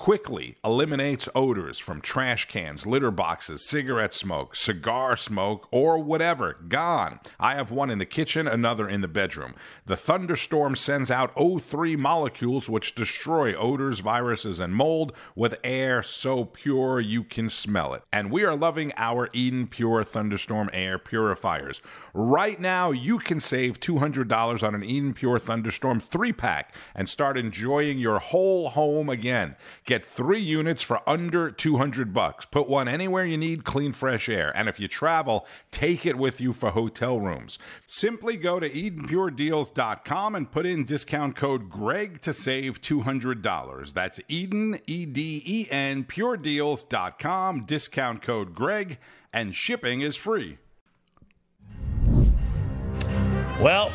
Quickly 0.02 0.56
eliminates 0.64 1.30
odors 1.36 1.78
from 1.78 2.02
trash 2.02 2.48
cans, 2.48 2.88
litter 2.88 3.12
boxes, 3.12 3.64
cigarette 3.64 4.16
smoke, 4.16 4.56
cigar 4.56 5.16
smoke, 5.16 5.68
or 5.70 6.00
whatever. 6.00 6.58
Gone. 6.68 7.20
I 7.40 7.54
have 7.54 7.70
one 7.70 7.92
in 7.92 8.00
the 8.00 8.08
kitchen, 8.08 8.48
another 8.48 8.90
in 8.90 9.02
the 9.02 9.08
bedroom. 9.08 9.54
The 9.86 9.96
thunderstorm 9.96 10.76
sends 10.76 11.12
out 11.12 11.36
O3 11.36 12.00
molecules 12.00 12.68
which 12.68 12.96
destroy 12.96 13.54
odors, 13.54 14.00
viruses, 14.00 14.60
and 14.60 14.74
mold 14.74 15.16
with 15.36 15.60
air 15.64 16.02
so 16.02 16.46
pure 16.46 17.00
you 17.00 17.24
can 17.24 17.48
smell 17.48 17.94
it. 17.94 18.02
And 18.12 18.32
we 18.32 18.44
are 18.44 18.56
loving 18.56 18.92
our 18.98 19.30
Eden 19.34 19.68
Pure 19.68 20.06
Thunderstorm 20.06 20.72
air 20.74 20.98
purifiers. 20.98 21.80
Right 22.16 22.60
now, 22.60 22.90
you 22.90 23.20
can 23.20 23.40
save 23.40 23.80
$200 23.80 24.64
on 24.64 24.74
an 24.74 24.84
Eden 24.84 25.14
Pure 25.14 25.38
Thunderstorm 25.38 26.00
3 26.00 26.34
pack 26.34 26.74
and 26.96 27.08
start 27.08 27.38
enjoying 27.38 28.00
your 28.00 28.18
whole 28.18 28.70
home 28.70 29.08
again. 29.08 29.56
Get 29.92 30.06
three 30.06 30.40
units 30.40 30.82
for 30.82 31.02
under 31.06 31.52
200 31.52 32.14
bucks. 32.14 32.46
Put 32.46 32.70
one 32.70 32.88
anywhere 32.88 33.26
you 33.26 33.38
need 33.38 33.66
clean, 33.66 33.92
fresh 33.92 34.30
air. 34.30 34.50
And 34.56 34.70
if 34.70 34.80
you 34.80 34.88
travel, 34.88 35.46
take 35.70 36.06
it 36.06 36.18
with 36.18 36.40
you 36.40 36.54
for 36.54 36.70
hotel 36.70 37.20
rooms. 37.20 37.60
Simply 37.88 38.38
go 38.38 38.58
to 38.62 38.70
EdenPureDeals.com 38.70 40.34
and 40.34 40.50
put 40.50 40.66
in 40.66 40.86
discount 40.86 41.36
code 41.36 41.70
GREG 41.70 42.22
to 42.22 42.32
save 42.32 42.80
$200. 42.80 43.94
That's 43.94 44.22
Eden, 44.30 44.80
E 44.88 45.06
D 45.06 45.44
E 45.46 45.68
N, 45.70 46.06
PureDeals.com, 46.06 47.66
discount 47.66 48.22
code 48.22 48.56
GREG, 48.56 48.98
and 49.34 49.54
shipping 49.54 50.00
is 50.00 50.16
free. 50.16 50.58
Well, 53.60 53.92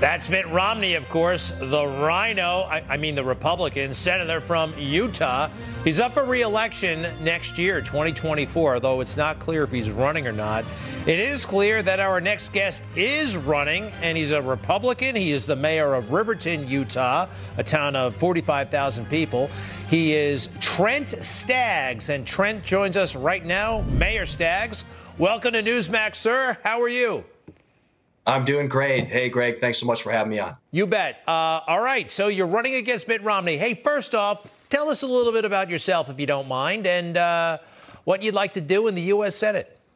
That's 0.00 0.30
Mitt 0.30 0.48
Romney, 0.48 0.94
of 0.94 1.06
course, 1.10 1.52
the 1.60 1.86
rhino, 1.86 2.62
I, 2.62 2.82
I, 2.88 2.96
mean, 2.96 3.14
the 3.14 3.22
Republican 3.22 3.92
senator 3.92 4.40
from 4.40 4.72
Utah. 4.78 5.50
He's 5.84 6.00
up 6.00 6.14
for 6.14 6.24
reelection 6.24 7.02
next 7.22 7.58
year, 7.58 7.82
2024, 7.82 8.76
although 8.76 9.02
it's 9.02 9.18
not 9.18 9.38
clear 9.38 9.62
if 9.62 9.70
he's 9.70 9.90
running 9.90 10.26
or 10.26 10.32
not. 10.32 10.64
It 11.04 11.18
is 11.18 11.44
clear 11.44 11.82
that 11.82 12.00
our 12.00 12.18
next 12.18 12.54
guest 12.54 12.82
is 12.96 13.36
running, 13.36 13.92
and 14.00 14.16
he's 14.16 14.32
a 14.32 14.40
Republican. 14.40 15.16
He 15.16 15.32
is 15.32 15.44
the 15.44 15.56
mayor 15.56 15.92
of 15.92 16.12
Riverton, 16.12 16.66
Utah, 16.66 17.26
a 17.58 17.62
town 17.62 17.94
of 17.94 18.16
45,000 18.16 19.04
people. 19.10 19.50
He 19.90 20.14
is 20.14 20.48
Trent 20.60 21.22
Staggs, 21.22 22.08
and 22.08 22.26
Trent 22.26 22.64
joins 22.64 22.96
us 22.96 23.14
right 23.14 23.44
now. 23.44 23.82
Mayor 23.82 24.24
Staggs, 24.24 24.86
welcome 25.18 25.52
to 25.52 25.62
Newsmax, 25.62 26.14
sir. 26.16 26.56
How 26.62 26.80
are 26.80 26.88
you? 26.88 27.24
I'm 28.26 28.44
doing 28.44 28.68
great. 28.68 29.06
Hey, 29.06 29.28
Greg, 29.28 29.60
thanks 29.60 29.78
so 29.78 29.86
much 29.86 30.02
for 30.02 30.10
having 30.10 30.30
me 30.30 30.38
on. 30.38 30.56
You 30.70 30.86
bet. 30.86 31.22
Uh, 31.26 31.60
all 31.66 31.80
right, 31.80 32.10
so 32.10 32.28
you're 32.28 32.46
running 32.46 32.74
against 32.74 33.08
Mitt 33.08 33.22
Romney. 33.22 33.56
Hey, 33.56 33.74
first 33.74 34.14
off, 34.14 34.46
tell 34.68 34.88
us 34.90 35.02
a 35.02 35.06
little 35.06 35.32
bit 35.32 35.44
about 35.44 35.70
yourself, 35.70 36.10
if 36.10 36.20
you 36.20 36.26
don't 36.26 36.46
mind, 36.48 36.86
and 36.86 37.16
uh, 37.16 37.58
what 38.04 38.22
you'd 38.22 38.34
like 38.34 38.54
to 38.54 38.60
do 38.60 38.86
in 38.88 38.94
the 38.94 39.02
U.S. 39.02 39.36
Senate. 39.36 39.76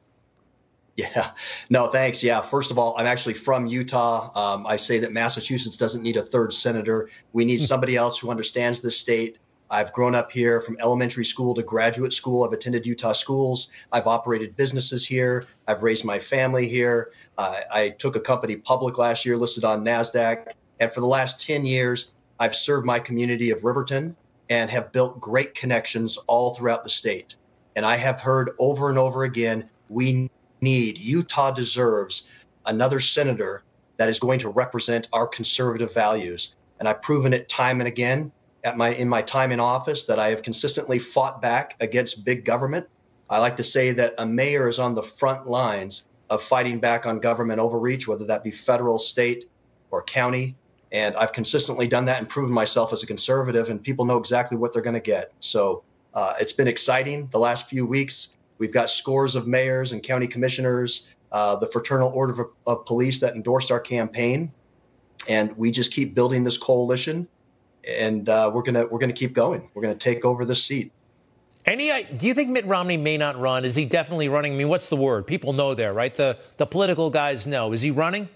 Yeah, 0.97 1.33
no, 1.71 1.89
thanks. 1.89 2.23
Yeah, 2.23 2.41
first 2.41 2.71
of 2.71 2.79
all, 2.79 2.95
I'm 2.97 3.07
actually 3.07 3.35
from 3.35 3.67
Utah. 3.67 4.31
Um, 4.39 4.65
I 4.65 4.77
say 4.77 5.01
that 5.01 5.13
Massachusetts 5.13 5.77
doesn't 5.77 6.03
need 6.03 6.17
a 6.17 6.23
third 6.23 6.53
senator. 6.53 7.11
We 7.33 7.45
need 7.45 7.59
somebody 7.61 7.97
else 7.97 8.17
who 8.17 8.31
understands 8.31 8.81
this 8.81 8.97
state. 8.97 9.39
I've 9.71 9.93
grown 9.93 10.15
up 10.15 10.31
here 10.31 10.61
from 10.61 10.77
elementary 10.81 11.25
school 11.25 11.55
to 11.55 11.63
graduate 11.63 12.13
school. 12.13 12.45
I've 12.45 12.53
attended 12.53 12.87
Utah 12.87 13.13
schools. 13.13 13.71
I've 13.93 14.07
operated 14.07 14.57
businesses 14.57 15.07
here. 15.07 15.47
I've 15.67 15.83
raised 15.83 16.05
my 16.05 16.19
family 16.19 16.69
here. 16.69 17.13
Uh, 17.39 17.61
I 17.73 17.89
took 17.91 18.15
a 18.17 18.21
company 18.21 18.57
public 18.57 18.99
last 18.99 19.25
year, 19.25 19.37
listed 19.37 19.65
on 19.65 19.85
NASDAQ. 19.85 20.53
And 20.81 20.93
for 20.93 21.01
the 21.01 21.07
last 21.07 21.41
10 21.45 21.65
years, 21.65 22.13
I've 22.39 22.55
served 22.55 22.85
my 22.85 22.99
community 22.99 23.51
of 23.51 23.65
Riverton 23.65 24.15
and 24.51 24.71
have 24.71 24.93
built 24.93 25.21
great 25.21 25.55
connections 25.55 26.19
all 26.27 26.55
throughout 26.55 26.85
the 26.85 26.91
state. 26.91 27.37
And 27.77 27.87
I 27.87 27.97
have 27.97 28.21
heard 28.21 28.51
over 28.59 28.91
and 28.91 28.99
over 28.99 29.25
again 29.25 29.69
we 29.89 30.31
need, 30.61 30.99
Utah 30.99 31.51
deserves 31.51 32.29
another 32.67 33.01
senator 33.01 33.63
that 33.97 34.09
is 34.09 34.19
going 34.19 34.39
to 34.41 34.49
represent 34.49 35.09
our 35.13 35.27
conservative 35.27 35.93
values. 35.95 36.57
And 36.79 36.89
I've 36.89 37.03
proven 37.03 37.33
it 37.33 37.49
time 37.49 37.81
and 37.81 37.89
again 37.89 38.33
at 38.65 38.77
my 38.77 38.95
in 38.95 39.09
my 39.09 39.23
time 39.23 39.53
in 39.53 39.61
office 39.61 40.05
that 40.05 40.19
I 40.19 40.31
have 40.31 40.43
consistently 40.43 40.99
fought 40.99 41.41
back 41.41 41.77
against 41.81 42.25
big 42.25 42.45
government. 42.45 42.87
I 43.31 43.39
like 43.39 43.57
to 43.59 43.65
say 43.65 43.93
that 43.93 44.15
a 44.19 44.27
mayor 44.27 44.69
is 44.69 44.79
on 44.79 44.95
the 44.95 45.03
front 45.03 45.47
lines 45.47 46.09
of 46.31 46.43
fighting 46.43 46.81
back 46.81 47.07
on 47.07 47.21
government 47.21 47.61
overreach, 47.61 48.09
whether 48.09 48.25
that 48.25 48.43
be 48.43 48.51
federal, 48.51 48.99
state, 48.99 49.47
or 49.91 50.03
county. 50.03 50.57
And 50.93 51.15
I've 51.17 51.33
consistently 51.33 51.89
done 51.89 52.05
that 52.07 52.19
and 52.19 52.29
proven 52.29 52.53
myself 52.53 52.93
as 52.93 53.03
a 53.03 53.07
conservative, 53.07 53.69
and 53.69 53.83
people 53.83 54.05
know 54.05 54.19
exactly 54.19 54.57
what 54.57 54.73
they're 54.73 54.83
going 54.83 54.95
to 54.95 55.01
get. 55.01 55.33
So 55.41 55.83
uh, 56.15 56.35
it's 56.41 56.53
been 56.53 56.69
exciting 56.69 57.29
the 57.33 57.39
last 57.39 57.69
few 57.69 57.85
weeks. 57.85 58.37
We've 58.59 58.73
got 58.73 58.89
scores 58.89 59.35
of 59.35 59.47
mayors 59.47 59.93
and 59.93 60.03
county 60.03 60.27
commissioners, 60.29 61.09
uh, 61.33 61.57
the 61.57 61.67
Fraternal 61.67 62.11
Order 62.11 62.43
of, 62.43 62.49
of 62.67 62.87
Police 62.87 63.19
that 63.21 63.35
endorsed 63.35 63.71
our 63.73 63.81
campaign, 63.81 64.53
and 65.29 65.57
we 65.57 65.71
just 65.71 65.93
keep 65.93 66.15
building 66.15 66.45
this 66.45 66.57
coalition. 66.57 67.27
And 67.89 68.29
uh, 68.29 68.51
we're 68.53 68.63
gonna 68.63 68.87
we're 68.87 68.99
gonna 68.99 69.13
keep 69.13 69.33
going. 69.33 69.69
We're 69.75 69.83
gonna 69.83 69.95
take 69.95 70.25
over 70.25 70.45
this 70.45 70.65
seat. 70.65 70.93
Any? 71.67 72.05
Do 72.05 72.27
you 72.27 72.35
think 72.35 72.51
Mitt 72.51 72.67
Romney 72.67 72.97
may 72.97 73.17
not 73.17 73.39
run? 73.39 73.65
Is 73.65 73.75
he 73.75 73.85
definitely 73.87 74.29
running? 74.29 74.53
I 74.53 74.57
mean, 74.57 74.69
what's 74.69 74.89
the 74.89 74.97
word? 74.97 75.27
People 75.27 75.53
know 75.53 75.75
there, 75.75 75.93
right? 75.93 76.15
The 76.15 76.39
the 76.57 76.67
political 76.67 77.11
guys 77.11 77.47
know. 77.47 77.73
Is 77.73 77.81
he 77.81 77.91
running? 77.91 78.29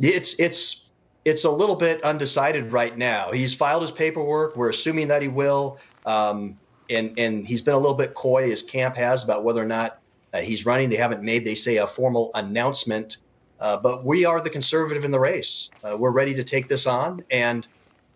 It's 0.00 0.38
it's 0.38 0.90
it's 1.24 1.44
a 1.44 1.50
little 1.50 1.76
bit 1.76 2.02
undecided 2.04 2.72
right 2.72 2.96
now. 2.96 3.30
He's 3.32 3.54
filed 3.54 3.82
his 3.82 3.90
paperwork. 3.90 4.56
We're 4.56 4.70
assuming 4.70 5.08
that 5.08 5.20
he 5.20 5.28
will, 5.28 5.78
um, 6.06 6.56
and 6.90 7.18
and 7.18 7.46
he's 7.46 7.62
been 7.62 7.74
a 7.74 7.78
little 7.78 7.96
bit 7.96 8.14
coy. 8.14 8.48
His 8.48 8.62
camp 8.62 8.96
has 8.96 9.24
about 9.24 9.44
whether 9.44 9.62
or 9.62 9.66
not 9.66 9.98
uh, 10.32 10.38
he's 10.38 10.64
running. 10.64 10.90
They 10.90 10.96
haven't 10.96 11.22
made, 11.22 11.44
they 11.44 11.54
say, 11.54 11.76
a 11.76 11.86
formal 11.86 12.30
announcement. 12.34 13.18
Uh, 13.60 13.76
but 13.76 14.04
we 14.04 14.24
are 14.24 14.40
the 14.40 14.50
conservative 14.50 15.04
in 15.04 15.10
the 15.10 15.18
race. 15.18 15.70
Uh, 15.82 15.96
we're 15.98 16.12
ready 16.12 16.32
to 16.34 16.44
take 16.44 16.68
this 16.68 16.86
on, 16.86 17.24
and 17.32 17.66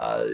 uh, 0.03 0.27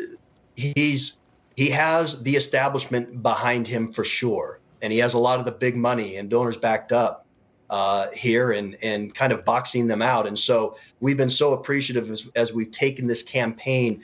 he's 0.57 1.21
he 1.57 1.69
has 1.69 2.23
the 2.23 2.35
establishment 2.35 3.23
behind 3.23 3.69
him 3.69 3.93
for 3.93 4.03
sure, 4.03 4.61
and 4.81 4.93
he 4.93 4.99
has 4.99 5.15
a 5.15 5.19
lot 5.19 5.39
of 5.39 5.45
the 5.45 5.53
big 5.53 5.77
money 5.77 6.17
and 6.17 6.31
donors 6.31 6.57
backed 6.57 6.91
up 6.91 7.27
uh, 7.69 8.07
here 8.13 8.53
and 8.53 8.77
and 8.83 9.15
kind 9.15 9.31
of 9.33 9.45
boxing 9.45 9.87
them 9.87 10.01
out. 10.01 10.27
And 10.27 10.39
so 10.39 10.79
we've 11.01 11.19
been 11.19 11.31
so 11.31 11.53
appreciative 11.53 12.09
as, 12.11 12.31
as 12.35 12.53
we've 12.55 12.71
taken 12.71 13.07
this 13.07 13.23
campaign. 13.23 14.03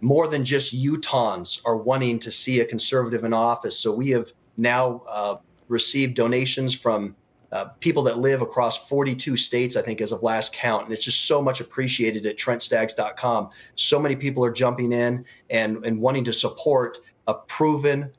More 0.00 0.28
than 0.28 0.44
just 0.44 0.74
Utahns 0.74 1.60
are 1.66 1.76
wanting 1.76 2.18
to 2.20 2.30
see 2.30 2.60
a 2.60 2.64
conservative 2.64 3.24
in 3.24 3.34
office. 3.34 3.76
So 3.78 3.92
we 3.92 4.10
have 4.10 4.32
now 4.56 5.02
uh, 5.08 5.36
received 5.68 6.14
donations 6.14 6.72
from 6.74 7.16
uh, 7.52 7.66
people 7.80 8.02
that 8.04 8.18
live 8.18 8.42
across 8.42 8.88
42 8.88 9.36
states, 9.36 9.76
I 9.76 9.82
think, 9.82 10.00
as 10.00 10.12
of 10.12 10.22
last 10.22 10.52
count. 10.52 10.84
And 10.84 10.92
it's 10.92 11.04
just 11.04 11.26
so 11.26 11.42
much 11.42 11.60
appreciated 11.60 12.26
at 12.26 12.36
TrentStaggs.com. 12.36 13.50
So 13.74 14.00
many 14.00 14.16
people 14.16 14.44
are 14.44 14.52
jumping 14.52 14.92
in 14.92 15.24
and, 15.50 15.84
and 15.84 16.00
wanting 16.00 16.24
to 16.24 16.32
support 16.32 16.98
a 17.26 17.34
proven 17.34 18.10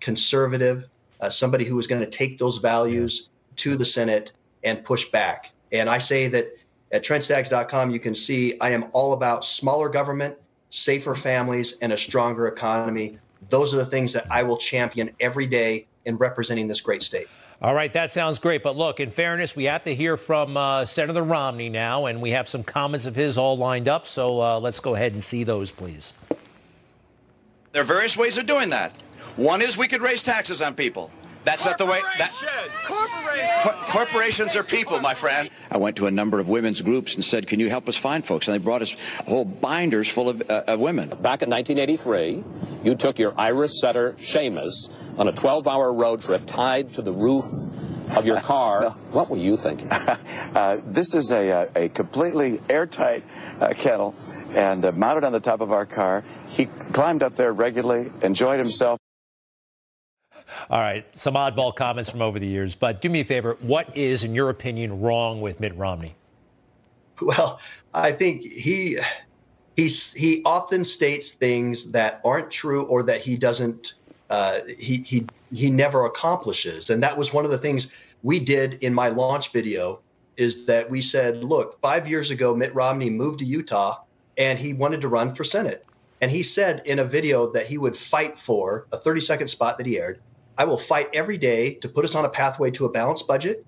conservative, 0.00 0.88
uh, 1.20 1.28
somebody 1.28 1.64
who 1.64 1.78
is 1.78 1.86
going 1.86 2.00
to 2.00 2.08
take 2.08 2.38
those 2.38 2.58
values 2.58 3.28
to 3.56 3.76
the 3.76 3.84
Senate 3.84 4.32
and 4.64 4.82
push 4.84 5.10
back. 5.10 5.52
And 5.72 5.90
I 5.90 5.98
say 5.98 6.28
that 6.28 6.56
at 6.92 7.04
TrentStaggs.com, 7.04 7.90
you 7.90 8.00
can 8.00 8.14
see 8.14 8.58
I 8.60 8.70
am 8.70 8.86
all 8.92 9.12
about 9.12 9.44
smaller 9.44 9.88
government, 9.88 10.36
safer 10.70 11.14
families, 11.14 11.76
and 11.82 11.92
a 11.92 11.96
stronger 11.96 12.46
economy. 12.46 13.18
Those 13.50 13.74
are 13.74 13.76
the 13.76 13.86
things 13.86 14.12
that 14.14 14.26
I 14.30 14.42
will 14.42 14.56
champion 14.56 15.10
every 15.20 15.46
day 15.46 15.86
in 16.06 16.16
representing 16.16 16.68
this 16.68 16.80
great 16.80 17.02
state. 17.02 17.28
All 17.60 17.74
right, 17.74 17.92
that 17.94 18.12
sounds 18.12 18.38
great. 18.38 18.62
But 18.62 18.76
look, 18.76 19.00
in 19.00 19.10
fairness, 19.10 19.56
we 19.56 19.64
have 19.64 19.82
to 19.84 19.94
hear 19.94 20.16
from 20.16 20.56
uh, 20.56 20.84
Senator 20.84 21.22
Romney 21.22 21.68
now, 21.68 22.06
and 22.06 22.22
we 22.22 22.30
have 22.30 22.48
some 22.48 22.62
comments 22.62 23.04
of 23.04 23.16
his 23.16 23.36
all 23.36 23.58
lined 23.58 23.88
up. 23.88 24.06
So 24.06 24.40
uh, 24.40 24.60
let's 24.60 24.78
go 24.78 24.94
ahead 24.94 25.12
and 25.12 25.24
see 25.24 25.42
those, 25.42 25.72
please. 25.72 26.12
There 27.72 27.82
are 27.82 27.86
various 27.86 28.16
ways 28.16 28.38
of 28.38 28.46
doing 28.46 28.70
that. 28.70 28.92
One 29.36 29.60
is 29.60 29.76
we 29.76 29.88
could 29.88 30.02
raise 30.02 30.22
taxes 30.22 30.62
on 30.62 30.74
people. 30.74 31.10
That's 31.48 31.64
not 31.64 31.78
the 31.78 31.86
way. 31.86 32.02
That, 32.18 32.30
corporations. 32.84 33.90
corporations 33.90 34.56
are 34.56 34.62
people, 34.62 35.00
my 35.00 35.14
friend. 35.14 35.48
I 35.70 35.78
went 35.78 35.96
to 35.96 36.06
a 36.06 36.10
number 36.10 36.40
of 36.40 36.46
women's 36.46 36.82
groups 36.82 37.14
and 37.14 37.24
said, 37.24 37.46
"Can 37.46 37.58
you 37.58 37.70
help 37.70 37.88
us 37.88 37.96
find 37.96 38.22
folks?" 38.22 38.48
And 38.48 38.54
they 38.54 38.62
brought 38.62 38.82
us 38.82 38.94
whole 39.26 39.46
binders 39.46 40.10
full 40.10 40.28
of, 40.28 40.42
uh, 40.50 40.64
of 40.66 40.78
women. 40.78 41.08
Back 41.08 41.40
in 41.40 41.48
1983, 41.48 42.44
you 42.84 42.94
took 42.94 43.18
your 43.18 43.32
Irish 43.38 43.80
setter 43.80 44.14
Seamus 44.18 44.90
on 45.16 45.26
a 45.26 45.32
12-hour 45.32 45.94
road 45.94 46.20
trip 46.20 46.42
tied 46.44 46.92
to 46.94 47.02
the 47.02 47.12
roof 47.12 47.44
of 48.14 48.26
your 48.26 48.40
car. 48.40 48.80
no. 48.82 48.90
What 49.12 49.30
were 49.30 49.38
you 49.38 49.56
thinking? 49.56 49.88
uh, 50.54 50.80
this 50.84 51.14
is 51.14 51.32
a, 51.32 51.50
uh, 51.50 51.66
a 51.74 51.88
completely 51.88 52.60
airtight 52.68 53.24
uh, 53.58 53.72
kennel 53.74 54.14
and 54.50 54.84
uh, 54.84 54.92
mounted 54.92 55.24
on 55.24 55.32
the 55.32 55.40
top 55.40 55.62
of 55.62 55.72
our 55.72 55.86
car. 55.86 56.24
He 56.48 56.66
climbed 56.66 57.22
up 57.22 57.36
there 57.36 57.54
regularly, 57.54 58.12
enjoyed 58.22 58.58
himself. 58.58 58.98
All 60.70 60.80
right, 60.80 61.06
some 61.16 61.34
oddball 61.34 61.74
comments 61.74 62.10
from 62.10 62.22
over 62.22 62.38
the 62.38 62.46
years, 62.46 62.74
but 62.74 63.00
do 63.00 63.08
me 63.08 63.20
a 63.20 63.24
favor. 63.24 63.56
What 63.60 63.96
is, 63.96 64.24
in 64.24 64.34
your 64.34 64.50
opinion, 64.50 65.00
wrong 65.00 65.40
with 65.40 65.60
Mitt 65.60 65.76
Romney? 65.76 66.14
Well, 67.20 67.60
I 67.94 68.12
think 68.12 68.42
he 68.42 68.98
he's 69.76 70.12
he 70.12 70.42
often 70.44 70.84
states 70.84 71.32
things 71.32 71.90
that 71.90 72.20
aren't 72.24 72.50
true 72.50 72.84
or 72.84 73.02
that 73.04 73.20
he 73.20 73.36
doesn't 73.36 73.94
uh, 74.30 74.60
he 74.78 74.98
he 74.98 75.26
he 75.52 75.70
never 75.70 76.04
accomplishes, 76.04 76.90
and 76.90 77.02
that 77.02 77.16
was 77.16 77.32
one 77.32 77.44
of 77.44 77.50
the 77.50 77.58
things 77.58 77.90
we 78.22 78.38
did 78.38 78.74
in 78.82 78.94
my 78.94 79.08
launch 79.08 79.52
video. 79.52 80.00
Is 80.36 80.66
that 80.66 80.88
we 80.88 81.00
said, 81.00 81.42
look, 81.42 81.80
five 81.80 82.08
years 82.08 82.30
ago, 82.30 82.54
Mitt 82.54 82.72
Romney 82.72 83.10
moved 83.10 83.40
to 83.40 83.44
Utah 83.44 83.98
and 84.36 84.56
he 84.56 84.72
wanted 84.72 85.00
to 85.00 85.08
run 85.08 85.34
for 85.34 85.42
Senate. 85.42 85.84
And 86.20 86.30
he 86.30 86.44
said 86.44 86.80
in 86.84 87.00
a 87.00 87.04
video 87.04 87.50
that 87.50 87.66
he 87.66 87.76
would 87.76 87.96
fight 87.96 88.38
for 88.38 88.86
a 88.92 88.96
30 88.96 89.20
second 89.20 89.48
spot 89.48 89.78
that 89.78 89.86
he 89.86 89.98
aired 89.98 90.20
I 90.58 90.64
will 90.64 90.76
fight 90.76 91.08
every 91.14 91.38
day 91.38 91.74
to 91.74 91.88
put 91.88 92.04
us 92.04 92.16
on 92.16 92.24
a 92.24 92.28
pathway 92.28 92.70
to 92.72 92.84
a 92.84 92.90
balanced 92.90 93.28
budget. 93.28 93.64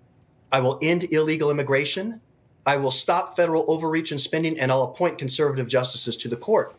I 0.50 0.58
will 0.58 0.78
end 0.82 1.04
illegal 1.12 1.50
immigration. 1.50 2.20
I 2.66 2.76
will 2.76 2.90
stop 2.90 3.36
federal 3.36 3.64
overreach 3.70 4.10
and 4.10 4.20
spending, 4.20 4.58
and 4.58 4.70
I'll 4.72 4.82
appoint 4.82 5.16
conservative 5.16 5.68
justices 5.68 6.16
to 6.18 6.28
the 6.28 6.36
court. 6.36 6.74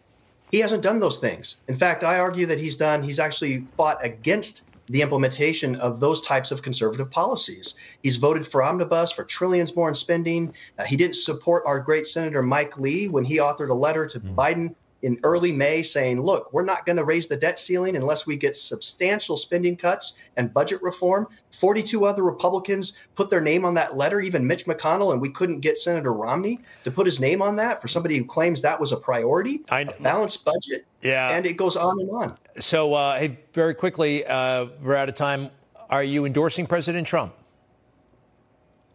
He 0.51 0.59
hasn't 0.59 0.83
done 0.83 0.99
those 0.99 1.19
things. 1.19 1.61
In 1.69 1.75
fact, 1.75 2.03
I 2.03 2.19
argue 2.19 2.45
that 2.47 2.59
he's 2.59 2.75
done, 2.75 3.01
he's 3.01 3.19
actually 3.19 3.61
fought 3.77 4.03
against 4.03 4.67
the 4.87 5.01
implementation 5.01 5.75
of 5.77 6.01
those 6.01 6.21
types 6.21 6.51
of 6.51 6.61
conservative 6.61 7.09
policies. 7.09 7.75
He's 8.03 8.17
voted 8.17 8.45
for 8.45 8.61
omnibus, 8.61 9.13
for 9.13 9.23
trillions 9.23 9.73
more 9.73 9.87
in 9.87 9.95
spending. 9.95 10.53
Uh, 10.77 10.83
he 10.83 10.97
didn't 10.97 11.15
support 11.15 11.63
our 11.65 11.79
great 11.79 12.05
Senator 12.05 12.41
Mike 12.43 12.77
Lee 12.77 13.07
when 13.07 13.23
he 13.23 13.37
authored 13.37 13.69
a 13.69 13.73
letter 13.73 14.05
to 14.07 14.19
mm. 14.19 14.35
Biden 14.35 14.75
in 15.01 15.19
early 15.23 15.51
May 15.51 15.83
saying, 15.83 16.21
look, 16.21 16.51
we're 16.53 16.63
not 16.63 16.85
going 16.85 16.97
to 16.97 17.03
raise 17.03 17.27
the 17.27 17.37
debt 17.37 17.59
ceiling 17.59 17.95
unless 17.95 18.25
we 18.27 18.37
get 18.37 18.55
substantial 18.55 19.37
spending 19.37 19.75
cuts 19.75 20.17
and 20.37 20.53
budget 20.53 20.81
reform. 20.81 21.27
42 21.51 22.05
other 22.05 22.23
Republicans 22.23 22.97
put 23.15 23.29
their 23.29 23.41
name 23.41 23.65
on 23.65 23.73
that 23.73 23.97
letter, 23.97 24.21
even 24.21 24.45
Mitch 24.45 24.65
McConnell, 24.65 25.11
and 25.11 25.21
we 25.21 25.29
couldn't 25.29 25.59
get 25.59 25.77
Senator 25.77 26.13
Romney 26.13 26.59
to 26.83 26.91
put 26.91 27.05
his 27.05 27.19
name 27.19 27.41
on 27.41 27.55
that 27.57 27.81
for 27.81 27.87
somebody 27.87 28.17
who 28.17 28.25
claims 28.25 28.61
that 28.61 28.79
was 28.79 28.91
a 28.91 28.97
priority, 28.97 29.61
I, 29.69 29.81
a 29.81 30.01
balanced 30.01 30.45
budget. 30.45 30.85
Yeah. 31.01 31.29
And 31.29 31.45
it 31.45 31.57
goes 31.57 31.75
on 31.75 31.99
and 31.99 32.09
on. 32.11 32.37
So, 32.59 32.93
uh, 32.93 33.17
hey, 33.17 33.39
very 33.53 33.73
quickly, 33.73 34.25
uh, 34.25 34.67
we're 34.81 34.95
out 34.95 35.09
of 35.09 35.15
time. 35.15 35.49
Are 35.89 36.03
you 36.03 36.25
endorsing 36.25 36.67
President 36.67 37.07
Trump? 37.07 37.33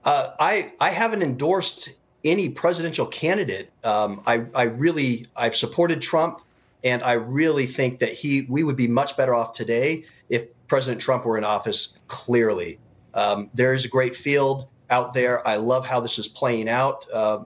Uh, 0.05 0.35
I 0.39 0.73
I 0.81 0.91
haven't 0.91 1.23
endorsed 1.23 1.91
any 2.27 2.49
presidential 2.51 3.07
candidate. 3.07 3.71
Um, 3.85 4.21
I 4.27 4.45
I 4.55 4.65
really 4.65 5.27
I've 5.37 5.55
supported 5.55 6.03
Trump, 6.03 6.41
and 6.85 7.03
I 7.03 7.13
really 7.13 7.67
think 7.67 7.99
that 8.01 8.13
he 8.13 8.47
we 8.49 8.65
would 8.65 8.77
be 8.77 8.89
much 8.89 9.17
better 9.17 9.35
off 9.35 9.53
today 9.53 10.05
if 10.29 10.47
President 10.69 11.01
Trump 11.01 11.25
were 11.25 11.39
in 11.39 11.45
office. 11.45 11.99
Clearly, 12.09 12.79
um, 13.15 13.49
there 13.55 13.73
is 13.73 13.85
a 13.85 13.89
great 13.89 14.15
field 14.15 14.67
out 14.91 15.15
there. 15.15 15.47
I 15.47 15.57
love 15.57 15.87
how 15.87 16.01
this 16.01 16.19
is 16.19 16.29
playing 16.29 16.69
out, 16.69 17.07
uh, 17.13 17.45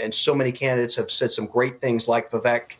and 0.00 0.14
so 0.14 0.34
many 0.34 0.52
candidates 0.52 0.96
have 0.96 1.10
said 1.10 1.30
some 1.30 1.46
great 1.46 1.80
things, 1.80 2.08
like 2.08 2.30
Vivek. 2.30 2.76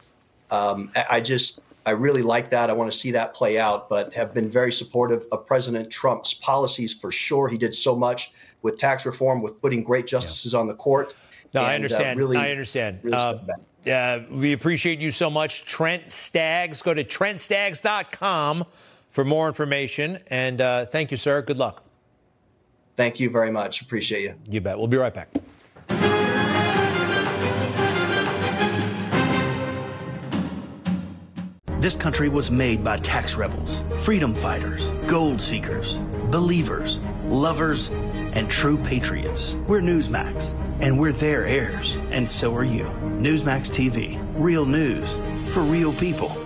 Um, 0.51 0.91
I 1.11 1.21
just 1.21 1.61
I 1.85 1.91
really 1.91 2.23
like 2.23 2.51
that. 2.51 2.71
I 2.71 2.73
want 2.75 2.91
to 2.93 2.97
see 2.97 3.11
that 3.11 3.35
play 3.35 3.59
out, 3.59 3.89
but 3.89 4.13
have 4.15 4.33
been 4.33 4.49
very 4.49 4.71
supportive 4.71 5.27
of 5.33 5.47
President 5.47 5.91
Trump's 5.91 6.33
policies 6.35 6.93
for 6.93 7.11
sure. 7.11 7.49
He 7.49 7.59
did 7.59 7.75
so 7.75 7.97
much 7.97 8.33
with 8.63 8.77
tax 8.77 9.05
reform, 9.05 9.43
with 9.43 9.61
putting 9.61 9.83
great 9.83 10.07
justices 10.07 10.53
yeah. 10.53 10.61
on 10.61 10.67
the 10.69 10.75
court. 10.75 11.17
No, 11.55 11.61
and, 11.61 11.69
I 11.69 11.73
uh, 11.73 11.75
understand. 11.75 12.19
Uh, 12.19 12.23
really, 12.23 12.37
I 12.37 12.51
understand. 12.51 13.01
Really 13.03 13.17
uh, 13.17 13.39
yeah, 13.85 14.23
we 14.31 14.53
appreciate 14.53 15.01
you 15.01 15.11
so 15.11 15.29
much, 15.29 15.65
Trent 15.65 16.13
Staggs. 16.13 16.83
Go 16.83 16.95
to 16.95 17.05
trentstaggs.com 17.05 18.65
for 19.11 19.25
more 19.25 19.49
information. 19.49 20.19
And 20.29 20.61
uh, 20.61 20.87
thank 20.87 21.11
you, 21.11 21.17
sir. 21.17 21.43
Good 21.43 21.59
luck. 21.59 21.85
Thank 22.97 23.19
you 23.21 23.31
very 23.31 23.51
much. 23.51 23.83
Appreciate 23.83 24.23
you. 24.23 24.35
You 24.49 24.61
bet. 24.61 24.79
We'll 24.79 24.87
be 24.87 24.97
right 24.97 25.15
back. 25.15 25.29
This 31.81 31.97
country 31.97 32.29
was 32.29 32.49
made 32.49 32.85
by 32.85 32.99
tax 32.99 33.35
rebels, 33.35 33.83
freedom 34.05 34.37
fighters, 34.37 34.85
gold 35.09 35.41
seekers, 35.41 35.97
believers, 36.31 37.01
lovers, 37.25 37.89
and 38.35 38.49
true 38.49 38.77
patriots. 38.77 39.57
We're 39.67 39.81
Newsmax, 39.81 40.72
and 40.83 40.99
we're 40.99 41.13
their 41.13 41.47
heirs, 41.47 41.97
and 42.11 42.29
so 42.29 42.55
are 42.57 42.65
you. 42.65 42.85
Newsmax 43.19 43.71
TV, 43.71 44.21
real 44.35 44.67
news 44.67 45.15
for 45.55 45.61
real 45.61 45.93
people. 45.95 46.37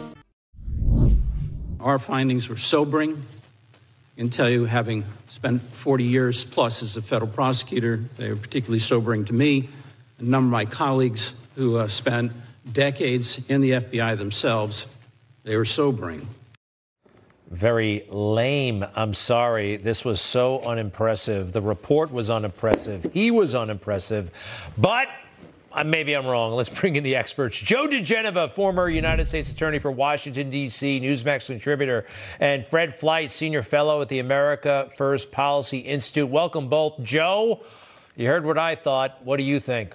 Our 1.81 1.99
findings 1.99 2.49
were 2.49 2.59
sobering. 2.59 3.15
I 3.15 4.21
can 4.21 4.29
tell 4.29 4.51
you, 4.51 4.67
having 4.67 5.05
spent 5.29 5.63
40 5.63 6.05
years 6.05 6.45
plus 6.45 6.83
as 6.83 6.97
a 6.97 7.03
federal 7.03 7.31
prosecutor, 7.31 8.05
they 8.19 8.29
were 8.29 8.37
particularly 8.37 8.79
sobering 8.79 9.25
to 9.25 9.33
me. 9.33 9.71
A 10.19 10.23
number 10.23 10.49
of 10.49 10.53
my 10.53 10.65
colleagues 10.67 11.35
who 11.55 11.79
uh, 11.79 11.89
spent 11.89 12.33
decades 12.71 13.45
in 13.49 13.63
the 13.63 13.71
FBI 13.73 14.19
themselves 14.19 14.87
they 15.45 15.57
were 15.57 15.65
sobering. 15.65 16.27
Very 17.51 18.05
lame. 18.09 18.85
I'm 18.97 19.15
sorry. 19.15 19.77
This 19.77 20.05
was 20.05 20.21
so 20.21 20.61
unimpressive. 20.63 21.53
The 21.53 21.63
report 21.63 22.11
was 22.13 22.29
unimpressive. 22.29 23.11
He 23.13 23.31
was 23.31 23.55
unimpressive. 23.55 24.33
But 24.77 25.09
uh, 25.73 25.85
maybe 25.85 26.15
I'm 26.15 26.27
wrong. 26.27 26.55
Let's 26.55 26.69
bring 26.71 26.97
in 26.97 27.05
the 27.05 27.15
experts. 27.15 27.57
Joe 27.57 27.87
diGenova, 27.87 28.51
former 28.51 28.89
United 28.89 29.29
States 29.29 29.53
Attorney 29.53 29.79
for 29.79 29.93
Washington, 29.93 30.51
D.C., 30.51 31.01
Newsmax 31.01 31.47
contributor, 31.47 32.07
and 32.41 32.67
Fred 32.67 32.99
Fleitz, 32.99 33.31
Senior 33.33 33.63
Fellow 33.63 34.03
at 34.03 34.09
the 34.09 34.19
America 34.19 34.91
First 34.97 35.31
Policy 35.31 35.79
Institute. 35.79 36.29
Welcome 36.29 36.69
both. 36.69 37.01
Joe, 37.03 37.63
you 38.17 38.27
heard 38.27 38.45
what 38.45 38.59
I 38.59 38.75
thought. 38.75 39.23
What 39.23 39.37
do 39.37 39.45
you 39.45 39.61
think? 39.61 39.95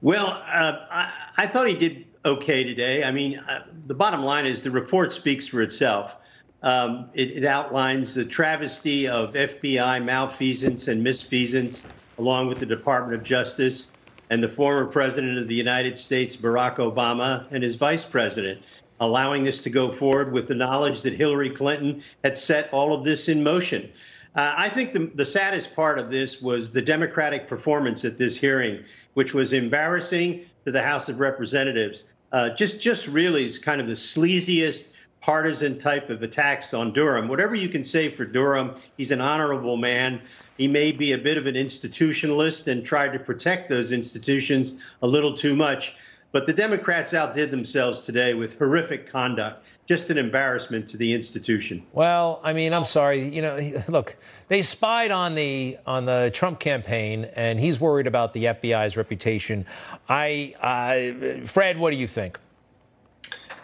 Well, 0.00 0.26
uh, 0.26 0.86
I, 0.90 1.12
I 1.38 1.46
thought 1.48 1.66
he 1.66 1.74
did 1.74 2.04
okay 2.24 2.64
today. 2.64 3.04
I 3.04 3.10
mean, 3.10 3.38
uh, 3.38 3.64
the 3.84 3.94
bottom 3.94 4.22
line 4.22 4.46
is 4.46 4.62
the 4.62 4.70
report 4.70 5.12
speaks 5.12 5.46
for 5.46 5.62
itself. 5.62 6.16
Um, 6.62 7.10
it, 7.12 7.32
it, 7.32 7.44
outlines 7.44 8.14
the 8.14 8.24
travesty 8.24 9.06
of 9.06 9.34
FBI 9.34 10.02
malfeasance 10.02 10.88
and 10.88 11.04
misfeasance, 11.04 11.82
along 12.16 12.48
with 12.48 12.58
the 12.58 12.66
Department 12.66 13.20
of 13.20 13.22
Justice 13.22 13.88
and 14.30 14.42
the 14.42 14.48
former 14.48 14.86
president 14.86 15.36
of 15.36 15.46
the 15.46 15.54
United 15.54 15.98
States, 15.98 16.34
Barack 16.34 16.76
Obama, 16.76 17.44
and 17.50 17.62
his 17.62 17.74
vice 17.74 18.04
president, 18.04 18.62
allowing 19.00 19.44
this 19.44 19.60
to 19.60 19.68
go 19.68 19.92
forward 19.92 20.32
with 20.32 20.48
the 20.48 20.54
knowledge 20.54 21.02
that 21.02 21.12
Hillary 21.12 21.50
Clinton 21.50 22.02
had 22.22 22.38
set 22.38 22.72
all 22.72 22.94
of 22.94 23.04
this 23.04 23.28
in 23.28 23.42
motion. 23.42 23.90
Uh, 24.34 24.54
I 24.56 24.70
think 24.70 24.94
the, 24.94 25.10
the 25.14 25.26
saddest 25.26 25.76
part 25.76 25.98
of 25.98 26.10
this 26.10 26.40
was 26.40 26.70
the 26.70 26.80
Democratic 26.80 27.46
performance 27.46 28.06
at 28.06 28.16
this 28.16 28.38
hearing, 28.38 28.82
which 29.12 29.34
was 29.34 29.52
embarrassing 29.52 30.46
to 30.64 30.72
the 30.72 30.82
House 30.82 31.10
of 31.10 31.20
Representatives 31.20 32.04
uh, 32.32 32.50
just 32.50 32.80
just 32.80 33.06
really 33.06 33.46
is 33.46 33.58
kind 33.58 33.80
of 33.80 33.86
the 33.86 33.94
sleaziest 33.94 34.88
partisan 35.20 35.78
type 35.78 36.10
of 36.10 36.22
attacks 36.22 36.74
on 36.74 36.92
Durham. 36.92 37.28
Whatever 37.28 37.54
you 37.54 37.68
can 37.68 37.82
say 37.82 38.10
for 38.10 38.24
Durham, 38.26 38.74
he's 38.98 39.10
an 39.10 39.22
honorable 39.22 39.76
man. 39.76 40.20
He 40.58 40.68
may 40.68 40.92
be 40.92 41.12
a 41.12 41.18
bit 41.18 41.38
of 41.38 41.46
an 41.46 41.54
institutionalist 41.54 42.66
and 42.66 42.84
tried 42.84 43.12
to 43.14 43.18
protect 43.18 43.70
those 43.70 43.90
institutions 43.90 44.74
a 45.02 45.06
little 45.06 45.36
too 45.36 45.56
much. 45.56 45.94
But 46.30 46.46
the 46.46 46.52
Democrats 46.52 47.14
outdid 47.14 47.50
themselves 47.50 48.04
today 48.04 48.34
with 48.34 48.58
horrific 48.58 49.10
conduct. 49.10 49.64
Just 49.86 50.08
an 50.08 50.16
embarrassment 50.16 50.88
to 50.90 50.96
the 50.96 51.12
institution. 51.12 51.84
Well, 51.92 52.40
I 52.42 52.54
mean, 52.54 52.72
I'm 52.72 52.86
sorry. 52.86 53.28
You 53.28 53.42
know, 53.42 53.82
look, 53.88 54.16
they 54.48 54.62
spied 54.62 55.10
on 55.10 55.34
the 55.34 55.78
on 55.86 56.06
the 56.06 56.30
Trump 56.32 56.58
campaign, 56.58 57.26
and 57.36 57.60
he's 57.60 57.78
worried 57.80 58.06
about 58.06 58.32
the 58.32 58.44
FBI's 58.44 58.96
reputation. 58.96 59.66
I, 60.08 60.54
uh, 60.60 61.46
Fred, 61.46 61.78
what 61.78 61.90
do 61.90 61.96
you 61.96 62.08
think? 62.08 62.38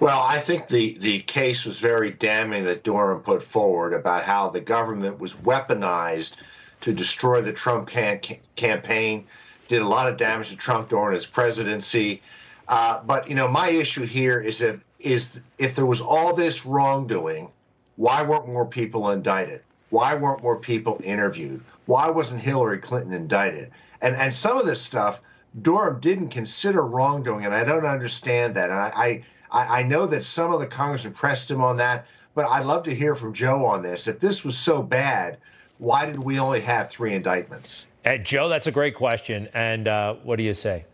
Well, 0.00 0.20
I 0.22 0.38
think 0.38 0.68
the, 0.68 0.96
the 0.98 1.20
case 1.20 1.66
was 1.66 1.78
very 1.78 2.10
damning 2.10 2.64
that 2.64 2.84
Durham 2.84 3.20
put 3.20 3.42
forward 3.42 3.92
about 3.92 4.24
how 4.24 4.48
the 4.48 4.60
government 4.60 5.18
was 5.18 5.34
weaponized 5.34 6.36
to 6.80 6.94
destroy 6.94 7.42
the 7.42 7.52
Trump 7.52 7.88
can- 7.88 8.20
campaign, 8.56 9.26
did 9.68 9.82
a 9.82 9.86
lot 9.86 10.08
of 10.08 10.16
damage 10.16 10.48
to 10.48 10.56
Trump 10.56 10.88
during 10.88 11.14
his 11.14 11.26
presidency. 11.26 12.22
Uh, 12.66 13.02
but 13.04 13.28
you 13.28 13.34
know, 13.34 13.46
my 13.46 13.68
issue 13.68 14.06
here 14.06 14.40
is 14.40 14.62
if 14.62 14.82
is 15.00 15.40
if 15.58 15.74
there 15.74 15.86
was 15.86 16.00
all 16.00 16.34
this 16.34 16.66
wrongdoing, 16.66 17.50
why 17.96 18.22
weren't 18.22 18.48
more 18.48 18.66
people 18.66 19.10
indicted? 19.10 19.62
Why 19.90 20.14
weren't 20.14 20.42
more 20.42 20.56
people 20.56 21.00
interviewed? 21.02 21.62
Why 21.86 22.08
wasn't 22.08 22.40
Hillary 22.40 22.78
Clinton 22.78 23.12
indicted? 23.12 23.70
And 24.02 24.14
and 24.16 24.32
some 24.32 24.56
of 24.56 24.66
this 24.66 24.80
stuff 24.80 25.20
Durham 25.62 26.00
didn't 26.00 26.28
consider 26.28 26.82
wrongdoing, 26.82 27.44
and 27.44 27.54
I 27.54 27.64
don't 27.64 27.86
understand 27.86 28.54
that. 28.54 28.70
And 28.70 28.78
I 28.78 29.22
I, 29.50 29.80
I 29.80 29.82
know 29.82 30.06
that 30.06 30.24
some 30.24 30.52
of 30.52 30.60
the 30.60 30.66
congressmen 30.66 31.12
pressed 31.12 31.50
him 31.50 31.60
on 31.60 31.76
that, 31.78 32.06
but 32.34 32.46
I'd 32.46 32.66
love 32.66 32.84
to 32.84 32.94
hear 32.94 33.14
from 33.14 33.32
Joe 33.32 33.66
on 33.66 33.82
this. 33.82 34.06
If 34.06 34.20
this 34.20 34.44
was 34.44 34.56
so 34.56 34.82
bad, 34.82 35.38
why 35.78 36.06
did 36.06 36.18
we 36.18 36.38
only 36.38 36.60
have 36.60 36.90
three 36.90 37.14
indictments? 37.14 37.86
Uh, 38.04 38.16
Joe, 38.16 38.48
that's 38.48 38.66
a 38.66 38.72
great 38.72 38.94
question. 38.94 39.48
And 39.52 39.88
uh, 39.88 40.14
what 40.22 40.36
do 40.36 40.42
you 40.42 40.54
say? 40.54 40.84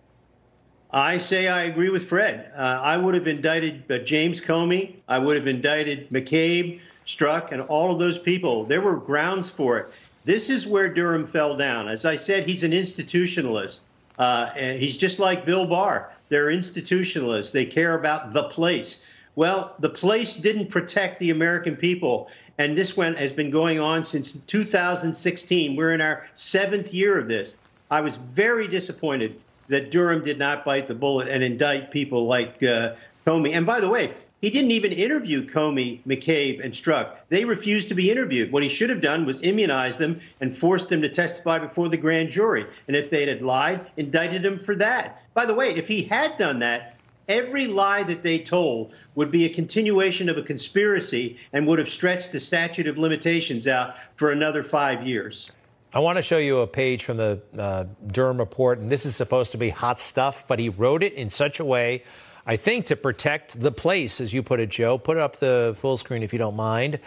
I 0.92 1.18
say 1.18 1.48
I 1.48 1.64
agree 1.64 1.90
with 1.90 2.08
Fred. 2.08 2.52
Uh, 2.56 2.60
I 2.60 2.96
would 2.96 3.14
have 3.14 3.26
indicted 3.26 3.90
uh, 3.90 3.98
James 3.98 4.40
Comey. 4.40 4.96
I 5.08 5.18
would 5.18 5.36
have 5.36 5.48
indicted 5.48 6.08
McCabe, 6.10 6.80
Strzok, 7.06 7.50
and 7.52 7.62
all 7.62 7.92
of 7.92 7.98
those 7.98 8.18
people. 8.18 8.64
There 8.64 8.80
were 8.80 8.96
grounds 8.96 9.50
for 9.50 9.78
it. 9.78 9.88
This 10.24 10.48
is 10.48 10.66
where 10.66 10.92
Durham 10.92 11.26
fell 11.26 11.56
down. 11.56 11.88
As 11.88 12.04
I 12.04 12.16
said, 12.16 12.48
he's 12.48 12.62
an 12.62 12.72
institutionalist. 12.72 13.80
Uh, 14.18 14.50
and 14.56 14.78
he's 14.80 14.96
just 14.96 15.18
like 15.18 15.44
Bill 15.44 15.66
Barr. 15.66 16.12
They're 16.28 16.46
institutionalists. 16.46 17.52
They 17.52 17.66
care 17.66 17.98
about 17.98 18.32
the 18.32 18.44
place. 18.44 19.04
Well, 19.34 19.74
the 19.80 19.90
place 19.90 20.34
didn't 20.34 20.68
protect 20.68 21.20
the 21.20 21.30
American 21.30 21.76
people. 21.76 22.28
And 22.58 22.76
this 22.76 22.96
one 22.96 23.14
has 23.16 23.32
been 23.32 23.50
going 23.50 23.78
on 23.78 24.04
since 24.04 24.32
2016. 24.32 25.76
We're 25.76 25.92
in 25.92 26.00
our 26.00 26.26
seventh 26.36 26.94
year 26.94 27.18
of 27.18 27.28
this. 27.28 27.54
I 27.90 28.00
was 28.00 28.16
very 28.16 28.66
disappointed 28.66 29.40
that 29.68 29.90
Durham 29.90 30.24
did 30.24 30.38
not 30.38 30.64
bite 30.64 30.88
the 30.88 30.94
bullet 30.94 31.28
and 31.28 31.42
indict 31.42 31.90
people 31.90 32.26
like 32.26 32.62
uh, 32.62 32.94
Comey. 33.26 33.54
And 33.54 33.66
by 33.66 33.80
the 33.80 33.88
way, 33.88 34.14
he 34.42 34.50
didn't 34.50 34.70
even 34.70 34.92
interview 34.92 35.48
Comey, 35.48 36.00
McCabe, 36.06 36.62
and 36.62 36.72
Strzok. 36.72 37.16
They 37.30 37.44
refused 37.44 37.88
to 37.88 37.94
be 37.94 38.10
interviewed. 38.10 38.52
What 38.52 38.62
he 38.62 38.68
should 38.68 38.90
have 38.90 39.00
done 39.00 39.24
was 39.24 39.42
immunize 39.42 39.96
them 39.96 40.20
and 40.40 40.56
force 40.56 40.84
them 40.84 41.00
to 41.02 41.08
testify 41.08 41.58
before 41.58 41.88
the 41.88 41.96
grand 41.96 42.30
jury. 42.30 42.66
And 42.86 42.96
if 42.96 43.10
they 43.10 43.26
had 43.26 43.42
lied, 43.42 43.86
indicted 43.96 44.42
them 44.42 44.58
for 44.58 44.76
that. 44.76 45.22
By 45.32 45.46
the 45.46 45.54
way, 45.54 45.74
if 45.74 45.88
he 45.88 46.02
had 46.02 46.36
done 46.36 46.58
that, 46.58 46.96
every 47.28 47.66
lie 47.66 48.02
that 48.04 48.22
they 48.22 48.38
told 48.38 48.92
would 49.14 49.30
be 49.30 49.46
a 49.46 49.54
continuation 49.54 50.28
of 50.28 50.36
a 50.36 50.42
conspiracy 50.42 51.38
and 51.52 51.66
would 51.66 51.78
have 51.78 51.88
stretched 51.88 52.30
the 52.30 52.38
statute 52.38 52.86
of 52.86 52.98
limitations 52.98 53.66
out 53.66 53.96
for 54.16 54.30
another 54.30 54.62
five 54.62 55.06
years. 55.06 55.50
I 55.92 56.00
want 56.00 56.16
to 56.16 56.22
show 56.22 56.38
you 56.38 56.58
a 56.58 56.66
page 56.66 57.04
from 57.04 57.16
the 57.16 57.40
uh, 57.56 57.84
Durham 58.08 58.38
report, 58.38 58.78
and 58.78 58.90
this 58.90 59.06
is 59.06 59.16
supposed 59.16 59.52
to 59.52 59.58
be 59.58 59.70
hot 59.70 60.00
stuff, 60.00 60.46
but 60.46 60.58
he 60.58 60.68
wrote 60.68 61.02
it 61.02 61.14
in 61.14 61.30
such 61.30 61.60
a 61.60 61.64
way. 61.64 62.02
I 62.44 62.56
think, 62.56 62.86
to 62.86 62.96
protect 62.96 63.58
the 63.60 63.72
place, 63.72 64.20
as 64.20 64.32
you 64.32 64.42
put 64.42 64.60
it, 64.60 64.68
Joe. 64.68 64.98
Put 64.98 65.16
up 65.16 65.36
the 65.36 65.76
full 65.80 65.96
screen 65.96 66.22
if 66.22 66.32
you 66.32 66.38
don't 66.38 66.56
mind. 66.56 67.00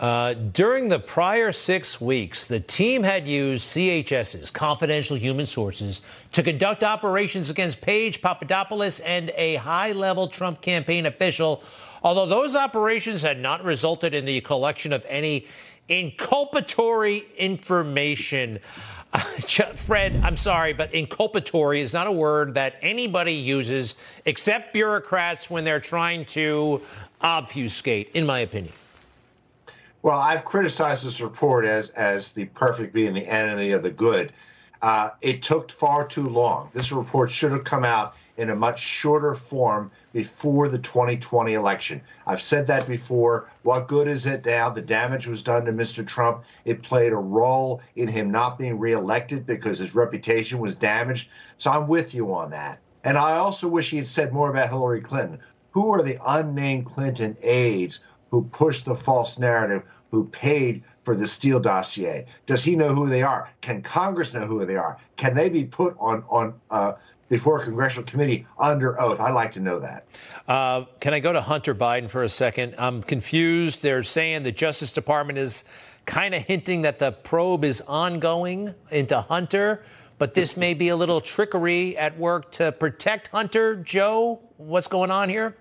Uh, 0.00 0.34
during 0.34 0.88
the 0.88 0.98
prior 0.98 1.52
six 1.52 2.00
weeks, 2.00 2.46
the 2.46 2.60
team 2.60 3.02
had 3.02 3.26
used 3.26 3.66
CHS's 3.66 4.50
confidential 4.50 5.16
human 5.16 5.46
sources 5.46 6.02
to 6.32 6.42
conduct 6.42 6.84
operations 6.84 7.50
against 7.50 7.80
Page 7.80 8.22
Papadopoulos 8.22 9.00
and 9.00 9.30
a 9.36 9.56
high 9.56 9.92
level 9.92 10.28
Trump 10.28 10.60
campaign 10.60 11.04
official, 11.06 11.64
although 12.02 12.26
those 12.26 12.54
operations 12.54 13.22
had 13.22 13.40
not 13.40 13.64
resulted 13.64 14.14
in 14.14 14.24
the 14.24 14.40
collection 14.42 14.92
of 14.92 15.04
any 15.08 15.46
inculpatory 15.88 17.24
information. 17.36 18.60
Fred, 19.86 20.20
I'm 20.22 20.36
sorry, 20.36 20.74
but 20.74 20.92
inculpatory 20.92 21.80
is 21.80 21.94
not 21.94 22.06
a 22.06 22.12
word 22.12 22.54
that 22.54 22.76
anybody 22.82 23.32
uses 23.32 23.96
except 24.24 24.72
bureaucrats 24.72 25.48
when 25.48 25.64
they're 25.64 25.80
trying 25.80 26.26
to 26.26 26.82
obfuscate, 27.20 28.10
in 28.14 28.26
my 28.26 28.40
opinion. 28.40 28.74
Well, 30.02 30.18
I've 30.18 30.44
criticized 30.44 31.04
this 31.04 31.20
report 31.20 31.64
as 31.64 31.90
as 31.90 32.30
the 32.30 32.44
perfect 32.46 32.92
being 32.92 33.14
the 33.14 33.26
enemy 33.26 33.72
of 33.72 33.82
the 33.82 33.90
good. 33.90 34.32
Uh, 34.80 35.10
it 35.20 35.42
took 35.42 35.72
far 35.72 36.06
too 36.06 36.28
long. 36.28 36.70
This 36.72 36.92
report 36.92 37.30
should 37.30 37.50
have 37.50 37.64
come 37.64 37.84
out 37.84 38.14
in 38.36 38.50
a 38.50 38.54
much 38.54 38.78
shorter 38.78 39.34
form 39.34 39.90
before 40.12 40.68
the 40.68 40.78
2020 40.78 41.54
election. 41.54 42.00
I've 42.26 42.40
said 42.40 42.66
that 42.66 42.86
before. 42.86 43.50
What 43.62 43.88
good 43.88 44.08
is 44.08 44.26
it 44.26 44.44
now? 44.44 44.70
The 44.70 44.82
damage 44.82 45.26
was 45.26 45.42
done 45.42 45.64
to 45.66 45.72
Mr. 45.72 46.06
Trump. 46.06 46.44
It 46.64 46.82
played 46.82 47.12
a 47.12 47.16
role 47.16 47.82
in 47.96 48.08
him 48.08 48.30
not 48.30 48.58
being 48.58 48.78
reelected 48.78 49.46
because 49.46 49.78
his 49.78 49.94
reputation 49.94 50.58
was 50.58 50.74
damaged. 50.74 51.28
So 51.58 51.70
I'm 51.70 51.88
with 51.88 52.14
you 52.14 52.32
on 52.34 52.50
that. 52.50 52.80
And 53.04 53.16
I 53.16 53.36
also 53.36 53.68
wish 53.68 53.90
he 53.90 53.96
had 53.96 54.06
said 54.06 54.32
more 54.32 54.50
about 54.50 54.70
Hillary 54.70 55.00
Clinton. 55.00 55.38
Who 55.70 55.90
are 55.90 56.02
the 56.02 56.18
unnamed 56.26 56.86
Clinton 56.86 57.36
aides 57.42 58.00
who 58.30 58.44
pushed 58.44 58.84
the 58.84 58.96
false 58.96 59.38
narrative, 59.38 59.82
who 60.10 60.24
paid 60.24 60.82
for 61.04 61.14
the 61.14 61.26
Steele 61.26 61.60
dossier? 61.60 62.26
Does 62.46 62.64
he 62.64 62.74
know 62.74 62.94
who 62.94 63.08
they 63.08 63.22
are? 63.22 63.48
Can 63.60 63.82
Congress 63.82 64.34
know 64.34 64.46
who 64.46 64.64
they 64.64 64.76
are? 64.76 64.98
Can 65.16 65.34
they 65.34 65.48
be 65.48 65.64
put 65.64 65.96
on 65.98 66.24
on 66.28 66.54
uh, 66.70 66.94
before 67.28 67.60
a 67.60 67.64
congressional 67.64 68.04
committee 68.04 68.46
under 68.58 69.00
oath? 69.00 69.20
I'd 69.20 69.32
like 69.32 69.52
to 69.52 69.60
know 69.60 69.80
that. 69.80 70.06
Uh, 70.46 70.84
can 71.00 71.14
I 71.14 71.20
go 71.20 71.32
to 71.32 71.40
Hunter 71.40 71.74
Biden 71.74 72.08
for 72.08 72.22
a 72.22 72.28
second? 72.28 72.74
I'm 72.78 73.02
confused. 73.02 73.82
They're 73.82 74.02
saying 74.02 74.42
the 74.42 74.52
Justice 74.52 74.92
Department 74.92 75.38
is 75.38 75.64
kind 76.06 76.34
of 76.34 76.42
hinting 76.42 76.82
that 76.82 76.98
the 76.98 77.12
probe 77.12 77.64
is 77.64 77.82
ongoing 77.82 78.74
into 78.90 79.20
Hunter, 79.20 79.84
but 80.18 80.34
this 80.34 80.56
may 80.56 80.72
be 80.72 80.88
a 80.88 80.96
little 80.96 81.20
trickery 81.20 81.96
at 81.96 82.18
work 82.18 82.50
to 82.52 82.72
protect 82.72 83.28
Hunter. 83.28 83.76
Joe, 83.76 84.40
what's 84.56 84.88
going 84.88 85.10
on 85.10 85.28
here? 85.28 85.56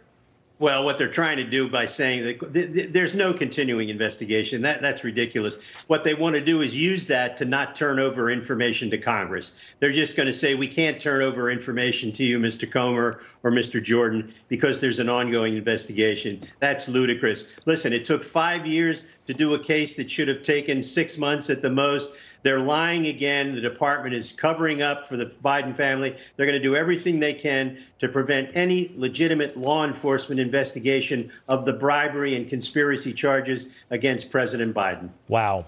Well, 0.60 0.86
what 0.86 0.98
they're 0.98 1.12
trying 1.12 1.38
to 1.38 1.44
do 1.44 1.70
by 1.70 1.86
saying 1.86 2.24
that 2.24 2.54
th- 2.54 2.74
th- 2.74 2.92
there's 2.92 3.14
no 3.14 3.32
continuing 3.32 3.90
investigation, 3.90 4.64
that, 4.64 4.82
that's 4.82 5.04
ridiculous. 5.04 5.58
What 5.86 6.04
they 6.04 6.16
want 6.16 6.36
to 6.36 6.42
do 6.42 6.62
is 6.62 6.76
use 6.76 7.06
that 7.08 7.38
to 7.38 7.46
not 7.46 7.76
turn 7.76 8.00
over 8.00 8.32
information 8.32 8.90
to 8.90 8.98
Congress. 8.98 9.54
They're 9.80 9.92
just 9.92 10.16
going 10.16 10.26
to 10.26 10.34
say, 10.34 10.56
we 10.56 10.68
can't 10.68 11.00
turn 11.00 11.22
over 11.22 11.52
information 11.52 12.12
to 12.14 12.24
you, 12.24 12.40
Mr. 12.40 12.72
Comer 12.72 13.22
or 13.44 13.52
Mr. 13.52 13.84
Jordan, 13.84 14.34
because 14.48 14.80
there's 14.80 14.98
an 15.00 15.10
ongoing 15.10 15.56
investigation. 15.56 16.48
That's 16.60 16.88
ludicrous. 16.88 17.46
Listen, 17.66 17.94
it 17.94 18.06
took 18.06 18.24
five 18.24 18.66
years 18.66 19.06
to 19.28 19.36
do 19.36 19.54
a 19.54 19.64
case 19.64 19.94
that 19.96 20.10
should 20.10 20.28
have 20.28 20.42
taken 20.42 20.84
six 20.84 21.20
months 21.20 21.52
at 21.52 21.62
the 21.62 21.70
most. 21.70 22.10
They're 22.44 22.60
lying 22.60 23.08
again. 23.08 23.56
The 23.56 23.62
department 23.62 24.14
is 24.14 24.32
covering 24.32 24.82
up 24.82 25.08
for 25.08 25.18
the 25.18 25.26
Biden 25.44 25.76
family. 25.76 26.16
They're 26.36 26.46
going 26.46 26.62
to 26.62 26.64
do 26.64 26.76
everything 26.76 27.20
they 27.20 27.34
can 27.34 27.78
to 28.00 28.08
prevent 28.08 28.56
any 28.56 28.92
legitimate 28.96 29.58
law 29.58 29.86
enforcement 29.86 30.40
investigation 30.40 31.32
of 31.48 31.66
the 31.66 31.74
bribery 31.74 32.36
and 32.36 32.50
conspiracy 32.50 33.14
charges 33.14 33.68
against 33.90 34.30
President 34.30 34.76
Biden. 34.76 35.10
Wow. 35.28 35.66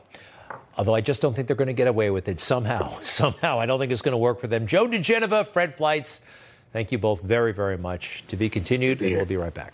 Although 0.77 0.95
I 0.95 1.01
just 1.01 1.21
don't 1.21 1.35
think 1.35 1.47
they're 1.47 1.57
going 1.57 1.67
to 1.67 1.73
get 1.73 1.87
away 1.87 2.09
with 2.09 2.29
it 2.29 2.39
somehow. 2.39 2.99
Somehow. 3.03 3.59
I 3.59 3.65
don't 3.65 3.79
think 3.79 3.91
it's 3.91 4.01
going 4.01 4.13
to 4.13 4.17
work 4.17 4.39
for 4.39 4.47
them. 4.47 4.65
Joe 4.65 4.87
diGenova, 4.87 5.47
Fred 5.47 5.77
Fleitz, 5.77 6.25
thank 6.71 6.91
you 6.91 6.97
both 6.97 7.21
very, 7.21 7.51
very 7.51 7.77
much. 7.77 8.23
To 8.29 8.37
be 8.37 8.49
continued. 8.49 9.01
We'll 9.01 9.25
be 9.25 9.35
right 9.35 9.53
back. 9.53 9.73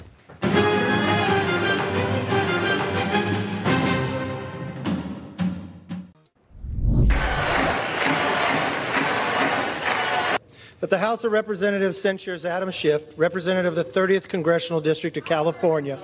That 10.85 10.91
the 10.91 10.99
House 10.99 11.23
of 11.23 11.31
Representatives 11.31 11.99
censures 11.99 12.45
Adam 12.45 12.69
Schiff, 12.69 13.01
representative 13.17 13.75
of 13.75 13.87
the 13.87 13.99
30th 13.99 14.27
Congressional 14.27 14.79
District 14.79 15.17
of 15.17 15.25
California. 15.25 15.97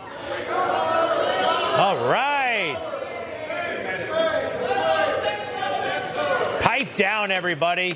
All 1.78 2.04
right. 2.10 2.76
Pipe 6.62 6.96
down, 6.98 7.30
everybody. 7.30 7.94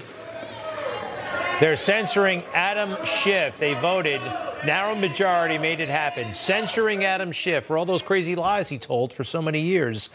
They're 1.59 1.75
censoring 1.75 2.43
Adam 2.53 3.03
Schiff. 3.03 3.57
They 3.57 3.73
voted, 3.73 4.21
narrow 4.63 4.93
majority 4.93 5.57
made 5.57 5.79
it 5.79 5.89
happen, 5.89 6.35
censoring 6.35 7.03
Adam 7.03 7.31
Schiff 7.31 7.65
for 7.65 7.79
all 7.79 7.85
those 7.85 8.03
crazy 8.03 8.35
lies 8.35 8.69
he 8.69 8.77
told 8.77 9.11
for 9.11 9.23
so 9.23 9.41
many 9.41 9.61
years. 9.61 10.11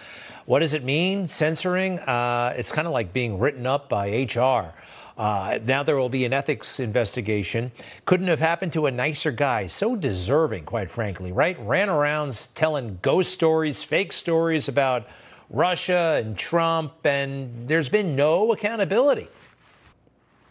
What 0.47 0.61
does 0.61 0.75
it 0.75 0.85
mean, 0.85 1.27
censoring? 1.27 1.99
Uh, 1.99 2.55
it's 2.57 2.71
kind 2.71 2.87
of 2.87 2.93
like 2.93 3.13
being 3.13 3.41
written 3.41 3.67
up 3.67 3.89
by 3.89 4.29
HR. 4.33 4.73
Uh, 5.17 5.59
now 5.65 5.83
there 5.83 5.97
will 5.97 6.09
be 6.09 6.25
an 6.25 6.33
ethics 6.33 6.81
investigation. 6.81 7.73
Couldn't 8.07 8.29
have 8.29 8.41
happened 8.41 8.73
to 8.75 8.87
a 8.87 8.91
nicer 8.91 9.31
guy. 9.31 9.67
So 9.67 9.97
deserving, 9.97 10.65
quite 10.65 10.91
frankly, 10.91 11.33
right? 11.33 11.59
Ran 11.61 11.89
around 11.89 12.49
telling 12.55 12.99
ghost 13.03 13.33
stories, 13.33 13.83
fake 13.83 14.13
stories 14.13 14.69
about 14.69 15.07
Russia 15.51 16.21
and 16.25 16.39
Trump, 16.39 16.93
and 17.05 17.69
there's 17.69 17.89
been 17.89 18.15
no 18.15 18.53
accountability. 18.53 19.29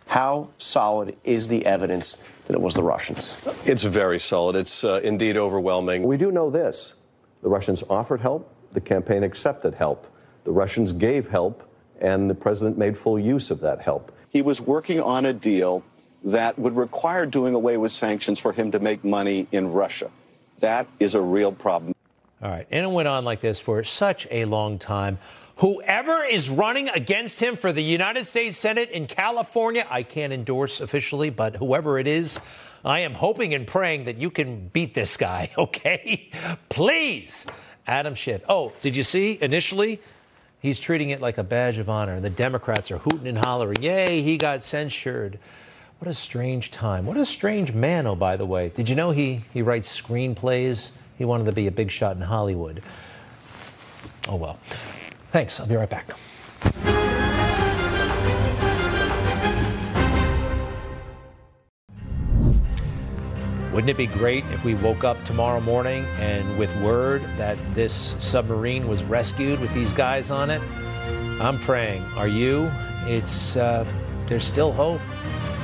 How 0.07 0.49
solid 0.57 1.15
is 1.23 1.47
the 1.47 1.65
evidence 1.65 2.17
that 2.45 2.53
it 2.53 2.61
was 2.61 2.73
the 2.73 2.83
Russians? 2.83 3.35
It's 3.65 3.83
very 3.83 4.19
solid. 4.19 4.55
It's 4.55 4.83
uh, 4.83 4.99
indeed 5.03 5.37
overwhelming. 5.37 6.03
We 6.03 6.17
do 6.17 6.31
know 6.31 6.49
this 6.49 6.95
the 7.41 7.49
Russians 7.49 7.83
offered 7.89 8.19
help, 8.19 8.53
the 8.73 8.81
campaign 8.81 9.23
accepted 9.23 9.73
help. 9.75 10.05
The 10.43 10.51
Russians 10.51 10.93
gave 10.93 11.29
help, 11.29 11.63
and 12.01 12.29
the 12.29 12.35
president 12.35 12.77
made 12.77 12.97
full 12.97 13.19
use 13.19 13.51
of 13.51 13.61
that 13.61 13.81
help 13.81 14.11
he 14.29 14.41
was 14.41 14.61
working 14.61 15.01
on 15.01 15.25
a 15.25 15.33
deal 15.33 15.83
that 16.23 16.57
would 16.59 16.75
require 16.75 17.25
doing 17.25 17.53
away 17.53 17.77
with 17.77 17.91
sanctions 17.91 18.39
for 18.39 18.51
him 18.51 18.71
to 18.71 18.79
make 18.79 19.03
money 19.03 19.47
in 19.51 19.71
Russia. 19.71 20.11
That 20.59 20.87
is 20.99 21.15
a 21.15 21.21
real 21.21 21.51
problem. 21.51 21.93
All 22.41 22.49
right. 22.49 22.67
And 22.71 22.85
it 22.85 22.89
went 22.89 23.07
on 23.07 23.25
like 23.25 23.41
this 23.41 23.59
for 23.59 23.83
such 23.83 24.27
a 24.31 24.45
long 24.45 24.79
time. 24.79 25.19
Whoever 25.57 26.23
is 26.23 26.49
running 26.49 26.87
against 26.89 27.41
him 27.41 27.57
for 27.57 27.73
the 27.73 27.83
United 27.83 28.25
States 28.25 28.57
Senate 28.57 28.89
in 28.91 29.07
California, 29.07 29.85
I 29.89 30.03
can't 30.03 30.31
endorse 30.31 30.79
officially, 30.79 31.29
but 31.29 31.57
whoever 31.57 31.99
it 31.99 32.07
is, 32.07 32.39
I 32.85 33.01
am 33.01 33.13
hoping 33.13 33.53
and 33.53 33.67
praying 33.67 34.05
that 34.05 34.17
you 34.17 34.31
can 34.31 34.69
beat 34.69 34.93
this 34.93 35.17
guy, 35.17 35.51
okay? 35.57 36.31
Please, 36.69 37.45
Adam 37.85 38.15
Schiff. 38.15 38.43
Oh, 38.47 38.71
did 38.81 38.95
you 38.95 39.03
see 39.03 39.37
initially 39.41 39.99
He's 40.61 40.79
treating 40.79 41.09
it 41.09 41.21
like 41.21 41.37
a 41.37 41.43
badge 41.43 41.77
of 41.77 41.89
honor. 41.89 42.13
And 42.13 42.23
the 42.23 42.29
Democrats 42.29 42.91
are 42.91 42.97
hooting 42.97 43.27
and 43.27 43.37
hollering, 43.37 43.81
Yay, 43.81 44.21
he 44.21 44.37
got 44.37 44.61
censured. 44.61 45.39
What 45.99 46.09
a 46.09 46.13
strange 46.13 46.71
time. 46.71 47.05
What 47.05 47.17
a 47.17 47.25
strange 47.25 47.73
man, 47.73 48.07
oh, 48.07 48.15
by 48.15 48.37
the 48.37 48.45
way. 48.45 48.69
Did 48.75 48.87
you 48.87 48.95
know 48.95 49.11
he, 49.11 49.41
he 49.53 49.61
writes 49.61 50.01
screenplays? 50.01 50.89
He 51.17 51.25
wanted 51.25 51.45
to 51.45 51.51
be 51.51 51.67
a 51.67 51.71
big 51.71 51.91
shot 51.91 52.15
in 52.15 52.21
Hollywood. 52.21 52.81
Oh, 54.27 54.35
well. 54.35 54.59
Thanks. 55.31 55.59
I'll 55.59 55.67
be 55.67 55.75
right 55.75 55.89
back. 55.89 56.09
Wouldn't 63.79 63.91
it 63.91 63.95
be 63.95 64.07
great 64.07 64.43
if 64.47 64.65
we 64.65 64.73
woke 64.73 65.05
up 65.05 65.23
tomorrow 65.23 65.61
morning 65.61 66.03
and 66.19 66.59
with 66.59 66.75
word 66.81 67.23
that 67.37 67.57
this 67.73 68.13
submarine 68.19 68.89
was 68.89 69.05
rescued 69.05 69.61
with 69.61 69.73
these 69.73 69.93
guys 69.93 70.29
on 70.29 70.49
it? 70.49 70.61
I'm 71.39 71.57
praying. 71.59 72.03
Are 72.17 72.27
you? 72.27 72.69
It's 73.05 73.55
uh, 73.55 73.85
there's 74.25 74.43
still 74.43 74.73
hope. 74.73 74.99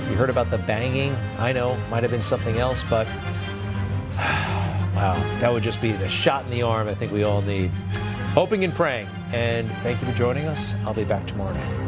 You 0.09 0.15
heard 0.15 0.29
about 0.29 0.49
the 0.49 0.59
banging. 0.59 1.13
I 1.39 1.51
know, 1.51 1.75
might 1.89 2.03
have 2.03 2.11
been 2.11 2.21
something 2.21 2.57
else, 2.57 2.85
but 2.89 3.05
wow, 4.15 5.21
that 5.41 5.51
would 5.51 5.63
just 5.63 5.81
be 5.81 5.91
the 5.91 6.07
shot 6.07 6.45
in 6.45 6.51
the 6.51 6.61
arm 6.61 6.87
I 6.87 6.95
think 6.95 7.11
we 7.11 7.23
all 7.23 7.41
need. 7.41 7.69
Hoping 8.33 8.63
and 8.63 8.73
praying. 8.73 9.09
And 9.33 9.69
thank 9.83 9.99
you 9.99 10.07
for 10.07 10.17
joining 10.17 10.47
us. 10.47 10.73
I'll 10.85 10.93
be 10.93 11.03
back 11.03 11.27
tomorrow 11.27 11.53
night. 11.53 11.84